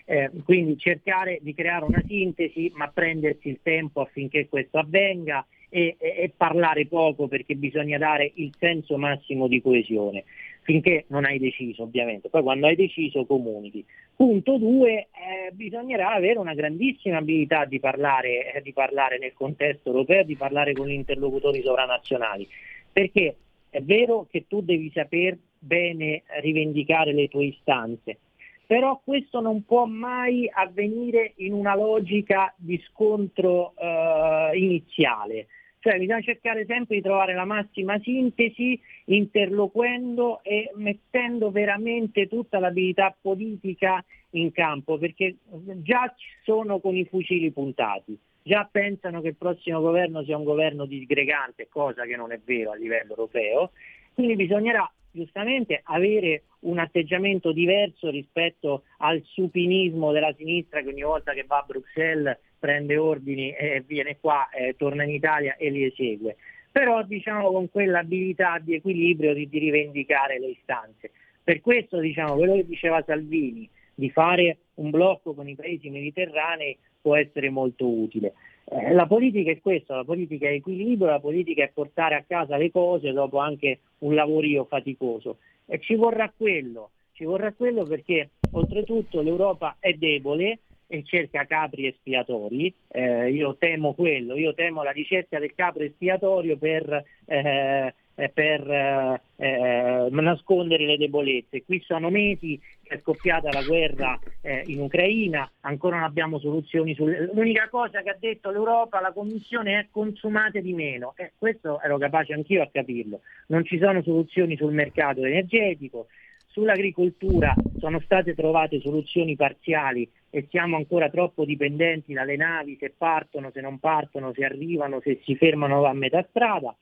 Eh, 0.07 0.29
quindi 0.45 0.77
cercare 0.77 1.39
di 1.41 1.53
creare 1.53 1.83
una 1.83 2.01
sintesi 2.05 2.71
ma 2.75 2.87
prendersi 2.87 3.49
il 3.49 3.59
tempo 3.61 4.01
affinché 4.01 4.47
questo 4.47 4.77
avvenga 4.77 5.45
e, 5.67 5.95
e- 5.99 6.15
e 6.17 6.31
parlare 6.35 6.85
poco 6.85 7.27
perché 7.27 7.55
bisogna 7.55 7.97
dare 7.97 8.31
il 8.35 8.53
senso 8.57 8.97
massimo 8.97 9.47
di 9.47 9.61
coesione 9.61 10.23
finché 10.65 11.05
non 11.09 11.25
hai 11.25 11.37
deciso 11.37 11.83
ovviamente, 11.83 12.29
poi 12.29 12.41
quando 12.41 12.65
hai 12.65 12.75
deciso 12.75 13.23
comunichi. 13.25 13.85
Punto 14.15 14.57
due, 14.57 15.09
eh, 15.11 15.51
bisognerà 15.51 16.11
avere 16.11 16.39
una 16.39 16.55
grandissima 16.55 17.17
abilità 17.17 17.65
di 17.65 17.79
parlare, 17.79 18.51
eh, 18.51 18.61
di 18.61 18.73
parlare 18.73 19.19
nel 19.19 19.33
contesto 19.33 19.89
europeo, 19.89 20.23
di 20.23 20.35
parlare 20.35 20.73
con 20.73 20.87
gli 20.87 20.93
interlocutori 20.93 21.61
sovranazionali, 21.61 22.47
perché 22.91 23.35
è 23.69 23.79
vero 23.81 24.25
che 24.29 24.45
tu 24.47 24.61
devi 24.61 24.89
saper 24.91 25.37
bene 25.59 26.23
rivendicare 26.41 27.13
le 27.13 27.27
tue 27.27 27.45
istanze, 27.45 28.17
però 28.65 28.99
questo 29.03 29.41
non 29.41 29.65
può 29.65 29.85
mai 29.85 30.49
avvenire 30.51 31.33
in 31.37 31.53
una 31.53 31.75
logica 31.75 32.51
di 32.57 32.81
scontro 32.89 33.73
eh, 33.77 34.49
iniziale. 34.57 35.45
Cioè 35.85 35.99
bisogna 35.99 36.21
cercare 36.21 36.65
sempre 36.65 36.95
di 36.95 37.03
trovare 37.03 37.35
la 37.35 37.45
massima 37.45 37.99
sintesi 37.99 38.81
interloquendo 39.05 40.39
e 40.41 40.71
mettendo 40.77 41.51
veramente 41.51 42.27
tutta 42.27 42.57
l'abilità 42.57 43.15
politica 43.21 44.03
in 44.31 44.51
campo, 44.51 44.97
perché 44.97 45.35
già 45.83 46.11
ci 46.17 46.25
sono 46.41 46.79
con 46.79 46.95
i 46.95 47.05
fucili 47.05 47.51
puntati, 47.51 48.17
già 48.41 48.67
pensano 48.71 49.21
che 49.21 49.27
il 49.27 49.35
prossimo 49.35 49.79
governo 49.79 50.23
sia 50.23 50.35
un 50.35 50.43
governo 50.43 50.85
disgregante, 50.85 51.67
cosa 51.69 52.05
che 52.05 52.15
non 52.15 52.31
è 52.31 52.39
vero 52.43 52.71
a 52.71 52.75
livello 52.75 53.11
europeo, 53.11 53.69
quindi 54.15 54.35
bisognerà 54.35 54.91
giustamente 55.11 55.81
avere 55.83 56.45
un 56.61 56.79
atteggiamento 56.79 57.51
diverso 57.51 58.09
rispetto 58.09 58.85
al 58.97 59.21
supinismo 59.23 60.11
della 60.11 60.33
sinistra 60.35 60.81
che 60.81 60.89
ogni 60.89 61.03
volta 61.03 61.33
che 61.33 61.43
va 61.43 61.59
a 61.59 61.65
Bruxelles 61.67 62.39
prende 62.65 62.97
ordini 62.97 63.51
e 63.51 63.83
viene 63.85 64.17
qua, 64.19 64.49
eh, 64.49 64.75
torna 64.75 65.03
in 65.03 65.11
Italia 65.11 65.55
e 65.55 65.69
li 65.69 65.83
esegue. 65.83 66.35
Però 66.71 67.03
diciamo 67.03 67.51
con 67.51 67.69
quell'abilità 67.69 68.57
di 68.59 68.73
equilibrio 68.73 69.35
di, 69.35 69.47
di 69.47 69.59
rivendicare 69.59 70.39
le 70.39 70.47
istanze. 70.47 71.11
Per 71.43 71.61
questo 71.61 71.99
diciamo 71.99 72.33
quello 72.33 72.55
che 72.55 72.65
diceva 72.65 73.03
Salvini 73.05 73.69
di 73.93 74.09
fare 74.09 74.57
un 74.75 74.89
blocco 74.89 75.35
con 75.35 75.47
i 75.47 75.55
paesi 75.55 75.89
mediterranei 75.91 76.75
può 76.99 77.15
essere 77.15 77.51
molto 77.51 77.87
utile. 77.87 78.33
Eh, 78.65 78.93
la 78.93 79.05
politica 79.05 79.51
è 79.51 79.59
questo, 79.61 79.93
la 79.93 80.03
politica 80.03 80.47
è 80.47 80.53
equilibrio, 80.53 81.07
la 81.07 81.19
politica 81.19 81.63
è 81.63 81.71
portare 81.71 82.15
a 82.15 82.25
casa 82.27 82.57
le 82.57 82.71
cose 82.71 83.13
dopo 83.13 83.37
anche 83.37 83.79
un 83.99 84.15
lavorio 84.15 84.65
faticoso 84.65 85.37
e 85.67 85.79
ci 85.79 85.93
vorrà 85.93 86.33
quello, 86.35 86.89
ci 87.11 87.25
vorrà 87.25 87.53
quello 87.53 87.83
perché 87.83 88.31
oltretutto 88.51 89.21
l'Europa 89.21 89.77
è 89.79 89.93
debole 89.93 90.59
e 90.87 91.03
cerca 91.03 91.45
capri 91.45 91.87
espiatori, 91.87 92.73
eh, 92.89 93.31
io 93.31 93.55
temo 93.57 93.93
quello, 93.93 94.35
io 94.35 94.53
temo 94.53 94.83
la 94.83 94.91
ricerca 94.91 95.39
del 95.39 95.53
capro 95.55 95.83
espiatorio 95.83 96.57
per, 96.57 97.03
eh, 97.25 97.93
eh, 98.15 98.29
per 98.29 98.69
eh, 98.69 99.21
eh, 99.37 100.07
nascondere 100.09 100.85
le 100.85 100.97
debolezze. 100.97 101.63
Qui 101.63 101.81
sono 101.81 102.09
mesi 102.09 102.59
che 102.83 102.95
è 102.95 102.99
scoppiata 102.99 103.51
la 103.51 103.63
guerra 103.63 104.19
eh, 104.41 104.63
in 104.67 104.79
Ucraina, 104.81 105.49
ancora 105.61 105.97
non 105.97 106.05
abbiamo 106.05 106.39
soluzioni. 106.39 106.93
Sul... 106.93 107.31
L'unica 107.33 107.67
cosa 107.69 108.01
che 108.01 108.09
ha 108.11 108.17
detto 108.19 108.51
l'Europa, 108.51 109.01
la 109.01 109.11
Commissione 109.11 109.79
è 109.79 109.87
consumate 109.89 110.61
di 110.61 110.73
meno. 110.73 111.15
Questo 111.37 111.81
ero 111.81 111.97
capace 111.97 112.33
anch'io 112.33 112.61
a 112.61 112.69
capirlo. 112.71 113.21
Non 113.47 113.65
ci 113.65 113.79
sono 113.79 114.01
soluzioni 114.03 114.55
sul 114.55 114.73
mercato 114.73 115.23
energetico. 115.25 116.07
Sull'agricoltura 116.55 117.53
sono 117.79 117.99
state 117.99 118.33
trovate 118.33 118.79
soluzioni 118.79 119.35
parziali 119.35 120.09
e 120.29 120.47
siamo 120.49 120.77
ancora 120.77 121.09
troppo 121.09 121.43
dipendenti 121.43 122.13
dalle 122.13 122.37
navi, 122.37 122.77
se 122.79 122.93
partono, 122.97 123.51
se 123.51 123.59
non 123.59 123.77
partono, 123.77 124.31
se 124.33 124.45
arrivano, 124.45 125.01
se 125.01 125.19
si 125.25 125.35
fermano 125.35 125.83
a 125.83 125.91
metà 125.91 126.25
strada. 126.29 126.73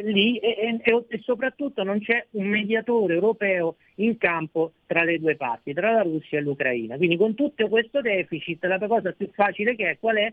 Lì 0.00 0.38
e, 0.38 0.80
e, 0.82 1.04
e, 1.08 1.18
soprattutto 1.18 1.82
non 1.82 2.00
c'è 2.00 2.24
un 2.30 2.46
mediatore 2.46 3.12
europeo 3.12 3.76
in 3.96 4.16
campo 4.16 4.72
tra 4.86 5.04
le 5.04 5.18
due 5.18 5.36
parti, 5.36 5.74
tra 5.74 5.92
la 5.92 6.00
Russia 6.00 6.38
e 6.38 6.40
l'Ucraina. 6.40 6.96
Quindi 6.96 7.18
con 7.18 7.34
tutto 7.34 7.68
questo 7.68 8.00
deficit 8.00 8.64
la 8.64 8.78
cosa 8.78 9.12
più 9.12 9.28
facile 9.34 9.76
che 9.76 9.90
è 9.90 9.98
qual 9.98 10.16
è? 10.16 10.32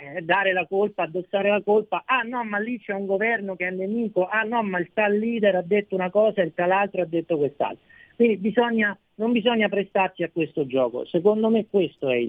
Eh, 0.00 0.22
dare 0.22 0.52
la 0.52 0.66
colpa, 0.66 1.02
addossare 1.02 1.50
la 1.50 1.60
colpa, 1.62 2.04
ah 2.06 2.22
no 2.22 2.42
ma 2.44 2.58
lì 2.58 2.80
c'è 2.80 2.94
un 2.94 3.04
governo 3.04 3.56
che 3.56 3.68
è 3.68 3.70
nemico, 3.70 4.26
ah 4.26 4.42
no 4.42 4.62
ma 4.62 4.78
il 4.78 4.90
tal 4.94 5.16
leader 5.16 5.54
ha 5.56 5.62
detto 5.62 5.94
una 5.94 6.10
cosa 6.10 6.40
e 6.40 6.46
il 6.46 6.54
tal 6.54 6.70
altro 6.70 7.02
ha 7.02 7.06
detto 7.06 7.36
quest'altro. 7.36 7.84
Quindi 8.16 8.38
bisogna, 8.38 8.98
non 9.16 9.32
bisogna 9.32 9.68
prestarsi 9.68 10.22
a 10.22 10.30
questo 10.30 10.66
gioco, 10.66 11.04
secondo 11.04 11.50
me 11.50 11.66
questa 11.68 12.10
è, 12.12 12.24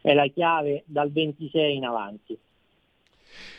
è 0.00 0.14
la 0.14 0.26
chiave 0.26 0.82
dal 0.84 1.12
26 1.12 1.76
in 1.76 1.84
avanti. 1.84 2.38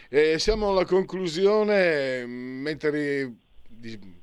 Eh, 0.10 0.40
siamo 0.40 0.70
alla 0.70 0.86
conclusione, 0.86 2.26
mentre 2.26 3.34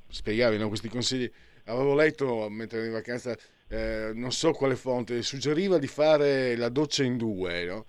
spiegavi 0.07 0.57
no, 0.57 0.67
questi 0.67 0.87
consigli, 0.87 1.29
avevo 1.65 1.95
letto 1.95 2.47
mentre 2.49 2.77
ero 2.77 2.87
in 2.87 2.93
vacanza 2.93 3.35
eh, 3.67 4.11
non 4.13 4.31
so 4.31 4.51
quale 4.51 4.75
fonte, 4.75 5.21
suggeriva 5.23 5.77
di 5.77 5.87
fare 5.87 6.55
la 6.55 6.69
doccia 6.69 7.03
in 7.03 7.17
due, 7.17 7.65
no? 7.65 7.85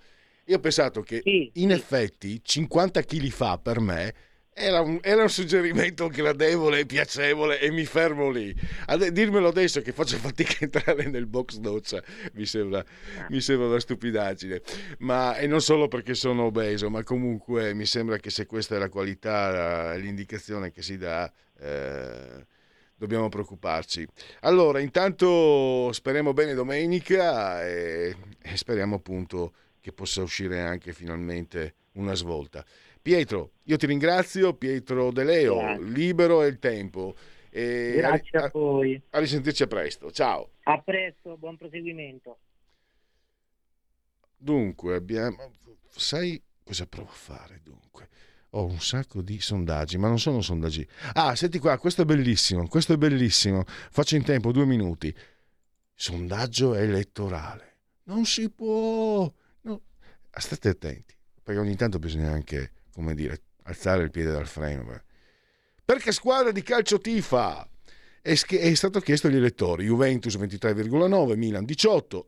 Io 0.47 0.57
ho 0.57 0.59
pensato 0.59 1.01
che 1.01 1.21
Sì, 1.23 1.53
in 1.53 1.69
sì. 1.69 1.73
effetti 1.73 2.41
50 2.43 3.03
kg 3.03 3.29
fa 3.29 3.57
per 3.57 3.79
me 3.79 4.13
era 4.59 4.81
un, 4.81 4.97
era 5.03 5.21
un 5.21 5.29
suggerimento 5.29 6.07
gradevole 6.07 6.79
e 6.79 6.85
piacevole 6.87 7.59
e 7.59 7.69
mi 7.69 7.85
fermo 7.85 8.31
lì. 8.31 8.55
Ade- 8.87 9.11
dirmelo 9.11 9.49
adesso 9.49 9.81
che 9.81 9.91
faccio 9.91 10.17
fatica 10.17 10.53
a 10.53 10.57
entrare 10.61 11.03
nel 11.09 11.27
box 11.27 11.57
doccia 11.57 12.01
mi 12.33 12.45
sembra, 12.45 12.83
mi 13.27 13.39
sembra 13.41 13.67
una 13.67 13.79
stupidaggine. 13.79 14.61
Ma, 14.99 15.35
e 15.37 15.45
non 15.47 15.61
solo 15.61 15.87
perché 15.87 16.15
sono 16.15 16.43
obeso, 16.45 16.89
ma 16.89 17.03
comunque 17.03 17.73
mi 17.75 17.85
sembra 17.85 18.17
che 18.17 18.31
se 18.31 18.45
questa 18.47 18.75
è 18.75 18.79
la 18.79 18.89
qualità, 18.89 19.93
l'indicazione 19.95 20.71
che 20.71 20.81
si 20.81 20.97
dà, 20.97 21.31
eh, 21.59 22.45
dobbiamo 22.95 23.29
preoccuparci. 23.29 24.07
Allora, 24.41 24.79
intanto 24.79 25.91
speriamo 25.91 26.33
bene 26.33 26.53
domenica 26.55 27.63
e, 27.65 28.15
e 28.41 28.57
speriamo 28.57 28.95
appunto 28.95 29.53
che 29.87 29.93
possa 29.93 30.21
uscire 30.21 30.59
anche 30.59 30.91
finalmente 30.91 31.75
una 31.93 32.13
svolta. 32.13 32.65
Pietro, 33.01 33.53
io 33.63 33.77
ti 33.77 33.85
ringrazio, 33.85 34.53
Pietro 34.53 35.11
De 35.13 35.23
Leo, 35.23 35.59
Grazie. 35.59 35.85
libero 35.85 36.41
è 36.41 36.47
il 36.47 36.59
tempo. 36.59 37.15
E 37.49 37.93
Grazie 37.95 38.39
a, 38.39 38.43
a 38.43 38.49
voi. 38.51 39.01
a 39.11 39.19
risentirci 39.19 39.63
a 39.63 39.67
presto. 39.67 40.11
Ciao. 40.11 40.51
A 40.63 40.81
presto, 40.81 41.37
buon 41.37 41.55
proseguimento. 41.55 42.37
Dunque, 44.35 44.95
abbiamo... 44.95 45.53
Sai 45.89 46.41
cosa 46.61 46.85
provo 46.85 47.09
a 47.09 47.13
fare 47.13 47.61
dunque? 47.63 48.09
Ho 48.51 48.65
un 48.65 48.81
sacco 48.81 49.21
di 49.21 49.39
sondaggi, 49.39 49.97
ma 49.97 50.09
non 50.09 50.19
sono 50.19 50.41
sondaggi. 50.41 50.85
Ah, 51.13 51.33
senti 51.35 51.59
qua, 51.59 51.77
questo 51.77 52.01
è 52.01 52.05
bellissimo, 52.05 52.67
questo 52.67 52.91
è 52.91 52.97
bellissimo. 52.97 53.63
Faccio 53.65 54.17
in 54.17 54.23
tempo 54.23 54.51
due 54.51 54.65
minuti. 54.65 55.15
Sondaggio 55.93 56.75
elettorale. 56.75 57.77
Non 58.03 58.25
si 58.25 58.49
può... 58.49 59.31
State 60.39 60.69
attenti, 60.69 61.15
perché 61.43 61.59
ogni 61.59 61.75
tanto 61.75 61.99
bisogna 61.99 62.31
anche, 62.31 62.71
come 62.91 63.13
dire, 63.15 63.41
alzare 63.63 64.03
il 64.03 64.11
piede 64.11 64.31
dal 64.31 64.47
freno. 64.47 65.01
Perché 65.83 66.11
squadra 66.11 66.51
di 66.51 66.63
calcio 66.63 66.99
tifa? 66.99 67.67
È, 68.21 68.33
è 68.33 68.73
stato 68.73 68.99
chiesto 68.99 69.27
agli 69.27 69.37
elettori. 69.37 69.85
Juventus 69.85 70.35
23,9, 70.35 71.35
Milan 71.35 71.65
18. 71.65 72.27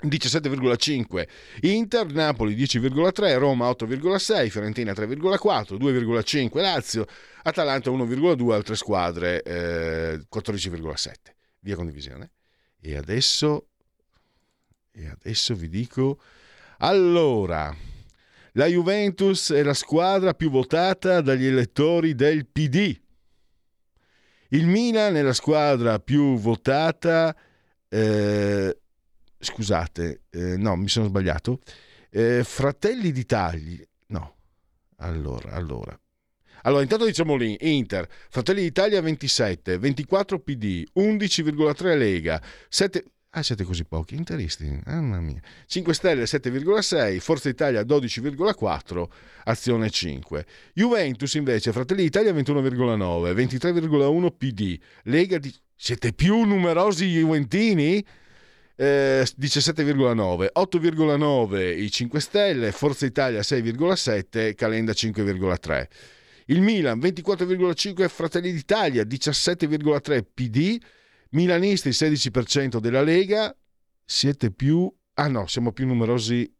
17,5 0.00 1.28
Inter, 1.68 2.12
Napoli 2.12 2.54
10,3 2.54 3.38
Roma 3.38 3.68
8,6 3.70 4.48
Fiorentina 4.48 4.92
3,4 4.92 5.76
2,5 5.76 6.60
Lazio 6.60 7.04
Atalanta 7.42 7.90
1,2 7.90 8.52
altre 8.52 8.76
squadre 8.76 9.42
eh, 9.42 10.20
14,7 10.32 11.12
via 11.60 11.74
condivisione 11.74 12.30
e 12.80 12.96
adesso 12.96 13.70
e 14.92 15.08
adesso 15.08 15.54
vi 15.54 15.68
dico 15.68 16.20
allora 16.78 17.74
la 18.52 18.66
Juventus 18.66 19.52
è 19.52 19.62
la 19.62 19.74
squadra 19.74 20.34
più 20.34 20.50
votata 20.50 21.20
dagli 21.20 21.46
elettori 21.46 22.14
del 22.14 22.46
PD 22.46 22.98
il 24.50 24.66
Milan 24.66 25.16
è 25.16 25.22
la 25.22 25.32
squadra 25.32 25.98
più 25.98 26.36
votata 26.38 27.36
eh, 27.88 28.78
scusate, 29.38 30.22
eh, 30.30 30.56
no, 30.56 30.76
mi 30.76 30.88
sono 30.88 31.06
sbagliato. 31.06 31.60
Eh, 32.10 32.42
Fratelli 32.44 33.12
d'Italia, 33.12 33.84
no, 34.08 34.36
allora, 34.96 35.52
allora. 35.52 35.98
Allora, 36.62 36.82
intanto 36.82 37.04
diciamo 37.04 37.36
lì, 37.36 37.56
Inter, 37.60 38.08
Fratelli 38.28 38.62
d'Italia 38.62 39.00
27, 39.00 39.78
24 39.78 40.40
PD, 40.40 40.84
11,3 40.96 41.96
Lega, 41.96 42.42
7... 42.68 43.04
Ah, 43.32 43.42
siete 43.42 43.62
così 43.62 43.84
pochi, 43.84 44.14
interisti, 44.14 44.80
mamma 44.86 45.20
mia. 45.20 45.38
5 45.66 45.92
Stelle 45.92 46.24
7,6, 46.24 47.18
Forza 47.18 47.50
Italia 47.50 47.82
12,4, 47.82 49.06
Azione 49.44 49.90
5. 49.90 50.46
Juventus 50.72 51.34
invece, 51.34 51.72
Fratelli 51.72 52.04
d'Italia 52.04 52.32
21,9, 52.32 53.34
23,1 53.34 54.30
PD, 54.36 54.78
Lega 55.04 55.36
di... 55.36 55.54
Siete 55.80 56.14
più 56.14 56.42
numerosi 56.44 57.06
Juventini? 57.06 58.04
Eh, 58.74 59.26
17,9, 59.38 60.48
8,9 60.54 61.78
i 61.82 61.90
5 61.90 62.20
Stelle, 62.20 62.72
Forza 62.72 63.04
Italia 63.04 63.40
6,7, 63.40 64.54
Calenda 64.54 64.92
5,3. 64.92 65.86
Il 66.46 66.62
Milan 66.62 66.98
24,5 66.98 68.08
Fratelli 68.08 68.52
d'Italia, 68.52 69.02
17,3 69.02 70.24
PD, 70.32 70.78
Milanisti 71.30 71.90
16% 71.90 72.78
della 72.78 73.02
Lega, 73.02 73.54
siete 74.04 74.50
più... 74.50 74.92
Ah 75.14 75.28
no, 75.28 75.46
siamo 75.46 75.72
più 75.72 75.86
numerosi... 75.86 76.50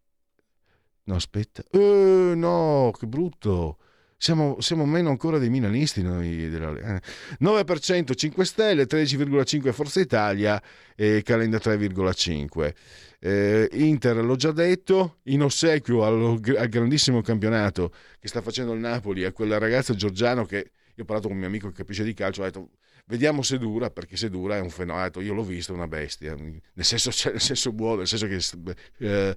No, 1.05 1.15
aspetta. 1.15 1.63
Eh, 1.71 2.33
no, 2.37 2.93
che 2.99 3.07
brutto. 3.07 3.79
Siamo, 4.21 4.61
siamo 4.61 4.85
meno 4.85 5.09
ancora 5.09 5.39
dei 5.39 5.49
milanisti 5.49 6.03
noi 6.03 6.51
della 6.51 6.71
Lega. 6.73 6.97
Eh. 6.97 7.03
9% 7.41 8.15
5 8.15 8.45
Stelle, 8.45 8.85
13,5 8.85 9.73
Forza 9.73 10.01
Italia 10.01 10.61
e 10.95 11.23
Calenda 11.23 11.59
3,5. 11.59 12.75
Eh, 13.21 13.69
Inter, 13.73 14.17
l'ho 14.23 14.37
già 14.37 14.53
detto, 14.53 15.19
in 15.25 15.43
ossequio 15.43 16.05
allo- 16.05 16.41
al 16.57 16.69
grandissimo 16.69 17.23
campionato 17.23 17.93
che 18.21 18.29
sta 18.29 18.43
facendo 18.43 18.73
il 18.75 18.81
Napoli, 18.81 19.25
a 19.25 19.33
quel 19.33 19.59
ragazzo 19.59 19.95
Giorgiano 19.95 20.45
che 20.45 20.71
io 20.95 21.05
ho 21.05 21.07
parlato 21.07 21.29
con 21.29 21.37
un 21.37 21.39
mio 21.39 21.49
amico 21.49 21.69
che 21.69 21.75
capisce 21.75 22.05
di 22.05 22.13
calcio, 22.13 22.43
ho 22.43 22.45
detto 22.45 22.71
vediamo 23.09 23.43
se 23.43 23.59
dura, 23.59 23.91
perché 23.91 24.17
se 24.17 24.31
dura 24.31 24.57
è 24.57 24.61
un 24.61 24.71
fenomeno, 24.71 25.21
io 25.21 25.35
l'ho 25.35 25.43
visto, 25.43 25.73
è 25.73 25.75
una 25.75 25.89
bestia, 25.89 26.35
nel 26.37 26.85
senso, 26.85 27.11
cioè, 27.11 27.33
nel 27.33 27.41
senso 27.41 27.73
buono, 27.73 27.99
nel 27.99 28.07
senso 28.07 28.27
che... 28.27 28.41
eh, 28.99 29.37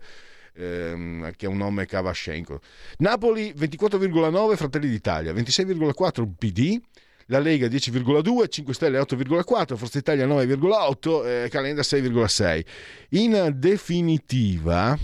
ehm, 0.54 1.32
che 1.36 1.46
ha 1.46 1.50
un 1.50 1.58
nome 1.58 1.86
Kavashenko. 1.86 2.60
Napoli 2.98 3.54
24,9 3.56 4.56
Fratelli 4.56 4.90
d'Italia, 4.90 5.34
26,4 5.34 6.30
PD, 6.38 6.80
la 7.28 7.40
Lega 7.40 7.68
10,2, 7.68 8.50
5 8.50 8.74
Stelle 8.74 9.00
8,4, 9.00 9.76
Forza 9.76 9.98
Italia 9.98 10.28
9,8, 10.28 11.26
eh, 11.26 11.50
Calenda 11.50 11.82
6,6. 11.82 12.66
In 13.12 13.54
definitiva, 13.56 14.98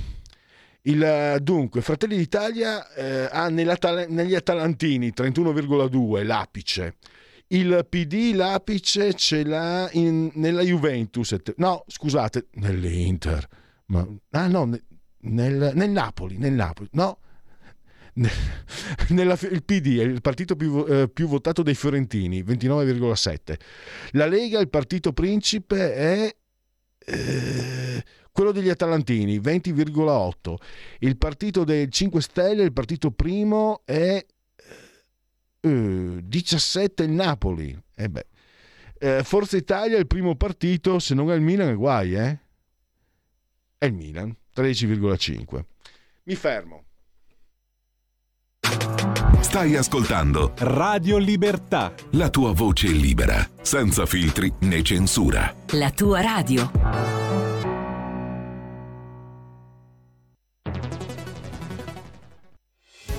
il, 0.81 1.37
dunque, 1.41 1.81
Fratelli 1.81 2.17
d'Italia 2.17 2.93
eh, 2.93 3.29
ha 3.31 3.47
negli 3.47 4.35
Atalantini 4.35 5.13
31,2 5.15 6.25
l'apice. 6.25 6.95
Il 7.49 7.85
PD 7.89 8.33
l'apice 8.35 9.13
ce 9.13 9.43
l'ha 9.43 9.89
in- 9.93 10.31
nella 10.33 10.61
Juventus, 10.63 11.33
no 11.57 11.83
scusate, 11.87 12.47
nell'Inter, 12.55 13.47
ma, 13.87 14.05
ah 14.31 14.47
no, 14.47 14.65
ne- 14.65 14.83
nel, 15.19 15.71
nel 15.73 15.89
Napoli, 15.89 16.37
nel 16.37 16.53
Napoli, 16.53 16.89
no, 16.93 17.19
Ne- 18.15 18.29
nella- 19.09 19.37
il 19.49 19.63
PD 19.63 19.99
è 19.99 20.03
il 20.03 20.21
partito 20.21 20.55
più, 20.55 20.83
eh, 20.89 21.07
più 21.07 21.27
votato 21.27 21.61
dei 21.63 21.75
fiorentini, 21.75 22.41
29,7. 22.43 23.57
La 24.11 24.25
Lega, 24.25 24.59
il 24.59 24.69
partito 24.69 25.13
principe, 25.13 25.93
è 25.93 26.35
eh, 27.09 28.03
quello 28.31 28.51
degli 28.51 28.69
Atalantini, 28.69 29.39
20,8. 29.39 30.55
Il 30.99 31.17
partito 31.17 31.63
dei 31.63 31.89
5 31.91 32.21
Stelle, 32.21 32.63
il 32.63 32.73
partito 32.73 33.11
primo, 33.11 33.81
è 33.85 34.23
eh, 35.61 36.19
17 36.23 37.03
il 37.03 37.11
Napoli. 37.11 37.77
Eh 37.95 38.09
beh. 38.09 38.25
Eh, 38.99 39.23
Forza 39.23 39.57
Italia 39.57 39.97
è 39.97 39.99
il 39.99 40.07
primo 40.07 40.35
partito, 40.35 40.99
se 40.99 41.13
non 41.13 41.31
è 41.31 41.35
il 41.35 41.41
Milan 41.41 41.69
è 41.69 41.75
guai, 41.75 42.15
eh? 42.15 42.39
È 43.77 43.85
il 43.85 43.93
Milan, 43.93 44.35
13,5. 44.55 45.63
Mi 46.23 46.35
fermo. 46.35 46.83
Stai 49.39 49.75
ascoltando 49.75 50.53
Radio 50.57 51.17
Libertà. 51.17 51.93
la 52.11 52.29
tua 52.29 52.53
voce 52.53 52.87
libera, 52.87 53.47
senza 53.61 54.05
filtri 54.05 54.51
né 54.61 54.81
censura. 54.81 55.55
La 55.73 55.91
tua 55.91 56.21
radio. 56.21 57.26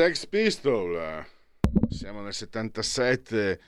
Sex 0.00 0.26
Pistol, 0.28 1.26
siamo 1.90 2.22
nel 2.22 2.32
77 2.32 3.60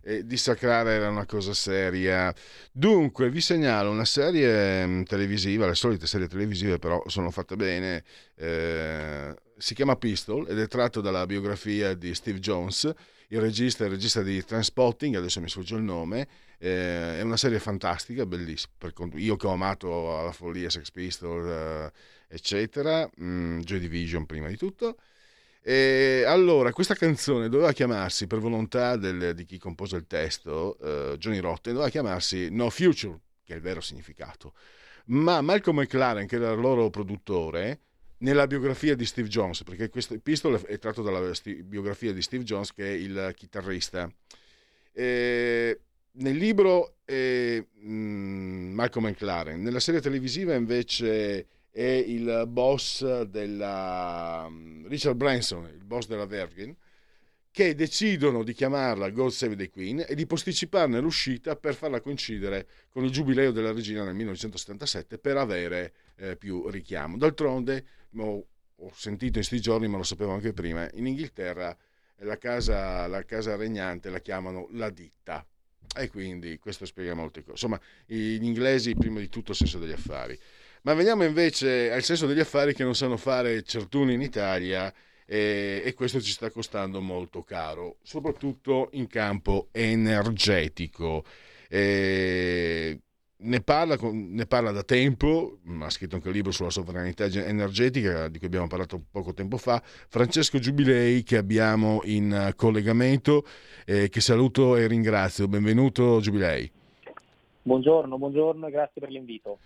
e 0.00 0.24
dissacrare 0.24 0.94
era 0.94 1.10
una 1.10 1.26
cosa 1.26 1.52
seria. 1.52 2.34
Dunque, 2.72 3.28
vi 3.28 3.42
segnalo 3.42 3.90
una 3.90 4.06
serie 4.06 4.86
mh, 4.86 5.02
televisiva, 5.02 5.66
le 5.66 5.74
solite 5.74 6.06
serie 6.06 6.26
televisive 6.26 6.78
però 6.78 7.02
sono 7.08 7.30
fatte 7.30 7.54
bene, 7.56 8.02
eh, 8.36 9.36
si 9.58 9.74
chiama 9.74 9.96
Pistol 9.96 10.48
ed 10.48 10.58
è 10.58 10.66
tratto 10.68 11.02
dalla 11.02 11.26
biografia 11.26 11.92
di 11.92 12.14
Steve 12.14 12.38
Jones, 12.38 12.90
il 13.28 13.40
regista, 13.42 13.84
il 13.84 13.90
regista 13.90 14.22
di 14.22 14.42
Transpotting, 14.42 15.16
adesso 15.16 15.38
mi 15.42 15.50
sfugge 15.50 15.74
il 15.74 15.82
nome, 15.82 16.26
eh, 16.56 17.18
è 17.18 17.20
una 17.20 17.36
serie 17.36 17.58
fantastica, 17.58 18.24
bellissima, 18.24 18.72
io 19.16 19.36
che 19.36 19.46
ho 19.46 19.52
amato 19.52 20.18
alla 20.18 20.32
follia 20.32 20.70
Sex 20.70 20.90
Pistol, 20.90 21.46
eh, 21.46 21.92
eccetera, 22.26 23.06
mh, 23.16 23.58
Joy 23.58 23.80
Division 23.80 24.24
prima 24.24 24.48
di 24.48 24.56
tutto. 24.56 24.96
E 25.66 26.24
allora, 26.26 26.72
questa 26.72 26.94
canzone 26.94 27.48
doveva 27.48 27.72
chiamarsi, 27.72 28.26
per 28.26 28.38
volontà 28.38 28.96
del- 28.96 29.32
di 29.34 29.46
chi 29.46 29.56
compose 29.56 29.96
il 29.96 30.06
testo, 30.06 30.76
eh, 30.78 31.16
Johnny 31.16 31.38
Rotten, 31.38 31.72
doveva 31.72 31.90
chiamarsi 31.90 32.48
No 32.50 32.68
Future, 32.68 33.18
che 33.42 33.54
è 33.54 33.56
il 33.56 33.62
vero 33.62 33.80
significato. 33.80 34.52
Ma 35.06 35.40
Malcolm 35.40 35.78
McLaren, 35.78 36.26
che 36.26 36.36
era 36.36 36.52
il 36.52 36.60
loro 36.60 36.90
produttore, 36.90 37.80
nella 38.18 38.46
biografia 38.46 38.94
di 38.94 39.06
Steve 39.06 39.28
Jones, 39.28 39.62
perché 39.62 39.88
questo 39.88 40.18
Pistol 40.18 40.60
è 40.60 40.78
tratto 40.78 41.00
dalla 41.00 41.30
biografia 41.64 42.12
di 42.12 42.20
Steve 42.20 42.44
Jones, 42.44 42.74
che 42.74 42.84
è 42.84 42.92
il 42.92 43.32
chitarrista. 43.34 44.12
Eh, 44.92 45.80
nel 46.12 46.36
libro 46.36 46.96
è 47.06 47.64
mm, 47.86 48.74
Malcolm 48.74 49.06
McLaren, 49.06 49.62
nella 49.62 49.80
serie 49.80 50.02
televisiva 50.02 50.54
invece 50.54 51.46
è 51.74 51.82
il 51.82 52.44
boss 52.46 53.22
della 53.22 54.46
mm, 54.48 54.86
Richard 54.86 55.16
Branson, 55.16 55.64
il 55.66 55.84
boss 55.84 56.06
della 56.06 56.24
Virgin, 56.24 56.72
che 57.50 57.74
decidono 57.74 58.44
di 58.44 58.52
chiamarla 58.52 59.10
God 59.10 59.30
Save 59.30 59.56
the 59.56 59.70
Queen 59.70 60.04
e 60.06 60.14
di 60.14 60.24
posticiparne 60.24 61.00
l'uscita 61.00 61.56
per 61.56 61.74
farla 61.74 62.00
coincidere 62.00 62.68
con 62.90 63.02
il 63.02 63.10
giubileo 63.10 63.50
della 63.50 63.72
regina 63.72 64.04
nel 64.04 64.14
1977 64.14 65.18
per 65.18 65.36
avere 65.36 65.92
eh, 66.14 66.36
più 66.36 66.68
richiamo. 66.68 67.16
D'altronde, 67.16 67.84
mo- 68.10 68.46
ho 68.76 68.92
sentito 68.94 69.38
in 69.38 69.44
questi 69.44 69.60
giorni, 69.60 69.88
ma 69.88 69.96
lo 69.96 70.04
sapevo 70.04 70.30
anche 70.30 70.52
prima, 70.52 70.88
in 70.92 71.08
Inghilterra 71.08 71.76
la 72.18 72.38
casa, 72.38 73.08
la 73.08 73.24
casa 73.24 73.56
regnante 73.56 74.10
la 74.10 74.20
chiamano 74.20 74.68
la 74.74 74.90
ditta. 74.90 75.44
E 75.96 76.08
quindi 76.08 76.56
questo 76.58 76.86
spiega 76.86 77.14
molte 77.14 77.40
cose. 77.40 77.52
Insomma, 77.52 77.80
gli 78.06 78.44
inglesi 78.44 78.94
prima 78.94 79.18
di 79.18 79.28
tutto 79.28 79.50
il 79.50 79.56
senso 79.56 79.78
degli 79.78 79.92
affari. 79.92 80.38
Ma 80.84 80.92
veniamo 80.92 81.24
invece 81.24 81.90
al 81.90 82.02
senso 82.02 82.26
degli 82.26 82.40
affari 82.40 82.74
che 82.74 82.84
non 82.84 82.94
sanno 82.94 83.16
fare 83.16 83.62
certuni 83.62 84.12
in 84.12 84.20
Italia 84.20 84.92
e, 85.24 85.80
e 85.82 85.94
questo 85.94 86.20
ci 86.20 86.30
sta 86.30 86.50
costando 86.50 87.00
molto 87.00 87.42
caro, 87.42 87.96
soprattutto 88.02 88.90
in 88.92 89.06
campo 89.06 89.68
energetico. 89.72 91.24
E 91.70 93.00
ne 93.34 93.60
parla, 93.62 93.96
ne 94.02 94.44
parla 94.44 94.72
da 94.72 94.82
tempo, 94.82 95.60
ha 95.80 95.88
scritto 95.88 96.16
anche 96.16 96.28
un 96.28 96.34
libro 96.34 96.52
sulla 96.52 96.68
sovranità 96.68 97.30
ge- 97.30 97.46
energetica 97.46 98.28
di 98.28 98.36
cui 98.36 98.48
abbiamo 98.48 98.66
parlato 98.66 99.02
poco 99.10 99.32
tempo 99.32 99.56
fa, 99.56 99.82
Francesco 99.82 100.58
Giubilei 100.58 101.22
che 101.22 101.38
abbiamo 101.38 102.02
in 102.04 102.52
collegamento, 102.56 103.46
eh, 103.86 104.10
che 104.10 104.20
saluto 104.20 104.76
e 104.76 104.86
ringrazio. 104.86 105.48
Benvenuto 105.48 106.20
Giubilei. 106.20 106.70
Buongiorno, 107.62 108.18
buongiorno 108.18 108.66
e 108.66 108.70
grazie 108.70 109.00
per 109.00 109.08
l'invito. 109.08 109.60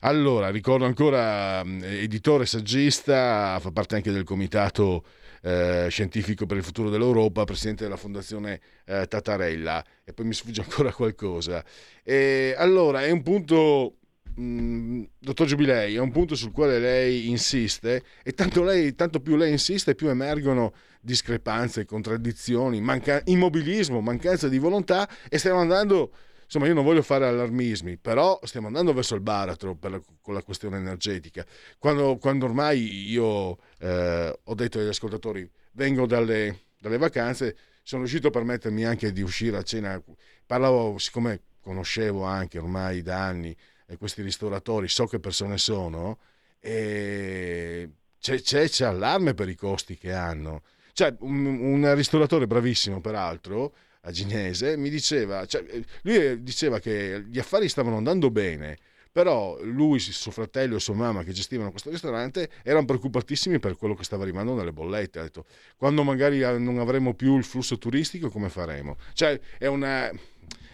Allora, 0.00 0.50
ricordo 0.50 0.84
ancora 0.84 1.64
mh, 1.64 1.82
editore, 1.84 2.46
saggista, 2.46 3.58
fa 3.60 3.70
parte 3.70 3.94
anche 3.96 4.12
del 4.12 4.24
comitato 4.24 5.04
eh, 5.42 5.86
scientifico 5.88 6.44
per 6.46 6.58
il 6.58 6.62
futuro 6.62 6.90
dell'Europa, 6.90 7.44
presidente 7.44 7.84
della 7.84 7.96
fondazione 7.96 8.60
eh, 8.84 9.06
Tatarella 9.06 9.84
e 10.04 10.12
poi 10.12 10.26
mi 10.26 10.34
sfugge 10.34 10.60
ancora 10.68 10.92
qualcosa. 10.92 11.64
E, 12.02 12.54
allora, 12.58 13.04
è 13.04 13.10
un 13.10 13.22
punto, 13.22 13.96
mh, 14.34 15.02
dottor 15.18 15.46
Giubilei, 15.46 15.94
è 15.94 15.98
un 16.00 16.12
punto 16.12 16.34
sul 16.34 16.52
quale 16.52 16.78
lei 16.78 17.30
insiste 17.30 18.02
e 18.22 18.32
tanto, 18.32 18.62
lei, 18.62 18.94
tanto 18.94 19.20
più 19.20 19.36
lei 19.36 19.50
insiste 19.50 19.94
più 19.94 20.08
emergono 20.08 20.74
discrepanze, 21.00 21.86
contraddizioni, 21.86 22.80
manca- 22.80 23.22
immobilismo, 23.24 24.00
mancanza 24.00 24.48
di 24.48 24.58
volontà 24.58 25.08
e 25.28 25.38
stiamo 25.38 25.60
andando 25.60 26.12
insomma 26.46 26.66
io 26.66 26.74
non 26.74 26.84
voglio 26.84 27.02
fare 27.02 27.26
allarmismi, 27.26 27.98
però 27.98 28.38
stiamo 28.44 28.68
andando 28.68 28.94
verso 28.94 29.14
il 29.14 29.20
baratro 29.20 29.76
la- 29.82 30.00
con 30.20 30.32
la 30.34 30.42
questione 30.42 30.78
energetica. 30.78 31.44
Quando, 31.78 32.16
quando 32.16 32.46
ormai 32.46 33.10
io 33.10 33.58
eh, 33.78 34.38
ho 34.42 34.54
detto 34.54 34.78
agli 34.78 34.88
ascoltatori, 34.88 35.48
vengo 35.72 36.06
dalle, 36.06 36.62
dalle 36.80 36.98
vacanze, 36.98 37.56
sono 37.82 38.02
riuscito 38.02 38.28
a 38.28 38.30
permettermi 38.30 38.84
anche 38.84 39.12
di 39.12 39.22
uscire 39.22 39.58
a 39.58 39.62
cena, 39.62 40.02
parlavo, 40.46 40.98
siccome 40.98 41.40
conoscevo 41.60 42.24
anche 42.24 42.58
ormai 42.58 43.02
da 43.02 43.24
anni 43.24 43.56
eh, 43.86 43.96
questi 43.96 44.22
ristoratori, 44.22 44.88
so 44.88 45.06
che 45.06 45.20
persone 45.20 45.58
sono, 45.58 46.18
e 46.60 47.90
c'è, 48.18 48.40
c'è, 48.40 48.68
c'è 48.68 48.86
allarme 48.86 49.34
per 49.34 49.48
i 49.48 49.54
costi 49.54 49.96
che 49.96 50.12
hanno. 50.12 50.62
Cioè, 50.92 51.14
un, 51.20 51.44
un 51.44 51.94
ristoratore 51.94 52.46
bravissimo, 52.46 53.00
peraltro, 53.00 53.74
a 54.06 54.10
Ginese, 54.12 54.76
mi 54.76 54.88
diceva, 54.88 55.44
cioè, 55.46 55.64
eh, 55.68 55.84
lui 56.02 56.42
diceva 56.42 56.78
che 56.78 57.24
gli 57.28 57.38
affari 57.38 57.68
stavano 57.68 57.96
andando 57.96 58.30
bene, 58.30 58.78
però 59.10 59.58
lui, 59.62 59.98
suo 59.98 60.30
fratello 60.30 60.76
e 60.76 60.80
sua 60.80 60.94
mamma 60.94 61.24
che 61.24 61.32
gestivano 61.32 61.70
questo 61.70 61.90
ristorante 61.90 62.50
erano 62.62 62.84
preoccupatissimi 62.84 63.58
per 63.58 63.76
quello 63.76 63.94
che 63.94 64.04
stava 64.04 64.22
arrivando 64.22 64.54
nelle 64.54 64.72
bollette. 64.72 65.18
Ha 65.18 65.22
detto, 65.22 65.46
quando 65.76 66.04
magari 66.04 66.40
eh, 66.42 66.58
non 66.58 66.78
avremo 66.78 67.14
più 67.14 67.36
il 67.36 67.44
flusso 67.44 67.78
turistico, 67.78 68.30
come 68.30 68.48
faremo? 68.48 68.96
Cioè, 69.12 69.38
è 69.58 69.66
una... 69.66 70.10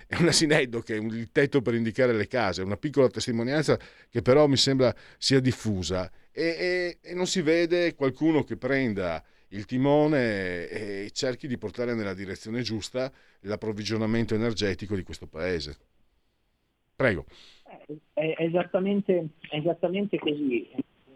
È 0.04 0.16
una 0.20 0.32
sineddoche, 0.32 0.92
il 0.96 1.30
tetto 1.32 1.62
per 1.62 1.72
indicare 1.72 2.12
le 2.12 2.26
case, 2.26 2.60
una 2.60 2.76
piccola 2.76 3.08
testimonianza 3.08 3.78
che 4.10 4.20
però 4.20 4.46
mi 4.46 4.58
sembra 4.58 4.94
sia 5.16 5.40
diffusa 5.40 6.10
e, 6.30 6.44
e- 6.44 6.98
e 7.00 7.14
non 7.14 7.26
si 7.26 7.40
vede 7.40 7.94
qualcuno 7.94 8.44
che 8.44 8.58
prenda 8.58 9.24
il 9.52 9.66
timone 9.66 10.68
e 10.68 11.10
cerchi 11.12 11.46
di 11.46 11.58
portare 11.58 11.94
nella 11.94 12.14
direzione 12.14 12.62
giusta 12.62 13.10
l'approvvigionamento 13.40 14.34
energetico 14.34 14.94
di 14.94 15.02
questo 15.02 15.26
paese. 15.26 15.76
Prego. 16.94 17.24
È 18.12 18.34
è 18.34 18.34
esattamente, 18.38 19.28
è 19.48 19.56
esattamente 19.56 20.18
così, 20.18 20.70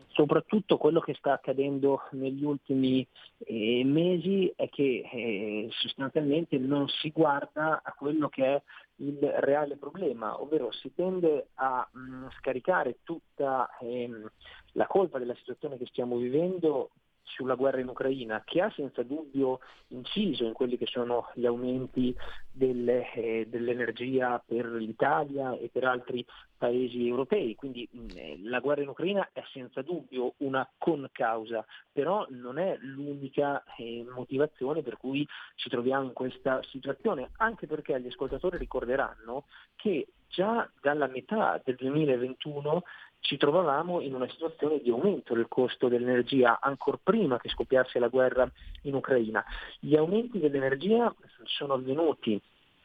soprattutto 0.08 0.78
quello 0.78 1.00
che 1.00 1.14
sta 1.14 1.34
accadendo 1.34 2.08
negli 2.12 2.42
ultimi 2.42 3.06
eh, 3.38 3.84
mesi 3.84 4.50
è 4.56 4.68
che 4.70 5.08
eh, 5.12 5.68
sostanzialmente 5.70 6.56
non 6.56 6.88
si 6.88 7.10
guarda 7.10 7.82
a 7.84 7.92
quello 7.92 8.28
che 8.30 8.44
è 8.44 8.62
il 8.96 9.18
reale 9.20 9.76
problema, 9.76 10.40
ovvero 10.40 10.72
si 10.72 10.90
tende 10.94 11.48
a 11.54 11.86
mh, 11.92 12.28
scaricare 12.38 12.98
tutta 13.02 13.68
ehm, 13.80 14.30
la 14.72 14.86
colpa 14.86 15.18
della 15.18 15.34
situazione 15.34 15.76
che 15.76 15.86
stiamo 15.86 16.16
vivendo 16.16 16.90
sulla 17.26 17.54
guerra 17.54 17.80
in 17.80 17.88
Ucraina, 17.88 18.42
che 18.44 18.60
ha 18.60 18.70
senza 18.70 19.02
dubbio 19.02 19.60
inciso 19.88 20.44
in 20.44 20.52
quelli 20.52 20.78
che 20.78 20.86
sono 20.86 21.30
gli 21.34 21.44
aumenti 21.44 22.14
delle- 22.50 23.12
eh, 23.12 23.46
dell'energia 23.48 24.42
per 24.44 24.66
l'Italia 24.66 25.56
e 25.58 25.68
per 25.70 25.84
altri 25.84 26.24
paesi 26.56 27.06
europei. 27.06 27.54
Quindi 27.54 27.86
mh, 27.90 28.06
eh, 28.14 28.38
la 28.44 28.60
guerra 28.60 28.82
in 28.82 28.88
Ucraina 28.88 29.28
è 29.32 29.42
senza 29.52 29.82
dubbio 29.82 30.34
una 30.38 30.68
concausa, 30.78 31.64
però 31.92 32.26
non 32.30 32.58
è 32.58 32.76
l'unica 32.80 33.62
eh, 33.76 34.04
motivazione 34.08 34.82
per 34.82 34.96
cui 34.96 35.26
ci 35.56 35.68
troviamo 35.68 36.04
in 36.04 36.12
questa 36.12 36.62
situazione, 36.62 37.30
anche 37.36 37.66
perché 37.66 38.00
gli 38.00 38.06
ascoltatori 38.06 38.56
ricorderanno 38.56 39.44
che 39.74 40.06
già 40.28 40.68
dalla 40.80 41.06
metà 41.06 41.60
del 41.64 41.76
2021 41.76 42.82
ci 43.20 43.36
trovavamo 43.36 44.00
in 44.00 44.14
una 44.14 44.28
situazione 44.28 44.80
di 44.80 44.90
aumento 44.90 45.34
del 45.34 45.48
costo 45.48 45.88
dell'energia, 45.88 46.58
ancora 46.60 46.98
prima 47.02 47.38
che 47.38 47.48
scoppiasse 47.48 47.98
la 47.98 48.08
guerra 48.08 48.50
in 48.82 48.94
Ucraina. 48.94 49.44
Gli 49.80 49.96
aumenti 49.96 50.38
dell'energia 50.38 51.12
sono 51.44 51.74
avvenuti 51.74 52.40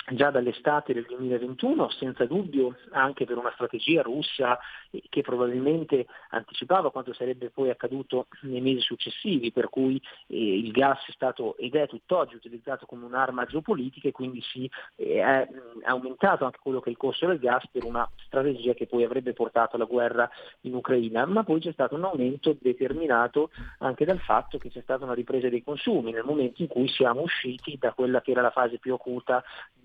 già 0.09 0.31
dall'estate 0.31 0.93
del 0.93 1.05
2021, 1.05 1.89
senza 1.89 2.25
dubbio 2.25 2.75
anche 2.91 3.25
per 3.25 3.37
una 3.37 3.51
strategia 3.53 4.01
russa 4.01 4.59
che 5.09 5.21
probabilmente 5.21 6.07
anticipava 6.29 6.91
quanto 6.91 7.13
sarebbe 7.13 7.49
poi 7.49 7.69
accaduto 7.69 8.27
nei 8.41 8.61
mesi 8.61 8.81
successivi, 8.81 9.51
per 9.51 9.69
cui 9.69 10.01
eh, 10.27 10.57
il 10.57 10.71
gas 10.71 10.99
è 11.07 11.11
stato 11.11 11.55
ed 11.57 11.75
è 11.75 11.87
tutt'oggi 11.87 12.35
utilizzato 12.35 12.85
come 12.85 13.05
un'arma 13.05 13.45
geopolitica 13.45 14.07
e 14.07 14.11
quindi 14.11 14.41
si 14.41 14.69
eh, 14.95 15.19
è 15.21 15.47
aumentato 15.83 16.45
anche 16.45 16.59
quello 16.61 16.79
che 16.79 16.89
è 16.89 16.91
il 16.91 16.97
costo 16.97 17.27
del 17.27 17.39
gas 17.39 17.67
per 17.69 17.83
una 17.85 18.09
strategia 18.25 18.73
che 18.73 18.87
poi 18.87 19.03
avrebbe 19.03 19.33
portato 19.33 19.75
alla 19.75 19.85
guerra 19.85 20.29
in 20.61 20.73
Ucraina, 20.73 21.25
ma 21.25 21.43
poi 21.43 21.59
c'è 21.59 21.71
stato 21.71 21.95
un 21.95 22.03
aumento 22.03 22.55
determinato 22.59 23.51
anche 23.79 24.05
dal 24.05 24.19
fatto 24.19 24.57
che 24.57 24.69
c'è 24.69 24.81
stata 24.81 25.03
una 25.03 25.13
ripresa 25.13 25.49
dei 25.49 25.63
consumi 25.63 26.11
nel 26.11 26.23
momento 26.23 26.61
in 26.61 26.67
cui 26.67 26.87
siamo 26.87 27.21
usciti 27.21 27.77
da 27.77 27.93
quella 27.93 28.21
che 28.21 28.31
era 28.31 28.41
la 28.41 28.51
fase 28.51 28.77
più 28.77 28.93
acuta 28.93 29.43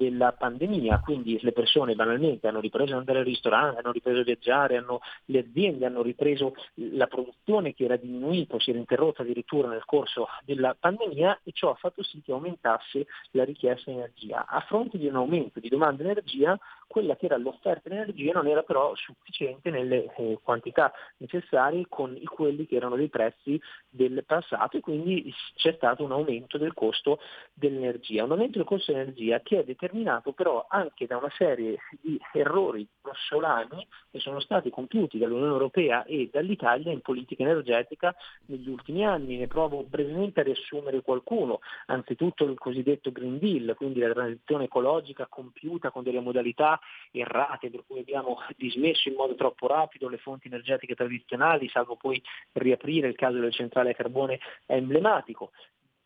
della 0.08 0.32
pandemia, 0.32 0.98
quindi 1.00 1.38
le 1.42 1.52
persone 1.52 1.94
banalmente 1.94 2.46
hanno 2.46 2.60
ripreso 2.60 2.92
ad 2.92 3.00
andare 3.00 3.18
al 3.20 3.24
ristorante, 3.24 3.80
hanno 3.80 3.92
ripreso 3.92 4.20
a 4.20 4.24
viaggiare, 4.24 4.76
hanno- 4.76 5.00
le 5.26 5.38
aziende 5.40 5.86
hanno 5.86 6.02
ripreso 6.02 6.54
la 6.74 7.06
produzione 7.06 7.74
che 7.74 7.84
era 7.84 7.96
diminuita, 7.96 8.58
si 8.60 8.70
era 8.70 8.78
interrotta 8.78 9.22
addirittura 9.22 9.68
nel 9.68 9.84
corso 9.84 10.28
della 10.44 10.76
pandemia 10.78 11.40
e 11.42 11.50
ciò 11.52 11.70
ha 11.70 11.74
fatto 11.74 12.02
sì 12.02 12.22
che 12.22 12.32
aumentasse 12.32 13.06
la 13.32 13.44
richiesta 13.44 13.90
di 13.90 13.96
energia. 13.96 14.46
A 14.46 14.60
fronte 14.60 14.98
di 14.98 15.06
un 15.06 15.16
aumento 15.16 15.60
di 15.60 15.68
domanda 15.68 16.02
di 16.02 16.10
energia, 16.10 16.58
quella 16.86 17.16
che 17.16 17.26
era 17.26 17.36
l'offerta 17.36 17.88
di 17.88 17.96
energia 17.96 18.32
non 18.32 18.46
era 18.46 18.62
però 18.62 18.94
sufficiente 18.94 19.70
nelle 19.70 20.12
eh, 20.16 20.38
quantità 20.42 20.92
necessarie 21.18 21.86
con 21.88 22.18
quelli 22.24 22.66
che 22.66 22.76
erano 22.76 22.96
dei 22.96 23.08
prezzi 23.08 23.60
del 23.88 24.24
passato 24.24 24.76
e 24.76 24.80
quindi 24.80 25.32
c'è 25.54 25.74
stato 25.76 26.04
un 26.04 26.12
aumento 26.12 26.58
del 26.58 26.74
costo 26.74 27.18
dell'energia. 27.52 28.24
Un 28.24 28.32
aumento 28.32 28.58
del 28.58 28.66
costo 28.66 28.92
dell'energia 28.92 29.40
che 29.40 29.60
è 29.60 29.64
determinato 29.64 30.32
però 30.32 30.66
anche 30.68 31.06
da 31.06 31.16
una 31.16 31.30
serie 31.36 31.78
di 32.00 32.18
errori 32.32 32.86
grossolani 33.02 33.86
che 34.10 34.18
sono 34.20 34.40
stati 34.40 34.70
compiuti 34.70 35.18
dall'Unione 35.18 35.52
Europea 35.52 36.04
e 36.04 36.30
dall'Italia 36.32 36.92
in 36.92 37.00
politica 37.00 37.42
energetica 37.42 38.14
negli 38.46 38.68
ultimi 38.68 39.04
anni. 39.04 39.36
Ne 39.36 39.46
provo 39.46 39.82
brevemente 39.82 40.40
a 40.40 40.44
riassumere 40.44 41.02
qualcuno. 41.02 41.60
Anzitutto 41.86 42.44
il 42.44 42.58
cosiddetto 42.58 43.12
Green 43.12 43.38
Deal, 43.38 43.74
quindi 43.76 44.00
la 44.00 44.12
transizione 44.12 44.64
ecologica 44.64 45.26
compiuta 45.26 45.90
con 45.90 46.02
delle 46.02 46.20
modalità 46.20 46.75
errate 47.12 47.70
per 47.70 47.84
cui 47.86 48.00
abbiamo 48.00 48.38
dismesso 48.56 49.08
in 49.08 49.14
modo 49.14 49.34
troppo 49.34 49.66
rapido 49.66 50.08
le 50.08 50.18
fonti 50.18 50.48
energetiche 50.48 50.94
tradizionali, 50.94 51.68
salvo 51.68 51.96
poi 51.96 52.22
riaprire 52.52 53.08
il 53.08 53.14
caso 53.14 53.34
delle 53.34 53.50
centrali 53.50 53.90
a 53.90 53.94
carbone 53.94 54.38
è 54.66 54.74
emblematico. 54.74 55.52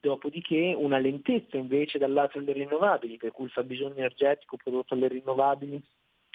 Dopodiché 0.00 0.74
una 0.76 0.98
lentezza 0.98 1.58
invece 1.58 1.98
dal 1.98 2.12
lato 2.12 2.38
delle 2.38 2.52
rinnovabili, 2.52 3.18
per 3.18 3.32
cui 3.32 3.44
il 3.44 3.50
fabbisogno 3.50 3.96
energetico 3.96 4.56
prodotto 4.56 4.94
dalle 4.94 5.08
rinnovabili 5.08 5.82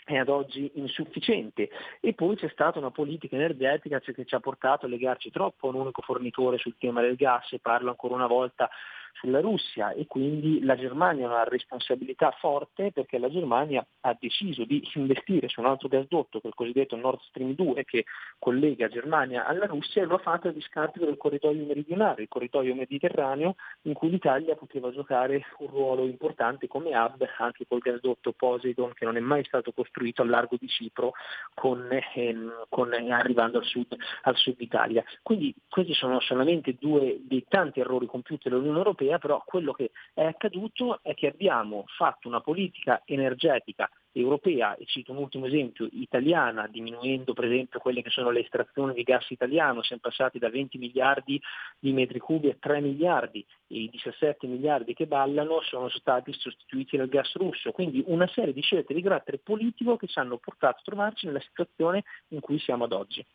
è 0.06 0.18
ad 0.18 0.30
oggi 0.30 0.72
insufficiente 0.76 1.70
e 2.00 2.14
poi 2.14 2.36
c'è 2.36 2.48
stata 2.50 2.78
una 2.78 2.92
politica 2.92 3.36
energetica 3.36 4.00
che 4.00 4.24
ci 4.24 4.36
ha 4.36 4.40
portato 4.40 4.86
a 4.86 4.90
legarci 4.90 5.32
troppo 5.32 5.68
a 5.68 5.72
un 5.72 5.82
unico 5.82 6.04
fornitore 6.04 6.60
sul 6.60 6.78
tema 6.78 7.02
del 7.02 7.16
gas 7.16 7.52
e 7.54 7.60
parlo 7.60 7.90
ancora 7.90 8.14
una 8.14 8.28
volta 8.28 8.70
sulla 9.16 9.40
Russia 9.40 9.92
e 9.92 10.06
quindi 10.08 10.64
la 10.64 10.76
Germania 10.76 11.28
ha 11.28 11.34
una 11.34 11.44
responsabilità 11.44 12.32
forte 12.40 12.92
perché 12.92 13.18
la 13.18 13.30
Germania 13.30 13.86
ha 14.02 14.16
deciso 14.20 14.64
di 14.66 14.82
investire 14.96 15.48
su 15.48 15.60
un 15.62 15.68
altro 15.68 15.88
gasdotto, 15.88 16.42
il 16.44 16.54
cosiddetto 16.54 16.96
Nord 16.96 17.20
Stream 17.22 17.56
2, 17.56 17.84
che 17.86 18.06
collega 18.40 18.88
Germania 18.88 19.46
alla 19.46 19.66
Russia 19.66 20.02
e 20.02 20.06
lo 20.06 20.16
ha 20.16 20.20
fatto 20.20 20.48
a 20.48 20.52
discapito 20.52 21.06
del 21.06 21.18
corridoio 21.18 21.66
meridionale, 21.66 22.24
il 22.24 22.28
corridoio 22.28 22.76
mediterraneo, 22.76 23.56
in 23.84 23.94
cui 23.94 24.10
l'Italia 24.10 24.56
poteva 24.56 24.92
giocare 24.92 25.46
un 25.60 25.68
ruolo 25.68 26.06
importante 26.06 26.68
come 26.68 26.96
hub 26.96 27.26
anche 27.38 27.66
col 27.68 27.80
gasdotto 27.80 28.34
Poseidon 28.34 28.94
che 28.94 29.06
non 29.06 29.18
è 29.18 29.20
mai 29.20 29.44
stato 29.46 29.72
costruito 29.72 30.22
al 30.22 30.30
largo 30.30 30.58
di 30.60 30.68
Cipro 30.68 31.14
con, 31.54 31.88
ehm, 32.14 32.66
con, 32.70 32.94
arrivando 32.94 33.60
al 33.60 33.66
sud, 33.66 33.96
al 34.24 34.36
sud 34.36 34.56
Italia. 34.60 35.04
Quindi 35.22 35.54
questi 35.68 35.94
sono 35.94 36.20
solamente 36.20 36.76
due 36.80 37.20
dei 37.22 37.46
tanti 37.48 37.80
errori 37.80 38.06
compiuti 38.06 38.50
dall'Unione 38.50 38.78
Europea, 38.78 39.05
però 39.20 39.42
quello 39.46 39.72
che 39.72 39.92
è 40.14 40.24
accaduto 40.24 41.00
è 41.02 41.14
che 41.14 41.28
abbiamo 41.28 41.86
fatto 41.88 42.28
una 42.28 42.42
politica 42.42 43.02
energetica 43.06 43.90
europea, 44.12 44.76
e 44.76 44.86
cito 44.86 45.12
un 45.12 45.18
ultimo 45.18 45.46
esempio, 45.46 45.88
italiana, 45.92 46.68
diminuendo 46.68 47.34
per 47.34 47.46
esempio 47.46 47.80
quelle 47.80 48.02
che 48.02 48.10
sono 48.10 48.30
le 48.30 48.42
estrazioni 48.42 48.94
di 48.94 49.04
gas 49.04 49.30
italiano, 49.30 49.84
siamo 49.84 50.02
passati 50.02 50.40
da 50.40 50.50
20 50.50 50.78
miliardi 50.78 51.40
di 51.78 51.92
metri 51.92 52.20
cubi 52.20 52.50
a 52.50 52.56
3 52.58 52.80
miliardi 52.80 53.46
e 53.68 53.80
i 53.82 53.90
17 53.90 54.48
miliardi 54.48 54.94
che 54.94 55.06
ballano 55.06 55.62
sono 55.62 55.90
stati 55.90 56.32
sostituiti 56.34 56.96
dal 56.96 57.10
gas 57.10 57.34
russo, 57.36 57.72
quindi 57.72 58.04
una 58.08 58.28
serie 58.28 58.54
di 58.54 58.62
scelte 58.62 58.94
di 58.94 59.02
carattere 59.02 59.38
politico 59.38 59.98
che 59.98 60.08
ci 60.08 60.18
hanno 60.18 60.38
portato 60.38 60.78
a 60.78 60.84
trovarci 60.84 61.26
nella 61.26 61.42
situazione 61.42 62.04
in 62.30 62.40
cui 62.40 62.58
siamo 62.60 62.86
ad 62.86 62.94
oggi. 62.94 63.26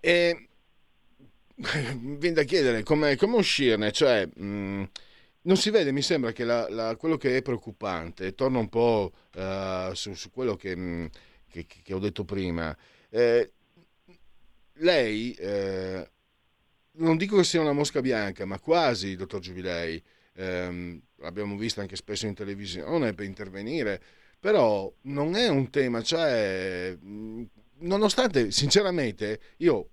E 0.00 0.49
viene 2.18 2.34
da 2.34 2.42
chiedere 2.42 2.82
come, 2.82 3.16
come 3.16 3.36
uscirne, 3.36 3.92
cioè 3.92 4.26
mh, 4.26 4.88
non 5.42 5.56
si 5.56 5.70
vede, 5.70 5.92
mi 5.92 6.02
sembra 6.02 6.32
che 6.32 6.44
la, 6.44 6.68
la, 6.68 6.96
quello 6.96 7.16
che 7.16 7.36
è 7.36 7.42
preoccupante, 7.42 8.34
torno 8.34 8.58
un 8.58 8.68
po' 8.68 9.12
uh, 9.34 9.92
su, 9.92 10.14
su, 10.14 10.30
quello 10.30 10.56
che, 10.56 10.76
mh, 10.76 11.10
che, 11.48 11.66
che, 11.66 11.94
ho 11.94 11.98
detto 11.98 12.24
prima, 12.24 12.76
eh, 13.10 13.52
lei, 14.74 15.32
eh, 15.34 16.10
non 16.92 17.16
dico 17.16 17.36
che 17.36 17.44
sia 17.44 17.60
una 17.60 17.72
mosca 17.72 18.00
bianca, 18.00 18.44
ma 18.44 18.58
quasi, 18.58 19.16
dottor 19.16 19.40
Giubilei, 19.40 20.02
ehm, 20.34 21.00
l'abbiamo 21.16 21.56
visto 21.56 21.80
anche 21.80 21.96
spesso 21.96 22.26
in 22.26 22.34
televisione 22.34 23.12
per 23.14 23.26
intervenire, 23.26 24.00
però 24.38 24.90
non 25.02 25.34
è 25.36 25.48
un 25.48 25.68
tema, 25.70 26.02
cioè, 26.02 26.96
nonostante, 27.78 28.50
sinceramente, 28.50 29.40
io 29.58 29.90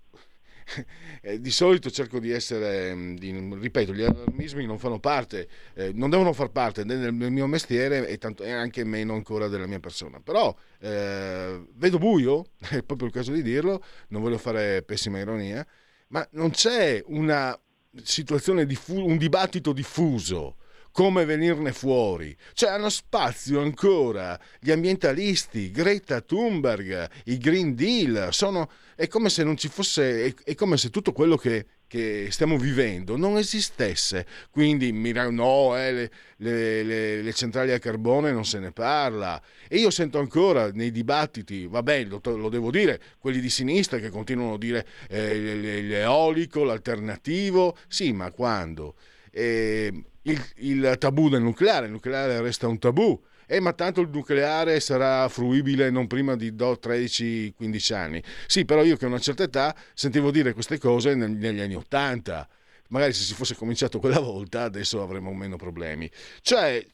di 1.38 1.50
solito 1.50 1.90
cerco 1.90 2.18
di 2.18 2.30
essere, 2.30 2.94
mm, 2.94 3.16
di, 3.16 3.56
ripeto, 3.60 3.92
gli 3.92 4.02
allarmismi 4.02 4.66
non 4.66 4.78
fanno 4.78 4.98
parte, 4.98 5.48
eh, 5.74 5.92
non 5.94 6.10
devono 6.10 6.32
far 6.32 6.50
parte 6.50 6.84
né 6.84 6.96
del 6.98 7.12
mio 7.12 7.46
mestiere 7.46 8.06
e, 8.06 8.18
tanto, 8.18 8.42
e, 8.42 8.50
anche 8.50 8.84
meno 8.84 9.14
ancora 9.14 9.48
della 9.48 9.66
mia 9.66 9.80
persona. 9.80 10.20
Però 10.20 10.54
eh, 10.80 11.62
vedo 11.74 11.98
buio, 11.98 12.46
è 12.70 12.82
proprio 12.82 13.08
il 13.08 13.14
caso 13.14 13.32
di 13.32 13.42
dirlo, 13.42 13.82
non 14.08 14.22
voglio 14.22 14.38
fare 14.38 14.82
pessima 14.82 15.18
ironia, 15.18 15.66
ma 16.08 16.26
non 16.32 16.50
c'è 16.50 17.02
una 17.06 17.58
situazione, 18.02 18.66
diffu- 18.66 19.04
un 19.04 19.16
dibattito 19.16 19.72
diffuso 19.72 20.56
come 20.92 21.24
venirne 21.24 21.72
fuori. 21.72 22.36
Cioè 22.52 22.70
hanno 22.70 22.88
spazio 22.88 23.60
ancora 23.60 24.38
gli 24.60 24.70
ambientalisti, 24.70 25.70
Greta 25.70 26.20
Thunberg, 26.20 27.08
i 27.24 27.38
Green 27.38 27.74
Deal, 27.74 28.28
sono, 28.32 28.70
è 28.94 29.06
come 29.06 29.28
se 29.28 29.44
non 29.44 29.56
ci 29.56 29.68
fosse, 29.68 30.24
è, 30.24 30.34
è 30.44 30.54
come 30.54 30.76
se 30.76 30.90
tutto 30.90 31.12
quello 31.12 31.36
che, 31.36 31.66
che 31.88 32.28
stiamo 32.30 32.58
vivendo 32.58 33.16
non 33.16 33.38
esistesse. 33.38 34.26
Quindi 34.50 34.92
no, 34.92 35.76
eh, 35.76 35.92
le, 35.92 36.10
le, 36.36 36.82
le, 36.82 37.22
le, 37.22 37.32
centrali 37.32 37.72
a 37.72 37.78
carbone 37.78 38.30
non 38.30 38.44
se 38.44 38.58
ne 38.60 38.70
parla. 38.70 39.40
E 39.66 39.78
io 39.78 39.90
sento 39.90 40.18
ancora 40.18 40.70
nei 40.70 40.92
dibattiti, 40.92 41.66
vabbè, 41.66 42.04
lo, 42.04 42.20
lo 42.22 42.48
devo 42.48 42.70
dire, 42.70 43.00
quelli 43.18 43.40
di 43.40 43.50
sinistra 43.50 43.98
che 43.98 44.10
continuano 44.10 44.54
a 44.54 44.58
dire 44.58 44.86
eh, 45.08 45.82
l'eolico, 45.82 46.62
l'alternativo. 46.62 47.76
Sì, 47.88 48.12
ma 48.12 48.30
quando? 48.30 48.94
Eh, 49.30 49.92
il, 50.30 50.44
il 50.56 50.96
tabù 50.98 51.28
del 51.28 51.42
nucleare, 51.42 51.86
il 51.86 51.92
nucleare 51.92 52.40
resta 52.40 52.66
un 52.66 52.78
tabù. 52.78 53.20
Eh, 53.50 53.60
ma 53.60 53.72
tanto 53.72 54.02
il 54.02 54.10
nucleare 54.10 54.78
sarà 54.78 55.26
fruibile 55.28 55.88
non 55.88 56.06
prima 56.06 56.36
di 56.36 56.52
13-15 56.52 57.94
anni. 57.94 58.22
Sì, 58.46 58.66
però 58.66 58.84
io 58.84 58.96
che 58.96 59.06
ho 59.06 59.08
una 59.08 59.18
certa 59.18 59.44
età 59.44 59.74
sentivo 59.94 60.30
dire 60.30 60.52
queste 60.52 60.78
cose 60.78 61.14
negli 61.14 61.60
anni 61.60 61.74
80. 61.74 62.46
Magari 62.88 63.12
se 63.14 63.22
si 63.22 63.34
fosse 63.34 63.54
cominciato 63.54 64.00
quella 64.00 64.20
volta 64.20 64.64
adesso 64.64 65.02
avremmo 65.02 65.32
meno 65.32 65.56
problemi. 65.56 66.10
Cioè, 66.42 66.86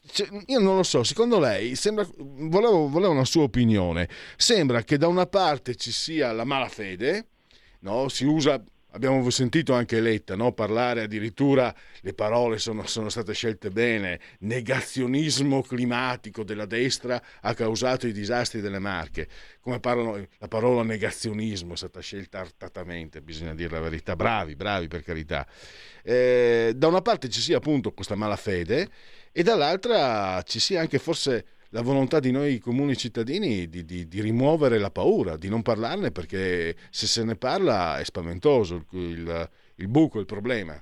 io 0.45 0.59
non 0.59 0.77
lo 0.77 0.83
so, 0.83 1.03
secondo 1.03 1.39
lei, 1.39 1.75
sembra, 1.75 2.07
volevo, 2.17 2.87
volevo 2.87 3.11
una 3.11 3.25
sua 3.25 3.43
opinione, 3.43 4.07
sembra 4.37 4.83
che 4.83 4.97
da 4.97 5.07
una 5.07 5.25
parte 5.25 5.75
ci 5.75 5.91
sia 5.91 6.31
la 6.31 6.43
malafede, 6.45 7.27
no? 7.79 8.07
si 8.09 8.25
usa 8.25 8.61
abbiamo 8.95 9.29
sentito 9.29 9.73
anche 9.73 9.99
Letta 9.99 10.35
no? 10.35 10.53
parlare 10.53 11.03
addirittura, 11.03 11.73
le 11.99 12.13
parole 12.13 12.57
sono, 12.57 12.87
sono, 12.87 13.09
state 13.09 13.33
scelte 13.33 13.69
bene, 13.69 14.19
negazionismo 14.39 15.61
climatico 15.61 16.43
della 16.43 16.65
destra 16.65 17.21
ha 17.41 17.53
causato 17.53 18.07
i 18.07 18.13
disastri 18.13 18.61
delle 18.61 18.79
Marche. 18.79 19.27
Come 19.59 19.79
parlano, 19.79 20.25
la 20.37 20.47
parola 20.47 20.83
negazionismo 20.83 21.73
è 21.73 21.77
stata 21.77 21.99
scelta 21.99 22.39
artatamente, 22.39 23.21
bisogna 23.21 23.53
dire 23.53 23.71
la 23.71 23.81
verità, 23.81 24.15
bravi, 24.15 24.55
bravi 24.55 24.87
per 24.87 25.03
carità. 25.03 25.45
Eh, 26.01 26.71
da 26.75 26.87
una 26.87 27.01
parte 27.01 27.29
ci 27.29 27.41
sia 27.41 27.57
appunto 27.57 27.91
questa 27.91 28.15
malafede 28.15 28.89
e 29.31 29.43
dall'altra 29.43 30.41
ci 30.43 30.59
sia 30.59 30.79
anche 30.79 30.99
forse 30.99 31.45
la 31.69 31.81
volontà 31.81 32.19
di 32.19 32.31
noi 32.31 32.59
comuni 32.59 32.95
cittadini 32.95 33.67
di, 33.67 33.83
di, 33.85 34.07
di, 34.07 34.21
rimuovere 34.21 34.77
la 34.77 34.91
paura, 34.91 35.37
di 35.37 35.49
non 35.49 35.61
parlarne 35.61 36.11
perché 36.11 36.75
se 36.89 37.07
se 37.07 37.23
ne 37.23 37.35
parla 37.35 37.99
è 37.99 38.03
spaventoso 38.03 38.75
il, 38.91 38.99
il, 38.99 39.49
il 39.75 39.87
buco, 39.87 40.19
il 40.19 40.25
problema. 40.25 40.81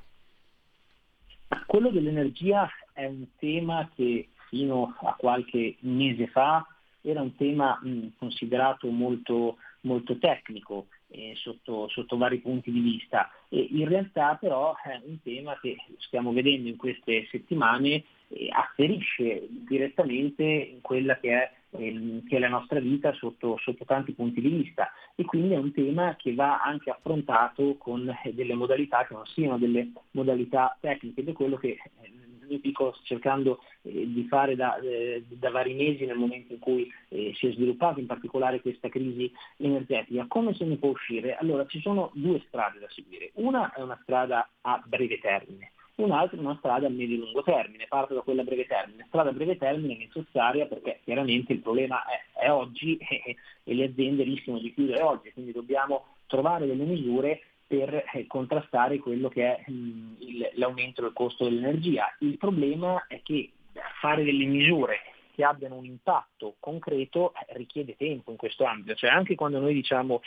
Quello 1.66 1.90
dell'energia 1.90 2.70
è 2.94 3.06
un 3.06 3.26
tema 3.38 3.90
che 3.96 4.30
fino 4.50 4.96
a 5.02 5.16
qualche 5.16 5.78
mese 5.80 6.28
fa 6.28 6.66
era 7.02 7.22
un 7.22 7.36
tema 7.36 7.80
considerato 8.18 8.88
molto, 8.90 9.58
molto 9.82 10.18
tecnico 10.18 10.88
eh, 11.10 11.34
sotto, 11.36 11.88
sotto, 11.90 12.18
vari 12.18 12.40
punti 12.40 12.72
di 12.72 12.80
vista. 12.80 13.30
E 13.50 13.68
in 13.72 13.88
realtà 13.88 14.36
però 14.36 14.76
è 14.82 15.02
un 15.06 15.22
tema 15.22 15.58
che 15.60 15.76
stiamo 16.00 16.32
vedendo 16.32 16.70
in 16.70 16.78
queste 16.78 17.28
settimane 17.30 18.04
afferisce 18.50 19.48
direttamente 19.50 20.44
in 20.44 20.82
quella 20.82 21.18
che 21.20 21.32
è, 21.32 21.52
ehm, 21.72 22.26
che 22.26 22.38
è 22.38 22.40
la 22.40 22.50
nostra 22.50 22.80
vita 22.80 23.14
sotto, 23.14 23.58
sotto, 23.62 23.86
tanti 23.86 24.14
punti 24.14 24.42
di 24.42 24.50
vista 24.50 24.92
e 25.16 25.24
quindi 25.24 25.54
è 25.54 25.58
un 25.58 25.72
tema 25.72 26.16
che 26.16 26.34
va 26.34 26.62
anche 26.62 26.90
affrontato 26.90 27.76
con 27.78 28.10
eh, 28.24 28.34
delle 28.34 28.56
modalità 28.56 29.06
che 29.06 29.14
non 29.14 29.26
siano 29.26 29.58
delle 29.58 29.92
modalità 30.12 30.76
tecniche 30.80 31.22
ed 31.22 31.30
è 31.30 31.34
quello 31.34 31.58
che 31.58 31.78
eh, 32.02 32.12
io 32.48 32.60
dico 32.60 32.96
cercando 33.04 33.60
eh, 33.82 34.12
di 34.12 34.26
fare 34.28 34.56
da, 34.56 34.78
eh, 34.80 35.24
da, 35.28 35.50
vari 35.50 35.74
mesi 35.74 36.06
nel 36.06 36.18
momento 36.18 36.54
in 36.54 36.60
cui 36.60 36.92
eh, 37.10 37.34
si 37.36 37.48
è 37.48 37.52
sviluppata 37.52 38.00
in 38.00 38.06
particolare 38.06 38.62
questa 38.62 38.90
crisi 38.90 39.32
energetica. 39.58 40.26
Come 40.28 40.54
se 40.54 40.66
ne 40.66 40.78
può 40.78 40.90
uscire? 40.90 41.36
Allora 41.36 41.66
ci 41.66 41.80
sono 41.82 42.12
due 42.14 42.42
strade 42.48 42.80
da 42.80 42.88
seguire. 42.90 43.32
Una 43.36 43.74
è 43.74 43.82
una 43.82 44.00
strada 44.04 44.48
a 44.62 44.82
breve 44.86 45.20
termine, 45.20 45.72
un'altra 46.06 46.38
è 46.38 46.40
una 46.40 46.56
strada 46.58 46.88
a 46.88 46.90
medio-lungo 46.90 47.44
termine, 47.44 47.86
parto 47.88 48.14
da 48.14 48.22
quella 48.22 48.42
a 48.42 48.46
breve 48.46 48.66
termine. 48.66 49.06
Strada 49.08 49.30
a 49.30 49.34
breve 49.34 49.58
termine 49.58 49.96
è 49.96 49.98
necessaria 49.98 50.66
perché 50.66 51.00
chiaramente 51.04 51.54
il 51.54 51.60
problema 51.60 52.04
è, 52.06 52.40
è 52.46 52.52
oggi 52.52 52.98
e, 53.10 53.36
e 53.64 53.74
le 53.74 53.86
aziende 53.86 54.24
rischiano 54.24 54.60
di 54.60 54.74
chiudere 54.74 55.02
oggi, 55.02 55.32
quindi 55.32 55.52
dobbiamo 55.52 56.06
trovare 56.28 56.66
delle 56.66 56.84
misure 56.84 57.42
per 57.66 58.06
eh, 58.14 58.28
contrastare 58.28 59.00
quello 59.00 59.30
che 59.30 59.56
è 59.56 59.70
mh, 59.70 60.16
il, 60.20 60.52
l'aumento 60.56 61.02
del 61.02 61.14
costo 61.14 61.46
dell'energia. 61.46 62.06
Il 62.20 62.38
problema 62.38 63.06
è 63.08 63.22
che 63.24 63.52
fare 64.00 64.24
delle 64.24 64.46
misure 64.46 65.00
che 65.34 65.44
abbiano 65.44 65.76
un 65.76 65.86
impatto 65.86 66.56
concreto 66.60 67.34
eh, 67.34 67.58
richiede 67.58 67.96
tempo 67.96 68.32
in 68.32 68.38
questo 68.38 68.66
ambito, 68.66 68.94
cioè 68.96 69.10
anche 69.10 69.36
quando 69.36 69.60
noi 69.60 69.74
diciamo 69.74 70.22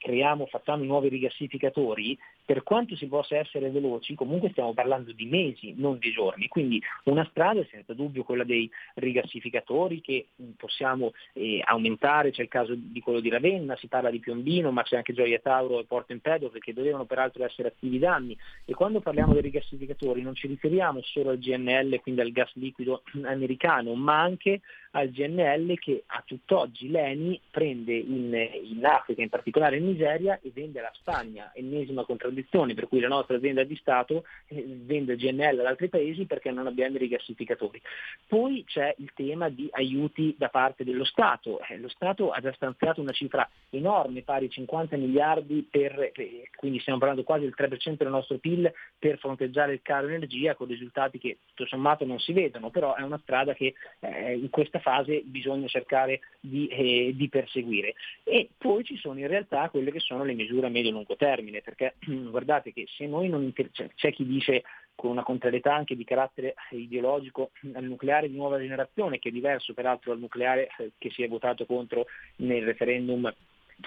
creiamo, 0.00 0.46
facciamo 0.46 0.82
nuovi 0.84 1.08
rigassificatori, 1.08 2.18
per 2.50 2.64
quanto 2.64 2.96
si 2.96 3.06
possa 3.06 3.36
essere 3.36 3.70
veloci, 3.70 4.16
comunque 4.16 4.50
stiamo 4.50 4.74
parlando 4.74 5.12
di 5.12 5.26
mesi, 5.26 5.74
non 5.76 5.98
di 5.98 6.10
giorni. 6.10 6.48
Quindi 6.48 6.82
una 7.04 7.24
strada 7.30 7.60
è 7.60 7.66
senza 7.70 7.94
dubbio 7.94 8.24
quella 8.24 8.42
dei 8.42 8.68
rigassificatori 8.94 10.00
che 10.00 10.28
possiamo 10.56 11.12
eh, 11.34 11.62
aumentare, 11.64 12.32
c'è 12.32 12.42
il 12.42 12.48
caso 12.48 12.74
di 12.74 13.00
quello 13.00 13.20
di 13.20 13.28
Ravenna, 13.28 13.76
si 13.76 13.86
parla 13.86 14.10
di 14.10 14.18
Piombino, 14.18 14.72
ma 14.72 14.82
c'è 14.82 14.96
anche 14.96 15.12
Gioia 15.12 15.38
Tauro 15.38 15.78
e 15.78 15.84
Porto 15.84 16.12
Empedocle 16.12 16.58
che 16.58 16.72
dovevano 16.72 17.04
peraltro 17.04 17.44
essere 17.44 17.68
attivi 17.68 18.00
da 18.00 18.14
anni. 18.14 18.36
E 18.64 18.74
quando 18.74 18.98
parliamo 18.98 19.32
dei 19.32 19.42
rigassificatori 19.42 20.22
non 20.22 20.34
ci 20.34 20.48
riferiamo 20.48 21.00
solo 21.02 21.30
al 21.30 21.38
GNL, 21.38 22.00
quindi 22.00 22.20
al 22.20 22.32
gas 22.32 22.50
liquido 22.54 23.02
americano, 23.22 23.94
ma 23.94 24.20
anche 24.20 24.60
al 24.92 25.10
GNL 25.10 25.78
che 25.78 26.02
a 26.04 26.20
tutt'oggi 26.26 26.90
l'ENI 26.90 27.40
prende 27.48 27.94
in, 27.94 28.34
in 28.64 28.84
Africa, 28.84 29.22
in 29.22 29.28
particolare 29.28 29.76
in 29.76 29.86
Nigeria, 29.86 30.40
e 30.42 30.50
vende 30.52 30.80
alla 30.80 30.90
Spagna, 30.94 31.52
ennesima 31.54 32.04
contraddizione 32.04 32.38
condizioni 32.40 32.74
per 32.74 32.88
cui 32.88 33.00
la 33.00 33.08
nostra 33.08 33.36
azienda 33.36 33.64
di 33.64 33.76
Stato 33.76 34.24
eh, 34.46 34.64
vende 34.66 35.16
GNL 35.16 35.60
ad 35.60 35.66
altri 35.66 35.88
paesi 35.88 36.24
perché 36.24 36.50
non 36.50 36.66
abbiamo 36.66 36.96
i 36.96 36.98
rigassificatori. 36.98 37.80
Poi 38.26 38.64
c'è 38.66 38.94
il 38.98 39.10
tema 39.14 39.48
di 39.48 39.68
aiuti 39.72 40.34
da 40.38 40.48
parte 40.48 40.84
dello 40.84 41.04
Stato. 41.04 41.60
Eh, 41.68 41.78
lo 41.78 41.88
Stato 41.88 42.30
ha 42.30 42.40
già 42.40 42.52
stanziato 42.52 43.00
una 43.00 43.12
cifra 43.12 43.48
enorme, 43.70 44.22
pari 44.22 44.46
a 44.46 44.48
50 44.48 44.96
miliardi, 44.96 45.66
per, 45.70 46.10
eh, 46.14 46.48
quindi 46.56 46.80
stiamo 46.80 46.98
parlando 46.98 47.24
quasi 47.24 47.44
del 47.44 47.54
3% 47.56 47.96
del 47.96 48.08
nostro 48.08 48.38
PIL 48.38 48.72
per 48.98 49.18
fronteggiare 49.18 49.74
il 49.74 49.82
caro 49.82 50.08
energia 50.08 50.54
con 50.54 50.66
risultati 50.66 51.18
che 51.18 51.38
tutto 51.48 51.68
sommato 51.68 52.04
non 52.04 52.18
si 52.18 52.32
vedono, 52.32 52.70
però 52.70 52.94
è 52.94 53.02
una 53.02 53.18
strada 53.22 53.54
che 53.54 53.74
eh, 54.00 54.34
in 54.34 54.50
questa 54.50 54.78
fase 54.78 55.22
bisogna 55.24 55.66
cercare 55.66 56.20
di, 56.40 56.66
eh, 56.68 57.12
di 57.14 57.28
perseguire. 57.28 57.94
E 58.24 58.48
poi 58.56 58.84
ci 58.84 58.96
sono 58.96 59.18
in 59.18 59.26
realtà 59.26 59.68
quelle 59.68 59.90
che 59.90 60.00
sono 60.00 60.24
le 60.24 60.34
misure 60.34 60.66
a 60.66 60.70
medio-lungo 60.70 61.16
termine, 61.16 61.60
perché 61.60 61.94
guardate 62.28 62.72
che 62.72 62.86
se 62.88 63.06
noi 63.06 63.28
non 63.28 63.42
inter- 63.42 63.70
c'è, 63.70 63.88
c'è 63.94 64.12
chi 64.12 64.26
dice 64.26 64.62
con 64.94 65.10
una 65.10 65.22
contrarietà 65.22 65.74
anche 65.74 65.96
di 65.96 66.04
carattere 66.04 66.54
ideologico 66.72 67.52
al 67.72 67.84
nucleare 67.84 68.28
di 68.28 68.36
nuova 68.36 68.58
generazione, 68.58 69.18
che 69.18 69.30
è 69.30 69.32
diverso 69.32 69.72
peraltro 69.72 70.10
dal 70.10 70.20
nucleare 70.20 70.68
eh, 70.78 70.92
che 70.98 71.10
si 71.10 71.22
è 71.22 71.28
votato 71.28 71.64
contro 71.64 72.06
nel 72.36 72.64
referendum 72.64 73.32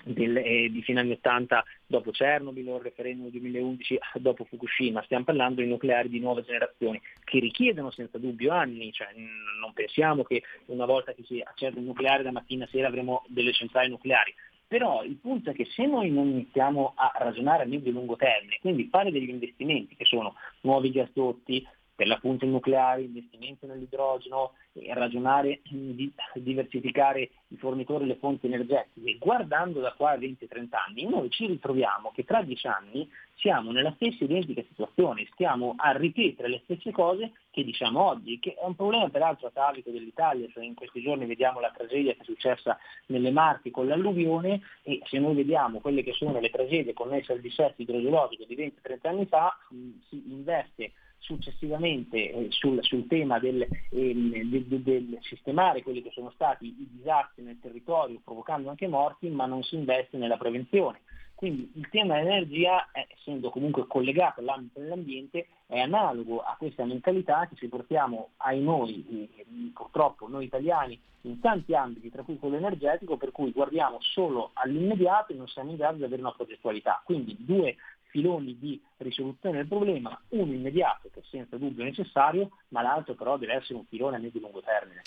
del, 0.03 0.38
eh, 0.38 0.69
di 0.72 0.81
fine 0.81 1.01
anni 1.01 1.11
80 1.11 1.64
dopo 1.85 2.11
Chernobyl 2.11 2.68
o 2.68 2.77
il 2.77 2.84
referendum 2.84 3.30
2011 3.30 3.99
dopo 4.15 4.43
Fukushima, 4.45 5.03
stiamo 5.03 5.23
parlando 5.23 5.61
di 5.61 5.68
nucleari 5.68 6.10
di 6.10 6.19
nuova 6.19 6.41
generazione 6.41 7.01
che 7.23 7.39
richiedono 7.39 7.91
senza 7.91 8.18
dubbio 8.18 8.51
anni, 8.51 8.91
cioè, 8.91 9.10
non 9.14 9.73
pensiamo 9.73 10.23
che 10.23 10.41
una 10.65 10.85
volta 10.85 11.14
che 11.14 11.23
si 11.23 11.41
accende 11.45 11.80
il 11.80 11.85
nucleare 11.85 12.23
da 12.23 12.31
mattina 12.31 12.65
a 12.65 12.69
sera 12.69 12.88
avremo 12.88 13.23
delle 13.27 13.53
centrali 13.53 13.89
nucleari, 13.89 14.34
però 14.73 15.03
il 15.03 15.17
punto 15.17 15.51
è 15.51 15.53
che 15.53 15.65
se 15.65 15.85
noi 15.85 16.09
non 16.09 16.29
iniziamo 16.29 16.93
a 16.95 17.11
ragionare 17.19 17.61
a 17.61 17.67
medio 17.67 17.91
e 17.91 17.93
lungo 17.93 18.15
termine, 18.15 18.57
quindi 18.59 18.87
fare 18.89 19.11
degli 19.11 19.29
investimenti 19.29 19.95
che 19.95 20.05
sono 20.05 20.33
nuovi 20.61 20.89
gasdotti, 20.89 21.63
per 21.95 22.07
l'appunto 22.07 22.45
il 22.45 22.52
nucleare, 22.52 23.02
investimenti 23.02 23.65
nell'idrogeno, 23.65 24.53
ragionare 24.94 25.61
di 25.70 26.11
diversificare 26.36 27.30
i 27.49 27.57
fornitori 27.57 28.06
e 28.06 28.07
le 28.07 28.15
fonti 28.15 28.48
energetiche, 28.48 29.18
guardando 29.20 29.80
da 29.80 29.94
qua 29.94 30.11
a 30.11 30.18
20-30 30.18 30.68
anni, 30.88 31.07
noi 31.07 31.30
ci 31.30 31.45
ritroviamo 31.45 32.11
che 32.14 32.26
tra 32.26 32.41
10 32.41 32.68
anni 32.68 33.07
siamo 33.36 33.72
nella 33.72 33.94
stessa 33.95 34.24
identica 34.24 34.64
situazione, 34.68 35.28
stiamo 35.34 35.76
a 35.78 35.91
ripetere 35.91 36.48
le 36.48 36.61
stesse 36.64 36.91
cose 36.91 37.34
che 37.52 37.64
diciamo 37.64 38.02
oggi, 38.02 38.40
che 38.40 38.56
è 38.56 38.65
un 38.65 38.76
problema 38.76 39.10
peraltro 39.10 39.48
atavico 39.48 39.91
dell'Italia, 39.91 40.48
cioè 40.52 40.64
in 40.64 40.74
questi 40.74 41.02
giorni 41.02 41.26
vediamo 41.26 41.60
la 41.60 41.72
tragedia 41.76 42.14
che 42.14 42.22
è 42.22 42.26
successa 42.26 42.78
nelle 43.07 43.32
Marche 43.32 43.70
con 43.70 43.88
l'alluvione 43.88 44.61
e 44.82 45.02
se 45.06 45.20
noi 45.20 45.36
vediamo 45.36 45.80
quelle 45.80 46.02
che 46.02 46.14
sono 46.14 46.40
le 46.40 46.49
tragedie 46.49 46.94
connesse 46.94 47.34
al 47.34 47.41
dissesto 47.41 47.82
idrogeologico 47.82 48.45
di 48.45 48.56
20-30 48.56 48.98
anni 49.07 49.26
fa, 49.28 49.56
mh, 49.70 49.90
si 50.10 50.24
investe 50.32 50.94
successivamente 51.23 52.31
eh, 52.31 52.47
sul, 52.49 52.83
sul, 52.83 53.07
tema 53.07 53.39
del, 53.39 53.61
ehm, 53.61 54.49
del, 54.49 54.65
del, 54.65 54.81
del, 54.81 55.17
sistemare 55.21 55.81
quelli 55.81 56.01
che 56.01 56.11
sono 56.11 56.31
stati 56.31 56.65
i 56.65 56.87
disastri 56.91 57.43
nel 57.43 57.59
territorio 57.59 58.19
provocando 58.23 58.69
anche 58.69 58.87
morti, 58.87 59.29
ma 59.29 59.45
non 59.45 59.63
si 59.63 59.75
investe 59.75 60.17
nella 60.17 60.37
prevenzione. 60.37 60.99
Quindi 61.33 61.71
il 61.75 61.89
tema 61.89 62.15
dell'energia, 62.15 62.89
eh, 62.91 63.07
essendo 63.17 63.49
comunque 63.49 63.87
collegato 63.87 64.39
all'ambito 64.39 64.79
dell'ambiente, 64.79 65.47
è 65.65 65.79
analogo 65.79 66.39
a 66.39 66.55
questa 66.57 66.85
mentalità 66.85 67.47
che 67.47 67.55
ci 67.55 67.67
portiamo 67.67 68.29
ai 68.37 68.61
noi, 68.61 69.29
eh, 69.35 69.45
purtroppo 69.73 70.27
noi 70.27 70.45
italiani, 70.45 70.99
in 71.21 71.39
tanti 71.39 71.73
ambiti, 71.73 72.09
tra 72.09 72.23
cui 72.23 72.37
quello 72.37 72.57
energetico, 72.57 73.17
per 73.17 73.31
cui 73.31 73.51
guardiamo 73.51 73.97
solo 74.01 74.51
all'immediato 74.53 75.31
e 75.31 75.35
non 75.35 75.47
siamo 75.47 75.71
in 75.71 75.77
grado 75.77 75.97
di 75.97 76.03
avere 76.03 76.21
una 76.21 76.33
progettualità. 76.33 77.01
Quindi 77.03 77.35
due 77.39 77.75
filoni 78.14 78.56
di 78.60 78.80
risoluzione 78.98 79.57
del 79.57 79.68
problema, 79.68 80.22
uno 80.30 80.53
immediato 80.53 81.10
che 81.11 81.22
è 81.22 81.23
senza 81.31 81.57
dubbio 81.57 81.84
necessario, 81.84 82.52
ma 82.68 82.84
l'altro 82.84 83.15
però 83.15 83.40
deve 83.40 83.56
essere 83.56 83.73
un 83.73 83.85
filone 83.85 84.18
a 84.18 84.19
medio-lungo 84.19 84.61
termine. 84.61 85.02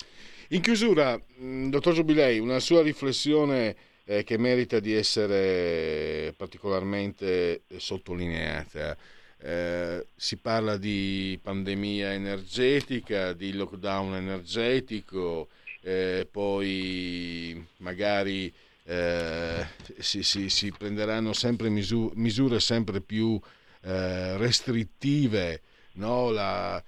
In 0.49 0.61
chiusura, 0.61 1.17
mh, 1.17 1.69
dottor 1.69 1.95
Giubilei, 1.95 2.41
una 2.41 2.59
sua 2.59 2.83
riflessione 2.83 3.77
eh, 4.05 4.25
che 4.25 4.37
merita 4.39 4.81
di 4.81 4.93
essere 4.93 6.35
particolarmente 6.37 7.63
sottolineata. 7.77 8.97
Eh, 9.39 10.07
si 10.17 10.39
parla 10.39 10.77
di 10.77 11.39
pandemia 11.41 12.13
energetica, 12.13 13.35
di 13.35 13.53
lockdown 13.53 14.17
energetico, 14.17 15.49
eh, 15.83 16.27
poi 16.29 17.65
magari 17.77 18.53
eh, 18.87 19.67
si, 19.99 20.23
si, 20.23 20.49
si, 20.49 20.71
prenderanno 20.71 21.33
sempre 21.33 21.69
misure, 21.69 22.15
misure 22.17 22.61
sempre 22.61 23.01
più 23.01 23.39
eh, 23.83 24.37
restrittive, 24.37 25.61
no? 25.95 26.31
la, 26.31 26.83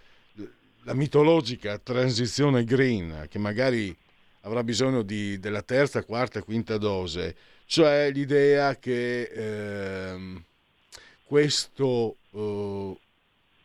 la, 0.84 0.94
mitologica 0.94 1.78
transizione 1.78 2.62
green 2.62 3.26
che 3.28 3.38
magari 3.38 3.94
avrà 4.42 4.62
bisogno 4.62 5.02
di, 5.02 5.40
della 5.40 5.62
terza, 5.62 6.04
quarta, 6.04 6.42
quinta 6.42 6.78
dose, 6.78 7.34
cioè 7.66 8.10
l'idea 8.12 8.76
che 8.76 9.22
eh, 9.22 10.42
questo, 11.24 12.16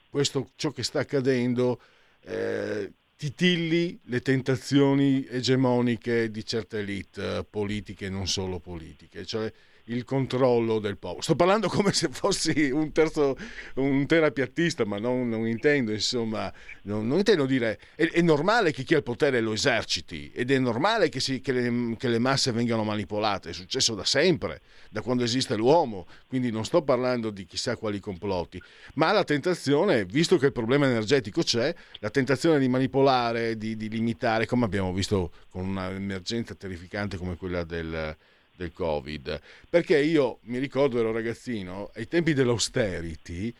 questo, 0.10 0.50
ciò 0.56 0.72
che 0.72 0.84
sta 0.84 1.00
accadendo 1.00 1.80
eh, 2.24 2.92
titilli 3.16 4.00
le 4.06 4.22
tentazioni 4.22 5.26
egemoniche 5.28 6.30
di 6.32 6.46
certe 6.46 6.80
elite 6.80 7.38
eh, 7.38 7.46
politiche 7.50 8.08
e 8.08 8.10
non 8.10 8.28
solo 8.28 8.60
politiche, 8.60 9.26
cioè 9.26 9.52
il 9.86 10.04
controllo 10.06 10.80
del 10.80 10.98
popolo. 10.98 11.22
Sto 11.22 11.36
parlando 11.36 11.68
come 11.68 11.92
se 11.92 12.08
fossi 12.10 12.70
un, 12.72 12.92
terzo, 12.92 13.36
un 13.76 14.06
terapiattista, 14.06 14.86
ma 14.86 15.00
non, 15.00 15.28
non 15.28 15.48
intendo, 15.48 15.92
insomma, 15.92 16.52
non, 16.84 17.08
non 17.08 17.18
intendo 17.18 17.46
dire... 17.46 17.80
È, 17.96 18.10
è, 18.10 18.22
normale 18.22 18.72
che 18.72 18.84
chi 18.84 18.94
ha 18.94 18.98
il 18.98 19.04
potere 19.04 19.42
lo 19.42 19.52
eserciti 19.52 20.32
ed 20.34 20.52
è 20.52 20.58
normale 20.58 21.10
che, 21.10 21.20
si, 21.20 21.42
che, 21.42 21.52
le, 21.52 21.96
che, 21.98 22.08
le, 22.08 22.20
masse 22.20 22.52
vengano 22.52 22.84
manipolate, 22.84 23.50
è 23.50 23.54
successo 23.54 23.96
da 23.96 24.06
sempre, 24.06 24.62
da 24.90 25.02
quando 25.02 25.24
esiste 25.24 25.56
l'uomo, 25.56 26.08
quindi 26.28 26.52
non 26.52 26.64
sto 26.64 26.82
parlando 26.84 27.30
di 27.30 27.46
chissà 27.46 27.76
quali 27.76 28.00
complotti, 28.00 28.62
ma 28.96 29.12
la 29.12 29.24
tentazione, 29.24 30.06
visto 30.06 30.38
che 30.38 30.48
il 30.48 30.52
problema 30.54 30.86
energetico 30.86 31.42
c'è, 31.42 31.74
la 32.00 32.10
tentazione 32.10 32.60
di 32.60 32.70
manipolare, 32.70 33.58
di, 33.58 33.76
di 33.76 33.90
limitare, 33.90 34.46
come 34.46 34.66
abbiamo 34.66 34.94
visto 34.94 35.32
con 35.50 35.68
un'emergenza 35.68 36.56
terrificante 36.56 37.18
come 37.18 37.36
quella 37.36 37.64
del 37.64 38.16
del 38.56 38.72
Covid, 38.72 39.40
perché 39.70 40.00
io 40.00 40.40
mi 40.44 40.58
ricordo 40.60 41.00
ero 41.00 41.12
ragazzino, 41.12 41.92
ai 41.96 42.08
tempi 42.08 42.34
dell'austerity 42.34 43.54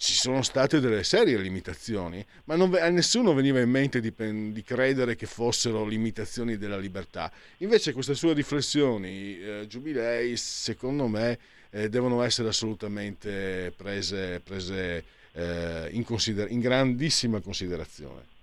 ci 0.00 0.14
sono 0.14 0.40
state 0.40 0.80
delle 0.80 1.04
serie 1.04 1.36
limitazioni, 1.36 2.24
ma 2.44 2.56
non, 2.56 2.74
a 2.74 2.88
nessuno 2.88 3.34
veniva 3.34 3.60
in 3.60 3.68
mente 3.68 4.00
di, 4.00 4.14
di, 4.50 4.62
credere 4.62 5.14
che 5.14 5.26
fossero 5.26 5.84
limitazioni 5.84 6.56
della 6.56 6.78
libertà. 6.78 7.30
Invece 7.58 7.92
queste 7.92 8.14
sue 8.14 8.32
riflessioni, 8.32 9.38
eh, 9.38 9.66
Giubilei, 9.66 10.38
secondo 10.38 11.06
me, 11.06 11.38
eh, 11.68 11.90
devono 11.90 12.22
essere 12.22 12.48
assolutamente 12.48 13.74
prese, 13.76 14.40
prese 14.40 15.04
eh, 15.32 15.88
in, 15.92 16.02
consider- 16.02 16.50
in 16.50 16.60
grandissima 16.60 17.40
considerazione. 17.40 18.38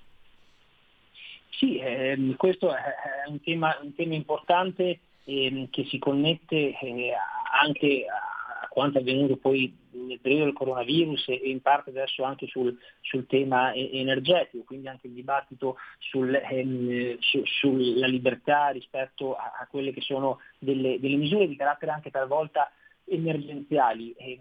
Sì, 1.49 1.79
ehm, 1.79 2.35
questo 2.35 2.71
è 2.71 2.83
un 3.29 3.41
tema, 3.41 3.79
un 3.81 3.95
tema 3.95 4.13
importante 4.13 4.99
ehm, 5.27 5.69
che 5.69 5.85
si 5.85 5.99
connette 5.99 6.77
eh, 6.79 7.11
anche 7.61 8.05
a 8.07 8.67
quanto 8.69 8.97
è 8.97 9.01
avvenuto 9.01 9.37
poi 9.37 9.75
nel 9.91 10.19
periodo 10.19 10.45
del 10.45 10.53
coronavirus 10.53 11.29
e 11.29 11.41
in 11.45 11.61
parte 11.61 11.89
adesso 11.89 12.23
anche 12.23 12.47
sul, 12.47 12.77
sul 13.01 13.25
tema 13.25 13.73
energetico, 13.73 14.63
quindi 14.63 14.87
anche 14.87 15.07
il 15.07 15.13
dibattito 15.13 15.77
sul, 15.97 16.33
ehm, 16.33 17.17
su, 17.19 17.41
sulla 17.43 18.07
libertà 18.07 18.69
rispetto 18.69 19.35
a, 19.35 19.57
a, 19.59 19.67
quelle 19.67 19.91
che 19.91 20.01
sono 20.01 20.39
delle, 20.59 20.99
delle, 20.99 21.15
misure 21.15 21.47
di 21.47 21.55
carattere 21.55 21.91
anche 21.91 22.11
talvolta 22.11 22.71
emergenziali. 23.03 24.13
E, 24.13 24.39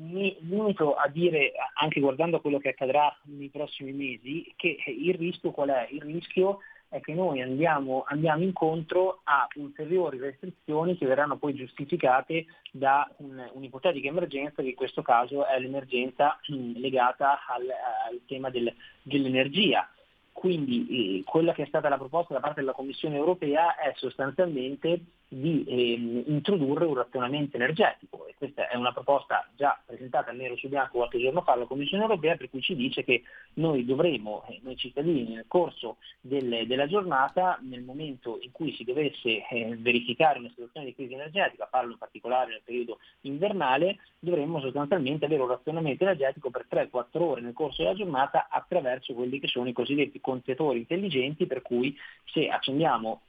mi 0.00 0.36
limito 0.40 0.94
a 0.94 1.08
dire, 1.08 1.52
anche 1.74 2.00
guardando 2.00 2.36
a 2.36 2.40
quello 2.40 2.58
che 2.58 2.68
accadrà 2.68 3.14
nei 3.24 3.48
prossimi 3.48 3.92
mesi, 3.92 4.52
che 4.56 4.78
il 4.86 5.14
rischio 5.14 5.50
qual 5.50 5.70
è? 5.70 5.88
Il 5.90 6.02
rischio 6.02 6.60
è 6.88 7.00
che 7.00 7.12
noi 7.12 7.42
andiamo, 7.42 8.04
andiamo, 8.06 8.42
incontro 8.42 9.20
a 9.24 9.46
ulteriori 9.56 10.18
restrizioni 10.18 10.96
che 10.96 11.06
verranno 11.06 11.36
poi 11.36 11.54
giustificate 11.54 12.46
da 12.72 13.08
un, 13.18 13.50
un'ipotetica 13.52 14.08
emergenza, 14.08 14.62
che 14.62 14.70
in 14.70 14.74
questo 14.74 15.02
caso 15.02 15.46
è 15.46 15.58
l'emergenza 15.58 16.38
mh, 16.46 16.78
legata 16.78 17.40
al, 17.46 17.62
al 18.08 18.20
tema 18.26 18.50
del, 18.50 18.72
dell'energia. 19.02 19.88
Quindi 20.32 21.18
eh, 21.18 21.24
quella 21.24 21.52
che 21.52 21.64
è 21.64 21.66
stata 21.66 21.88
la 21.88 21.98
proposta 21.98 22.32
da 22.32 22.40
parte 22.40 22.60
della 22.60 22.72
Commissione 22.72 23.16
europea 23.16 23.76
è 23.76 23.92
sostanzialmente 23.96 25.00
di 25.28 25.64
ehm, 25.68 26.22
introdurre 26.26 26.86
un 26.86 26.94
razionamento 26.94 27.56
energetico. 27.56 28.26
E 28.26 28.34
questa 28.36 28.68
è 28.68 28.76
una 28.76 28.92
proposta 28.92 29.46
già 29.56 29.78
presentata 29.84 30.32
nero 30.32 30.56
su 30.56 30.68
bianco 30.68 30.96
qualche 30.98 31.20
giorno 31.20 31.42
fa 31.42 31.52
alla 31.52 31.66
Commissione 31.66 32.02
europea 32.02 32.36
per 32.36 32.48
cui 32.48 32.62
ci 32.62 32.74
dice 32.74 33.04
che 33.04 33.22
noi 33.54 33.84
dovremo, 33.84 34.44
eh, 34.48 34.58
noi 34.62 34.76
cittadini, 34.76 35.34
nel 35.34 35.44
corso 35.46 35.96
del- 36.20 36.66
della 36.66 36.86
giornata, 36.86 37.58
nel 37.62 37.82
momento 37.82 38.38
in 38.40 38.52
cui 38.52 38.72
si 38.74 38.84
dovesse 38.84 39.46
eh, 39.46 39.76
verificare 39.78 40.38
una 40.38 40.48
situazione 40.48 40.86
di 40.86 40.94
crisi 40.94 41.12
energetica, 41.12 41.66
parlo 41.66 41.92
in 41.92 41.98
particolare 41.98 42.50
nel 42.50 42.62
periodo 42.64 42.98
invernale, 43.22 43.98
dovremmo 44.18 44.60
sostanzialmente 44.60 45.26
avere 45.26 45.42
un 45.42 45.48
razionamento 45.48 46.04
energetico 46.04 46.50
per 46.50 46.66
3-4 46.68 47.22
ore 47.22 47.40
nel 47.42 47.52
corso 47.52 47.82
della 47.82 47.94
giornata 47.94 48.48
attraverso 48.50 49.12
quelli 49.12 49.38
che 49.38 49.48
sono 49.48 49.68
i 49.68 49.72
cosiddetti 49.72 50.20
contatori 50.20 50.78
intelligenti 50.78 51.46
per 51.46 51.62
cui 51.62 51.96
se 52.24 52.48
accendiamo 52.48 53.20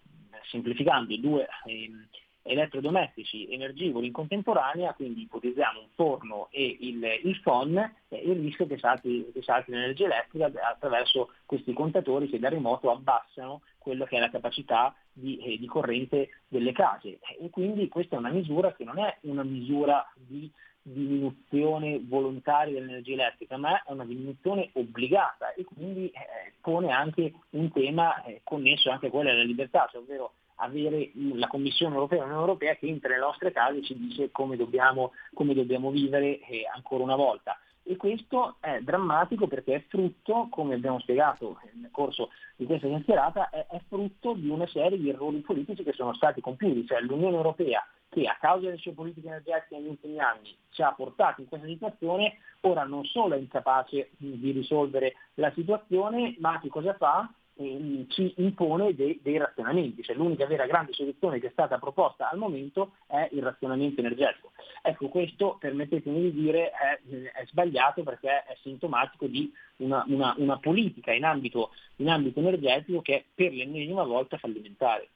semplificando 0.43 1.15
due 1.17 1.47
ehm, 1.65 2.07
elettrodomestici 2.43 3.47
energivori 3.51 4.07
in 4.07 4.13
contemporanea, 4.13 4.93
quindi 4.93 5.21
ipotizziamo 5.23 5.79
un 5.79 5.87
forno 5.93 6.47
e 6.51 6.77
il, 6.79 7.05
il 7.23 7.39
phon, 7.41 7.77
eh, 7.77 8.17
il 8.17 8.39
rischio 8.39 8.65
che 8.65 8.77
salti, 8.77 9.29
che 9.31 9.41
salti 9.41 9.71
l'energia 9.71 10.05
elettrica 10.05 10.51
attraverso 10.67 11.31
questi 11.45 11.73
contatori 11.73 12.27
che 12.27 12.39
da 12.39 12.49
remoto 12.49 12.91
abbassano 12.91 13.61
quello 13.77 14.05
che 14.05 14.17
è 14.17 14.19
la 14.19 14.29
capacità 14.29 14.95
di, 15.11 15.37
eh, 15.37 15.57
di 15.57 15.65
corrente 15.67 16.29
delle 16.47 16.71
case. 16.71 17.19
E 17.39 17.49
quindi 17.49 17.87
questa 17.87 18.15
è 18.15 18.19
una 18.19 18.31
misura 18.31 18.73
che 18.73 18.83
non 18.83 18.99
è 18.99 19.17
una 19.21 19.43
misura 19.43 20.11
di 20.15 20.51
diminuzione 20.91 22.01
volontaria 22.03 22.73
dell'energia 22.73 23.13
elettrica, 23.13 23.57
ma 23.57 23.81
è 23.83 23.91
una 23.91 24.05
diminuzione 24.05 24.69
obbligata 24.73 25.53
e 25.53 25.63
quindi 25.63 26.07
eh, 26.07 26.53
pone 26.61 26.91
anche 26.91 27.33
un 27.51 27.71
tema 27.71 28.23
eh, 28.23 28.41
connesso 28.43 28.89
anche 28.89 29.07
a 29.07 29.09
quella 29.09 29.31
della 29.31 29.43
libertà, 29.43 29.87
cioè 29.91 30.01
ovvero 30.01 30.33
avere 30.61 31.11
la 31.13 31.47
Commissione 31.47 31.95
europea, 31.95 32.19
l'Unione 32.19 32.41
Europea 32.41 32.75
che 32.75 32.87
entra 32.87 33.09
nelle 33.09 33.21
nostre 33.21 33.51
case 33.51 33.77
e 33.77 33.83
ci 33.83 33.97
dice 33.97 34.31
come 34.31 34.55
dobbiamo, 34.55 35.11
come 35.33 35.53
dobbiamo 35.53 35.89
vivere 35.89 36.39
eh, 36.39 36.63
ancora 36.73 37.03
una 37.03 37.15
volta. 37.15 37.57
E 37.89 37.97
questo 37.97 38.57
è 38.59 38.81
drammatico 38.81 39.47
perché 39.47 39.73
è 39.73 39.83
frutto, 39.87 40.45
come 40.51 40.75
abbiamo 40.75 40.99
spiegato 40.99 41.57
nel 41.73 41.89
corso 41.89 42.29
di 42.55 42.67
questa 42.67 42.85
chiacchierata, 42.85 43.49
è, 43.49 43.65
è 43.65 43.81
frutto 43.87 44.33
di 44.33 44.47
una 44.47 44.67
serie 44.67 44.99
di 44.99 45.09
errori 45.09 45.39
politici 45.39 45.81
che 45.81 45.93
sono 45.93 46.13
stati 46.13 46.39
compiuti, 46.39 46.85
cioè 46.85 47.01
l'Unione 47.01 47.37
Europea 47.37 47.83
che 48.07 48.27
a 48.27 48.37
causa 48.39 48.67
delle 48.67 48.77
sue 48.77 48.91
politiche 48.91 49.25
energetiche 49.25 49.77
negli 49.77 49.87
ultimi 49.87 50.19
anni 50.19 50.55
ci 50.69 50.83
ha 50.83 50.91
portato 50.91 51.41
in 51.41 51.47
questa 51.47 51.65
situazione, 51.65 52.37
ora 52.61 52.83
non 52.83 53.05
solo 53.05 53.33
è 53.33 53.39
incapace 53.39 54.11
di 54.17 54.51
risolvere 54.51 55.15
la 55.33 55.51
situazione, 55.55 56.35
ma 56.37 56.59
che 56.59 56.69
cosa 56.69 56.93
fa? 56.93 57.27
Eh, 57.61 58.05
ci 58.07 58.33
impone 58.37 58.95
dei, 58.95 59.19
dei 59.21 59.37
razionamenti, 59.37 60.01
cioè 60.01 60.15
l'unica 60.15 60.45
vera 60.45 60.65
grande 60.65 60.93
soluzione 60.93 61.41
che 61.41 61.47
è 61.47 61.51
stata 61.51 61.77
proposta 61.77 62.29
al 62.29 62.37
momento 62.37 62.93
è 63.05 63.27
il 63.33 63.43
razionamento 63.43 63.99
energetico. 63.99 64.53
Ecco, 64.81 65.09
questo 65.09 65.57
permettetemi 65.59 66.21
di 66.21 66.31
dire 66.31 66.71
è, 66.71 67.01
è 67.33 67.45
sbagliato 67.47 68.03
perché 68.03 68.45
è 68.45 68.57
sintomatico 68.61 69.27
di 69.27 69.51
una, 69.77 70.05
una- 70.07 70.33
una 70.37 70.57
politica 70.57 71.11
in 71.11 71.25
ambito, 71.25 71.71
in 71.97 72.07
ambito 72.07 72.39
energetico 72.39 73.01
che 73.01 73.15
è 73.15 73.23
per 73.35 73.51
l'ennesima 73.51 74.03
volta 74.03 74.37
fallimentare. 74.37 75.09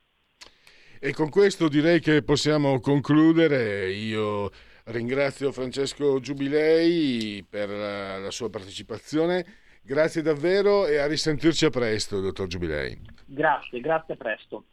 E 0.99 1.13
con 1.13 1.29
questo 1.29 1.69
direi 1.69 2.01
che 2.01 2.23
possiamo 2.23 2.81
concludere. 2.81 3.89
Io 3.93 4.51
ringrazio 4.87 5.53
Francesco 5.53 6.19
Giubilei 6.19 7.45
per 7.49 7.69
la, 7.69 8.17
la 8.17 8.31
sua 8.31 8.49
partecipazione. 8.49 9.45
Grazie 9.85 10.21
davvero 10.21 10.87
e 10.87 10.97
a 10.97 11.07
risentirci 11.07 11.65
a 11.65 11.69
presto, 11.69 12.21
dottor 12.21 12.47
Giubilei. 12.47 12.97
Grazie, 13.25 13.81
grazie 13.81 14.13
a 14.13 14.17
presto. 14.17 14.65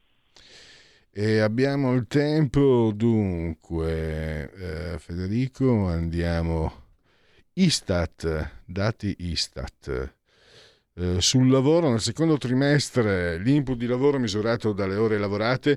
E 1.11 1.41
abbiamo 1.41 1.95
il 1.95 2.07
tempo, 2.07 2.93
dunque, 2.95 4.53
eh, 4.53 4.99
Federico, 5.01 5.89
andiamo. 5.89 6.85
Istat, 7.55 8.61
dati 8.65 9.17
Istat. 9.19 10.15
Eh, 10.95 11.21
sul 11.21 11.51
lavoro, 11.51 11.91
nel 11.91 12.01
secondo 12.01 12.39
trimestre 12.39 13.37
l'input 13.39 13.77
di 13.77 13.87
lavoro 13.87 14.21
misurato 14.21 14.73
dalle 14.73 14.95
ore 14.95 15.19
lavorate 15.19 15.77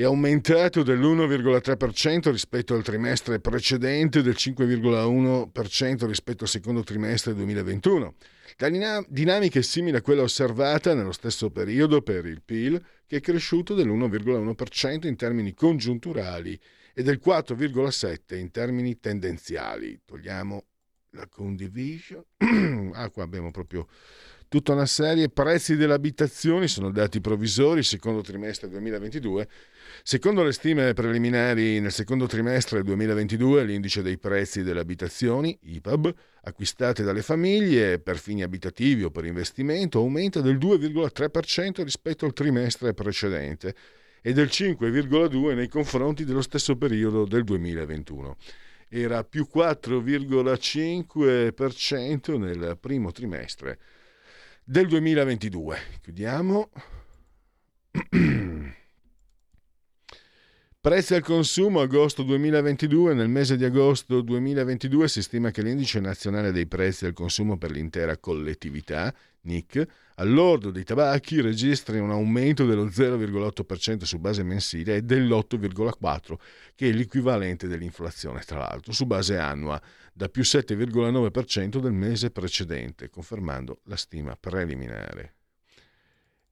è 0.00 0.04
aumentato 0.04 0.82
dell'1,3% 0.82 2.30
rispetto 2.30 2.72
al 2.72 2.82
trimestre 2.82 3.38
precedente 3.38 4.20
e 4.20 4.22
del 4.22 4.32
5,1% 4.34 6.06
rispetto 6.06 6.44
al 6.44 6.48
secondo 6.48 6.82
trimestre 6.82 7.34
2021. 7.34 8.14
La 8.56 8.70
dina- 8.70 9.04
dinamica 9.06 9.58
è 9.58 9.62
simile 9.62 9.98
a 9.98 10.00
quella 10.00 10.22
osservata 10.22 10.94
nello 10.94 11.12
stesso 11.12 11.50
periodo 11.50 12.00
per 12.00 12.24
il 12.24 12.40
PIL, 12.42 12.82
che 13.06 13.18
è 13.18 13.20
cresciuto 13.20 13.74
dell'1,1% 13.74 15.06
in 15.06 15.16
termini 15.16 15.52
congiunturali 15.52 16.58
e 16.94 17.02
del 17.02 17.20
4,7% 17.22 18.38
in 18.38 18.50
termini 18.50 18.98
tendenziali. 18.98 20.00
Togliamo 20.06 20.64
la 21.10 21.26
condivision. 21.28 22.24
ah, 22.94 23.10
qua 23.10 23.22
abbiamo 23.22 23.50
proprio 23.50 23.86
tutta 24.50 24.72
una 24.72 24.84
serie. 24.84 25.28
Prezzi 25.28 25.76
delle 25.76 25.94
abitazioni 25.94 26.66
sono 26.66 26.90
dati 26.90 27.20
provvisori, 27.20 27.84
secondo 27.84 28.20
trimestre 28.20 28.68
2022. 28.68 29.46
Secondo 30.02 30.42
le 30.42 30.50
stime 30.52 30.92
preliminari, 30.92 31.78
nel 31.78 31.92
secondo 31.92 32.26
trimestre 32.26 32.82
2022 32.82 33.62
l'indice 33.62 34.02
dei 34.02 34.18
prezzi 34.18 34.64
delle 34.64 34.80
abitazioni, 34.80 35.56
IPAB, 35.62 36.12
acquistate 36.42 37.04
dalle 37.04 37.22
famiglie 37.22 38.00
per 38.00 38.18
fini 38.18 38.42
abitativi 38.42 39.04
o 39.04 39.10
per 39.10 39.24
investimento, 39.24 40.00
aumenta 40.00 40.40
del 40.40 40.58
2,3% 40.58 41.84
rispetto 41.84 42.24
al 42.24 42.32
trimestre 42.32 42.92
precedente 42.92 43.72
e 44.20 44.32
del 44.32 44.48
5,2% 44.48 45.54
nei 45.54 45.68
confronti 45.68 46.24
dello 46.24 46.42
stesso 46.42 46.74
periodo 46.76 47.24
del 47.24 47.44
2021 47.44 48.36
era 48.92 49.22
più 49.22 49.46
4,5% 49.54 52.36
nel 52.36 52.76
primo 52.80 53.12
trimestre 53.12 53.78
del 54.64 54.86
2022. 54.86 55.78
Chiudiamo. 56.02 56.70
Prezzi 60.80 61.14
al 61.14 61.22
consumo 61.22 61.80
agosto 61.80 62.22
2022. 62.22 63.12
Nel 63.12 63.28
mese 63.28 63.56
di 63.56 63.64
agosto 63.64 64.22
2022 64.22 65.08
si 65.08 65.20
stima 65.22 65.50
che 65.50 65.62
l'indice 65.62 66.00
nazionale 66.00 66.52
dei 66.52 66.66
prezzi 66.66 67.04
al 67.04 67.12
consumo 67.12 67.58
per 67.58 67.70
l'intera 67.70 68.16
collettività, 68.16 69.14
NIC, 69.42 69.86
all'ordo 70.20 70.70
dei 70.70 70.84
tabacchi 70.84 71.40
registri 71.40 71.98
un 71.98 72.10
aumento 72.10 72.66
dello 72.66 72.86
0,8% 72.86 74.02
su 74.02 74.18
base 74.18 74.42
mensile 74.42 74.96
e 74.96 75.02
dell'8,4% 75.02 76.34
che 76.74 76.90
è 76.90 76.92
l'equivalente 76.92 77.66
dell'inflazione, 77.66 78.40
tra 78.40 78.58
l'altro, 78.58 78.92
su 78.92 79.06
base 79.06 79.38
annua, 79.38 79.80
da 80.12 80.28
più 80.28 80.42
7,9% 80.42 81.78
del 81.78 81.92
mese 81.92 82.30
precedente, 82.30 83.08
confermando 83.08 83.80
la 83.84 83.96
stima 83.96 84.36
preliminare. 84.38 85.34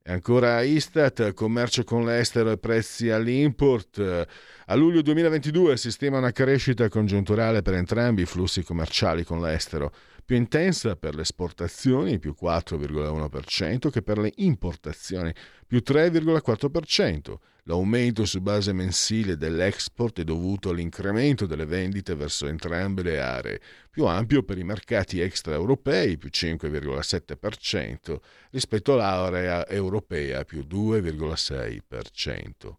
E 0.03 0.13
ancora 0.13 0.63
Istat, 0.63 1.35
commercio 1.35 1.85
con 1.85 2.07
l'estero 2.07 2.51
e 2.51 2.57
prezzi 2.57 3.11
all'import. 3.11 4.27
A 4.67 4.75
luglio 4.75 5.03
2022 5.03 5.77
si 5.77 5.91
stima 5.91 6.17
una 6.17 6.33
crescita 6.33 6.89
congiunturale 6.89 7.61
per 7.61 7.75
entrambi 7.75 8.23
i 8.23 8.27
flussi 8.27 8.63
commerciali 8.63 9.23
con 9.23 9.43
l'estero, 9.43 9.93
più 10.29 10.37
intensa 10.37 10.95
per 10.95 11.15
le 11.15 11.23
esportazioni, 11.23 12.19
più 12.19 12.35
4,1%, 12.39 13.89
che 13.89 14.03
per 14.03 14.19
le 14.19 14.31
importazioni, 14.37 15.33
più 15.67 15.83
3,4%. 15.83 17.37
L'aumento 17.63 18.27
su 18.27 18.43
base 18.43 18.75
mensile 18.75 19.39
dell'export 19.39 20.21
è 20.21 20.25
dovuto 20.25 20.69
all'incremento 20.69 21.47
delle 21.47 21.65
vendite 21.65 22.15
verso 22.15 22.47
entrambe 22.47 23.03
le 23.03 23.21
aree, 23.21 23.59
più 23.89 24.05
ampio 24.05 24.43
per 24.43 24.59
i 24.59 24.65
mercati 24.65 25.19
extraeuropei, 25.19 26.19
più 26.19 26.29
5,7%, 26.31 28.19
rispetto 28.51 28.93
all'area 28.93 29.67
europea, 29.67 30.45
più 30.45 30.63
2,6%. 30.69 32.75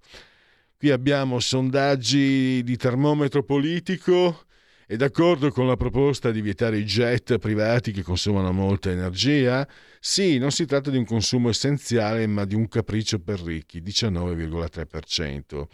Qui 0.77 0.91
abbiamo 0.91 1.39
sondaggi 1.39 2.61
di 2.63 2.77
termometro 2.77 3.41
politico. 3.41 4.43
È 4.89 4.95
d'accordo 4.95 5.51
con 5.51 5.67
la 5.67 5.75
proposta 5.75 6.31
di 6.31 6.41
vietare 6.41 6.79
i 6.79 6.83
jet 6.83 7.37
privati 7.37 7.91
che 7.91 8.01
consumano 8.01 8.51
molta 8.51 8.89
energia? 8.89 9.67
Sì, 9.99 10.39
non 10.39 10.49
si 10.49 10.65
tratta 10.65 10.89
di 10.89 10.97
un 10.97 11.05
consumo 11.05 11.49
essenziale, 11.49 12.25
ma 12.25 12.43
di 12.43 12.55
un 12.55 12.67
capriccio 12.67 13.19
per 13.19 13.39
ricchi, 13.39 13.83
19,3%. 13.83 15.67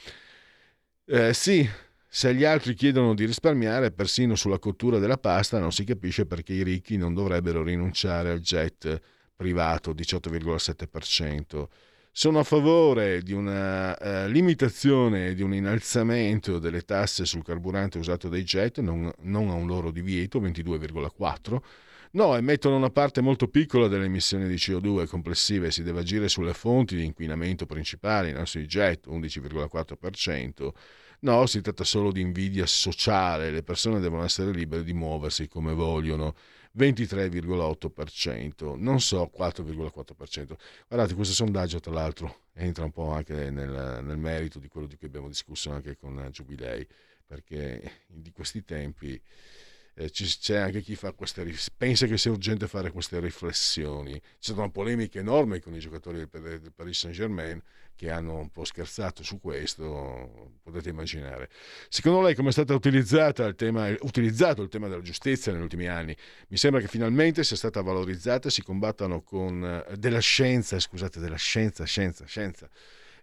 Eh, 1.05 1.33
sì, 1.33 1.65
se 2.09 2.35
gli 2.35 2.43
altri 2.43 2.73
chiedono 2.73 3.13
di 3.13 3.23
risparmiare 3.23 3.91
persino 3.91 4.35
sulla 4.35 4.59
cottura 4.59 4.99
della 4.99 5.17
pasta, 5.17 5.59
non 5.59 5.71
si 5.71 5.85
capisce 5.85 6.25
perché 6.25 6.51
i 6.51 6.63
ricchi 6.63 6.97
non 6.97 7.13
dovrebbero 7.13 7.63
rinunciare 7.63 8.31
al 8.31 8.41
jet 8.41 8.99
privato, 9.33 9.93
18,7%. 9.93 11.67
Sono 12.17 12.39
a 12.39 12.43
favore 12.43 13.21
di 13.23 13.33
una 13.33 13.97
eh, 13.97 14.29
limitazione, 14.29 15.33
di 15.33 15.41
un 15.41 15.53
innalzamento 15.53 16.59
delle 16.59 16.83
tasse 16.83 17.25
sul 17.25 17.43
carburante 17.43 17.97
usato 17.97 18.29
dai 18.29 18.43
jet, 18.43 18.79
non, 18.79 19.11
non 19.23 19.49
a 19.49 19.53
un 19.53 19.67
loro 19.67 19.91
divieto, 19.91 20.39
22,4. 20.39 21.57
No, 22.11 22.37
emettono 22.37 22.77
una 22.77 22.89
parte 22.89 23.19
molto 23.19 23.49
piccola 23.49 23.89
delle 23.89 24.05
emissioni 24.05 24.47
di 24.47 24.55
CO2 24.55 25.07
complessive, 25.07 25.71
si 25.71 25.83
deve 25.83 25.99
agire 25.99 26.29
sulle 26.29 26.53
fonti 26.53 26.95
di 26.95 27.03
inquinamento 27.03 27.65
principali, 27.65 28.31
no? 28.31 28.45
sui 28.45 28.65
jet, 28.65 29.07
11,4%. 29.07 30.69
No, 31.19 31.45
si 31.47 31.59
tratta 31.59 31.83
solo 31.83 32.13
di 32.13 32.21
invidia 32.21 32.65
sociale, 32.65 33.51
le 33.51 33.61
persone 33.61 33.99
devono 33.99 34.23
essere 34.23 34.53
libere 34.53 34.85
di 34.85 34.93
muoversi 34.93 35.49
come 35.49 35.73
vogliono. 35.73 36.33
23,8%, 36.77 38.77
non 38.77 38.99
so 38.99 39.31
4,4%. 39.35 40.55
Guardate, 40.87 41.13
questo 41.13 41.33
sondaggio 41.33 41.79
tra 41.79 41.93
l'altro 41.93 42.43
entra 42.53 42.83
un 42.83 42.91
po' 42.91 43.11
anche 43.11 43.49
nel, 43.49 44.03
nel 44.03 44.17
merito 44.17 44.59
di 44.59 44.67
quello 44.67 44.87
di 44.87 44.97
cui 44.97 45.07
abbiamo 45.07 45.27
discusso 45.27 45.71
anche 45.71 45.97
con 45.97 46.27
Giubilei, 46.31 46.87
perché 47.25 48.03
di 48.07 48.31
questi 48.31 48.63
tempi 48.63 49.19
eh, 49.97 50.11
c'è 50.11 50.57
anche 50.57 50.81
chi 50.81 50.97
queste, 51.15 51.45
pensa 51.77 52.05
che 52.05 52.17
sia 52.17 52.31
urgente 52.31 52.67
fare 52.67 52.91
queste 52.91 53.19
riflessioni. 53.19 54.19
C'è 54.19 54.27
stata 54.39 54.59
una 54.59 54.69
polemica 54.69 55.19
enorme 55.19 55.61
con 55.61 55.73
i 55.73 55.79
giocatori 55.79 56.17
del, 56.17 56.59
del 56.59 56.73
Paris 56.75 56.99
Saint-Germain 56.99 57.61
che 57.95 58.09
hanno 58.09 58.35
un 58.35 58.49
po' 58.49 58.65
scherzato 58.65 59.23
su 59.23 59.39
questo, 59.39 60.59
potete 60.61 60.89
immaginare. 60.89 61.49
Secondo 61.87 62.21
lei 62.21 62.35
come 62.35 62.49
è 62.49 62.51
stato 62.51 62.73
utilizzato 62.73 63.45
il 63.45 63.55
tema 63.55 63.87
della 64.89 65.01
giustizia 65.01 65.53
negli 65.53 65.61
ultimi 65.61 65.87
anni? 65.87 66.15
Mi 66.49 66.57
sembra 66.57 66.81
che 66.81 66.87
finalmente 66.87 67.45
sia 67.45 67.55
stata 67.55 67.81
valorizzata 67.81 68.49
e 68.49 68.51
si 68.51 68.61
combattano 68.63 69.21
con 69.21 69.63
eh, 69.63 69.95
della 69.95 70.19
scienza, 70.19 70.77
scusate, 70.77 71.21
della 71.21 71.37
scienza, 71.37 71.85
scienza, 71.85 72.25
scienza. 72.25 72.69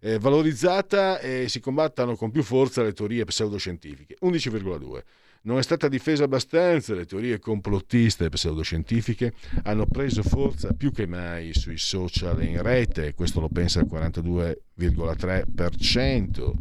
Eh, 0.00 0.18
valorizzata 0.18 1.20
e 1.20 1.48
si 1.48 1.60
combattano 1.60 2.16
con 2.16 2.30
più 2.30 2.42
forza 2.42 2.82
le 2.82 2.94
teorie 2.94 3.24
pseudoscientifiche. 3.24 4.16
11,2. 4.22 5.02
Non 5.44 5.58
è 5.58 5.62
stata 5.62 5.88
difesa 5.88 6.22
abbastanza, 6.22 6.94
le 6.94 7.04
teorie 7.04 7.40
complottiste 7.40 8.26
e 8.26 8.28
pseudoscientifiche 8.28 9.32
hanno 9.64 9.86
preso 9.86 10.22
forza 10.22 10.72
più 10.72 10.92
che 10.92 11.04
mai 11.06 11.52
sui 11.52 11.78
social 11.78 12.40
e 12.40 12.44
in 12.44 12.62
rete, 12.62 13.14
questo 13.14 13.40
lo 13.40 13.48
pensa 13.48 13.80
il 13.80 13.88
42,3%. 13.90 16.52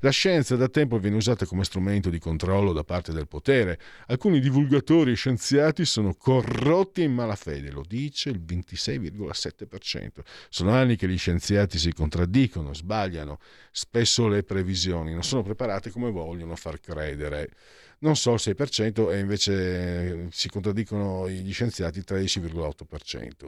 La 0.00 0.10
scienza 0.10 0.56
da 0.56 0.68
tempo 0.68 0.98
viene 0.98 1.16
usata 1.16 1.44
come 1.44 1.64
strumento 1.64 2.08
di 2.08 2.18
controllo 2.18 2.72
da 2.72 2.84
parte 2.84 3.12
del 3.12 3.28
potere. 3.28 3.78
Alcuni 4.06 4.40
divulgatori 4.40 5.10
e 5.10 5.14
scienziati 5.14 5.84
sono 5.84 6.14
corrotti 6.14 7.02
in 7.02 7.12
malafede, 7.12 7.70
lo 7.70 7.84
dice 7.86 8.30
il 8.30 8.40
26,7%. 8.40 10.08
Sono 10.48 10.70
anni 10.70 10.96
che 10.96 11.06
gli 11.08 11.18
scienziati 11.18 11.76
si 11.78 11.92
contraddicono, 11.92 12.72
sbagliano, 12.72 13.40
spesso 13.70 14.26
le 14.28 14.42
previsioni 14.42 15.12
non 15.12 15.22
sono 15.22 15.42
preparate 15.42 15.90
come 15.90 16.10
vogliono 16.10 16.56
far 16.56 16.80
credere 16.80 17.50
non 17.98 18.16
so 18.16 18.34
il 18.34 18.40
6% 18.42 19.12
e 19.12 19.18
invece 19.18 20.30
si 20.30 20.48
contraddicono 20.48 21.28
gli 21.28 21.52
scienziati 21.52 21.98
il 21.98 22.04
13,8%. 22.06 23.46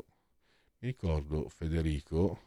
Mi 0.81 0.89
ricordo 0.89 1.49
Federico 1.49 2.47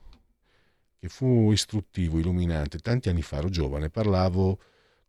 che 0.98 1.10
fu 1.10 1.52
istruttivo, 1.52 2.20
illuminante, 2.20 2.78
tanti 2.78 3.10
anni 3.10 3.22
fa 3.22 3.38
ero 3.38 3.50
giovane, 3.50 3.90
parlavo 3.90 4.60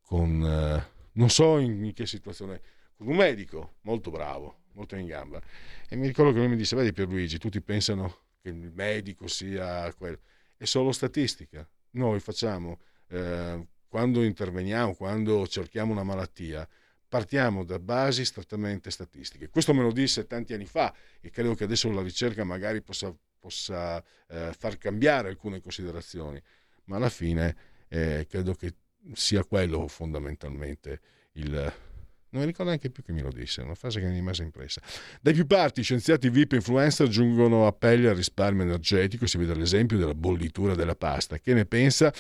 con, 0.01 0.43
eh, 0.43 0.87
non 1.13 1.29
so 1.29 1.59
in, 1.59 1.85
in 1.85 1.93
che 1.93 2.07
situazione, 2.07 2.61
con 2.97 3.09
un 3.09 3.17
medico 3.17 3.75
molto 3.83 4.11
bravo, 4.11 4.63
molto 4.73 4.97
in 4.97 5.07
gamba, 5.07 5.41
e 5.89 5.97
mi 5.97 6.07
ricordo 6.07 6.33
che 6.33 6.39
lui 6.39 6.49
mi 6.49 6.57
disse, 6.57 6.77
vedi 6.77 6.95
Pierluigi, 6.95 7.37
tutti 7.37 7.61
pensano 7.61 8.21
che 8.41 8.49
il 8.49 8.73
medico 8.75 9.27
sia 9.27 9.93
quello, 9.93 10.19
è 10.57 10.65
solo 10.65 10.93
statistica, 10.93 11.69
noi 11.91 12.21
facciamo, 12.21 12.79
eh, 13.09 13.67
quando 13.87 14.23
interveniamo, 14.23 14.95
quando 14.95 15.47
cerchiamo 15.47 15.93
una 15.93 16.05
malattia, 16.05 16.67
partiamo 17.13 17.63
da 17.63 17.79
basi 17.79 18.25
strettamente 18.25 18.91
statistiche. 18.91 19.51
Questo 19.51 19.75
me 19.75 19.83
lo 19.83 19.93
disse 19.93 20.27
tanti 20.27 20.55
anni 20.55 20.65
fa 20.65 20.95
e 21.21 21.29
credo 21.29 21.55
che 21.55 21.65
adesso 21.65 21.93
la 21.93 22.01
ricerca 22.01 22.43
magari 22.43 22.81
possa, 22.81 23.15
possa 23.39 24.03
eh, 24.29 24.55
far 24.59 24.79
cambiare 24.79 25.29
alcune 25.29 25.61
considerazioni, 25.61 26.41
ma 26.85 26.97
alla 26.97 27.11
fine 27.11 27.55
eh, 27.89 28.27
credo 28.27 28.55
che 28.55 28.77
sia 29.13 29.45
quello 29.45 29.89
fondamentalmente 29.89 31.01
il, 31.33 31.51
non 31.51 32.41
mi 32.41 32.47
ricordo 32.47 32.71
neanche 32.71 32.89
più 32.89 33.03
che 33.03 33.13
mi 33.13 33.21
lo 33.21 33.31
disse, 33.31 33.61
una 33.61 33.75
frase 33.75 34.01
che 34.01 34.07
mi 34.07 34.13
è 34.13 34.15
rimasta 34.15 34.43
impressa. 34.43 34.81
Dai 35.21 35.35
più 35.35 35.47
parti, 35.47 35.83
scienziati 35.83 36.31
VIP 36.31 36.55
e 36.55 36.57
influencer 36.57 37.09
aggiungono 37.09 37.67
appelli 37.67 38.07
al 38.07 38.17
risparmio 38.17 38.63
energetico, 38.63 39.27
si 39.27 39.37
vede 39.37 39.55
l'esempio 39.55 39.99
della 39.99 40.15
bollitura 40.15 40.75
della 40.75 40.95
pasta. 40.97 41.37
Che 41.37 41.53
ne 41.53 41.67
pensa? 41.67 42.11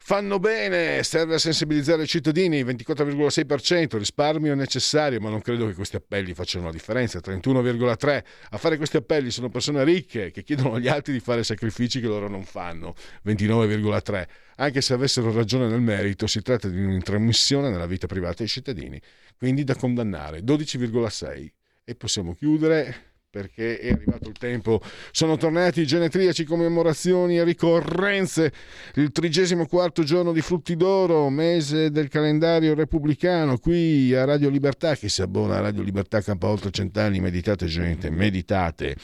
Fanno 0.00 0.38
bene, 0.38 1.02
serve 1.02 1.34
a 1.34 1.38
sensibilizzare 1.38 2.04
i 2.04 2.06
cittadini, 2.06 2.64
24,6%, 2.64 3.98
risparmio 3.98 4.54
necessario, 4.54 5.20
ma 5.20 5.28
non 5.28 5.42
credo 5.42 5.66
che 5.66 5.74
questi 5.74 5.96
appelli 5.96 6.32
facciano 6.32 6.64
la 6.64 6.70
differenza, 6.72 7.18
31,3%. 7.18 8.22
A 8.50 8.56
fare 8.56 8.78
questi 8.78 8.96
appelli 8.96 9.30
sono 9.30 9.50
persone 9.50 9.84
ricche 9.84 10.30
che 10.30 10.42
chiedono 10.44 10.74
agli 10.74 10.88
altri 10.88 11.12
di 11.12 11.20
fare 11.20 11.44
sacrifici 11.44 12.00
che 12.00 12.06
loro 12.06 12.26
non 12.28 12.44
fanno, 12.44 12.94
29,3%. 13.26 14.26
Anche 14.56 14.80
se 14.80 14.94
avessero 14.94 15.30
ragione 15.30 15.68
nel 15.68 15.82
merito, 15.82 16.26
si 16.26 16.40
tratta 16.40 16.68
di 16.68 16.82
un'intromissione 16.82 17.68
nella 17.68 17.86
vita 17.86 18.06
privata 18.06 18.36
dei 18.38 18.48
cittadini, 18.48 18.98
quindi 19.36 19.62
da 19.62 19.74
condannare, 19.76 20.40
12,6%. 20.40 21.48
E 21.84 21.94
possiamo 21.94 22.34
chiudere 22.34 23.17
perché 23.30 23.78
è 23.78 23.90
arrivato 23.90 24.28
il 24.28 24.38
tempo. 24.38 24.80
Sono 25.10 25.36
tornati 25.36 25.86
genetriaci, 25.86 26.44
commemorazioni 26.44 27.38
e 27.38 27.44
ricorrenze. 27.44 28.52
Il 28.94 29.12
34 29.12 30.04
giorno 30.04 30.32
di 30.32 30.40
Frutti 30.40 30.76
d'Oro, 30.76 31.28
mese 31.28 31.90
del 31.90 32.08
calendario 32.08 32.74
repubblicano, 32.74 33.58
qui 33.58 34.14
a 34.14 34.24
Radio 34.24 34.48
Libertà, 34.48 34.96
che 34.96 35.08
si 35.08 35.22
abbona 35.22 35.56
a 35.56 35.60
Radio 35.60 35.82
Libertà 35.82 36.22
campa 36.22 36.48
oltre 36.48 36.70
cent'anni. 36.70 37.20
Meditate, 37.20 37.66
gente, 37.66 38.10
meditate. 38.10 38.96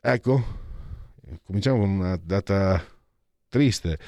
Ecco, 0.00 0.44
cominciamo 1.44 1.80
con 1.80 1.90
una 1.90 2.18
data 2.22 2.82
triste. 3.48 3.98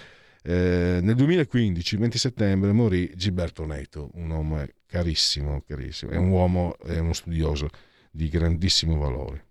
Eh, 0.43 1.01
nel 1.02 1.16
2015, 1.16 1.97
20 1.97 2.18
settembre, 2.18 2.73
morì 2.73 3.10
Gilberto 3.14 3.66
Neto, 3.66 4.10
un 4.14 4.31
uomo 4.31 4.64
carissimo, 4.86 5.62
carissimo, 5.66 6.12
è 6.12 6.16
un 6.16 6.28
uomo, 6.28 6.78
è 6.78 6.98
uno 6.98 7.12
studioso 7.12 7.68
di 8.16 8.28
grandissimo 8.30 8.97
valore. 8.97 9.44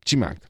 Ci 0.00 0.16
manca. 0.16 0.48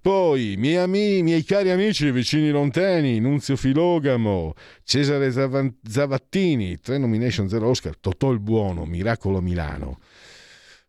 Poi, 0.00 0.54
miei, 0.56 0.76
amici, 0.76 1.22
miei 1.22 1.44
cari 1.44 1.70
amici, 1.70 2.10
vicini 2.10 2.50
lontani, 2.50 3.20
Nunzio 3.20 3.56
Filogamo, 3.56 4.54
Cesare 4.84 5.30
Zavattini, 5.30 6.78
tre 6.78 6.96
nomination, 6.96 7.48
zero 7.48 7.68
Oscar, 7.68 7.96
Totò 7.98 8.30
il 8.30 8.38
Buono, 8.38 8.86
Miracolo 8.86 9.40
Milano. 9.42 10.00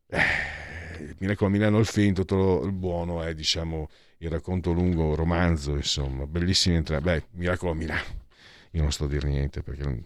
Eh, 0.08 1.16
Miracolo 1.18 1.50
Milano 1.50 1.80
il 1.80 1.86
film, 1.86 2.14
Totò 2.14 2.64
il 2.64 2.72
Buono 2.72 3.22
è, 3.22 3.34
diciamo, 3.34 3.90
il 4.20 4.30
racconto 4.30 4.72
lungo, 4.72 5.16
romanzo, 5.16 5.76
insomma, 5.76 6.26
bellissimi 6.28 6.76
entrambi. 6.76 7.04
Beh, 7.06 7.24
Miracolo 7.32 7.74
Milano, 7.74 8.26
io 8.72 8.82
non 8.82 8.92
sto 8.92 9.06
a 9.06 9.08
dire 9.08 9.28
niente 9.28 9.64
perché 9.64 10.02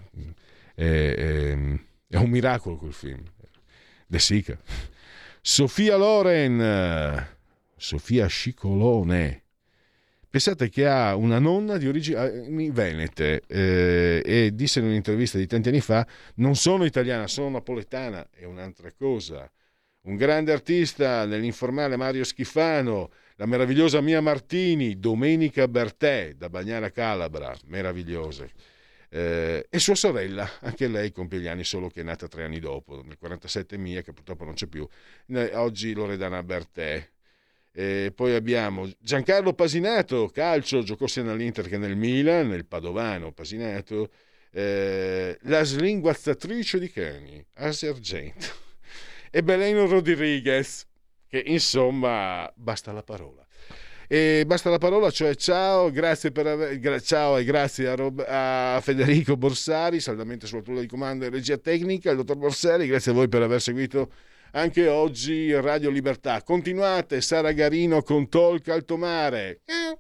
è, 0.74 0.84
è, 0.84 1.58
è 2.08 2.16
un 2.16 2.30
miracolo 2.30 2.78
quel 2.78 2.94
film. 2.94 3.22
De 4.08 4.20
Sica. 4.20 4.58
Sofia 5.46 5.98
Loren, 5.98 7.28
Sofia 7.76 8.28
Scicolone. 8.28 9.44
Pensate 10.30 10.70
che 10.70 10.88
ha 10.88 11.18
una 11.18 11.38
nonna 11.38 11.76
di 11.76 11.86
origini 11.86 12.72
venete 12.72 13.42
eh, 13.46 14.22
e 14.24 14.52
disse 14.54 14.80
in 14.80 14.86
un'intervista 14.86 15.38
di 15.38 15.46
tanti 15.46 15.68
anni 15.68 15.82
fa, 15.82 16.08
non 16.36 16.56
sono 16.56 16.86
italiana, 16.86 17.28
sono 17.28 17.50
napoletana, 17.50 18.26
è 18.32 18.46
un'altra 18.46 18.94
cosa. 18.94 19.52
Un 20.04 20.16
grande 20.16 20.54
artista 20.54 21.26
nell'informale 21.26 21.98
Mario 21.98 22.24
Schifano, 22.24 23.12
la 23.36 23.46
meravigliosa 23.46 24.00
Mia 24.00 24.22
Martini, 24.22 24.98
Domenica 24.98 25.68
Bertè 25.68 26.36
da 26.38 26.48
Bagnara 26.48 26.90
Calabra, 26.90 27.54
meravigliose 27.66 28.50
eh, 29.16 29.68
e 29.70 29.78
sua 29.78 29.94
sorella, 29.94 30.50
anche 30.62 30.88
lei 30.88 31.12
compie 31.12 31.40
gli 31.40 31.46
anni 31.46 31.64
solo 31.64 31.88
che 31.88 32.02
è 32.02 32.04
nata 32.04 32.28
tre 32.28 32.46
anni 32.46 32.60
dopo, 32.60 33.04
nel 33.04 33.16
47 33.20 33.78
Mia 33.78 34.02
che 34.02 34.12
purtroppo 34.12 34.44
non 34.44 34.56
c'è 34.56 34.66
più, 34.66 34.88
oggi 35.54 35.94
Loredana 35.94 36.42
Bertè. 36.42 37.12
E 37.76 38.12
poi 38.14 38.34
abbiamo 38.34 38.90
Giancarlo 39.00 39.54
Pasinato, 39.54 40.30
calcio, 40.30 40.82
giocò 40.82 41.06
sia 41.06 41.22
nell'Inter 41.22 41.68
che 41.68 41.78
nel 41.78 41.96
Milan, 41.96 42.48
nel 42.48 42.66
Padovano 42.66 43.32
Pasinato, 43.32 44.10
eh, 44.52 45.38
la 45.42 45.64
slinguazzatrice 45.64 46.80
di 46.80 46.90
cani, 46.90 47.44
Asia 47.54 47.92
Argento, 47.92 48.48
e 49.30 49.44
Belen 49.44 49.88
Rodriguez, 49.88 50.88
che 51.28 51.44
insomma 51.46 52.52
basta 52.56 52.92
la 52.92 53.04
parola. 53.04 53.43
E 54.08 54.44
basta 54.46 54.70
la 54.70 54.78
parola, 54.78 55.10
cioè 55.10 55.36
ciao, 55.36 55.92
grazie 55.92 56.32
per 56.32 56.48
aver, 56.48 56.80
gra, 56.80 57.00
ciao 57.00 57.38
e 57.38 57.44
grazie 57.44 57.88
a, 57.88 57.96
Rob, 57.96 58.24
a, 58.28 58.80
Federico 58.82 59.38
Borsari, 59.38 60.00
saldamente 60.00 60.46
sulla 60.46 60.62
tua 60.62 60.80
di 60.80 60.88
comando 60.88 61.26
e 61.26 61.30
regia 61.30 61.58
tecnica, 61.58 62.12
il 62.12 62.18
dottor 62.18 62.38
Borsari, 62.38 62.88
grazie 62.88 63.12
a 63.12 63.16
voi 63.16 63.28
per 63.28 63.42
aver 63.42 63.62
seguito 63.62 64.12
anche 64.52 64.88
oggi 64.88 65.54
Radio 65.54 65.90
Libertà. 65.90 66.42
Continuate, 66.44 67.22
Sara 67.22 67.52
Garino 67.52 68.02
con 68.02 68.30
Talk 68.30 68.68
Altomare. 68.70 69.62
Eh. 69.66 69.98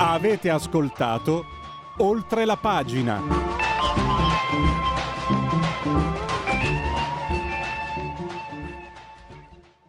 Avete 0.00 0.50
ascoltato 0.50 1.44
oltre 1.98 2.44
la 2.44 2.56
pagina. 2.56 3.48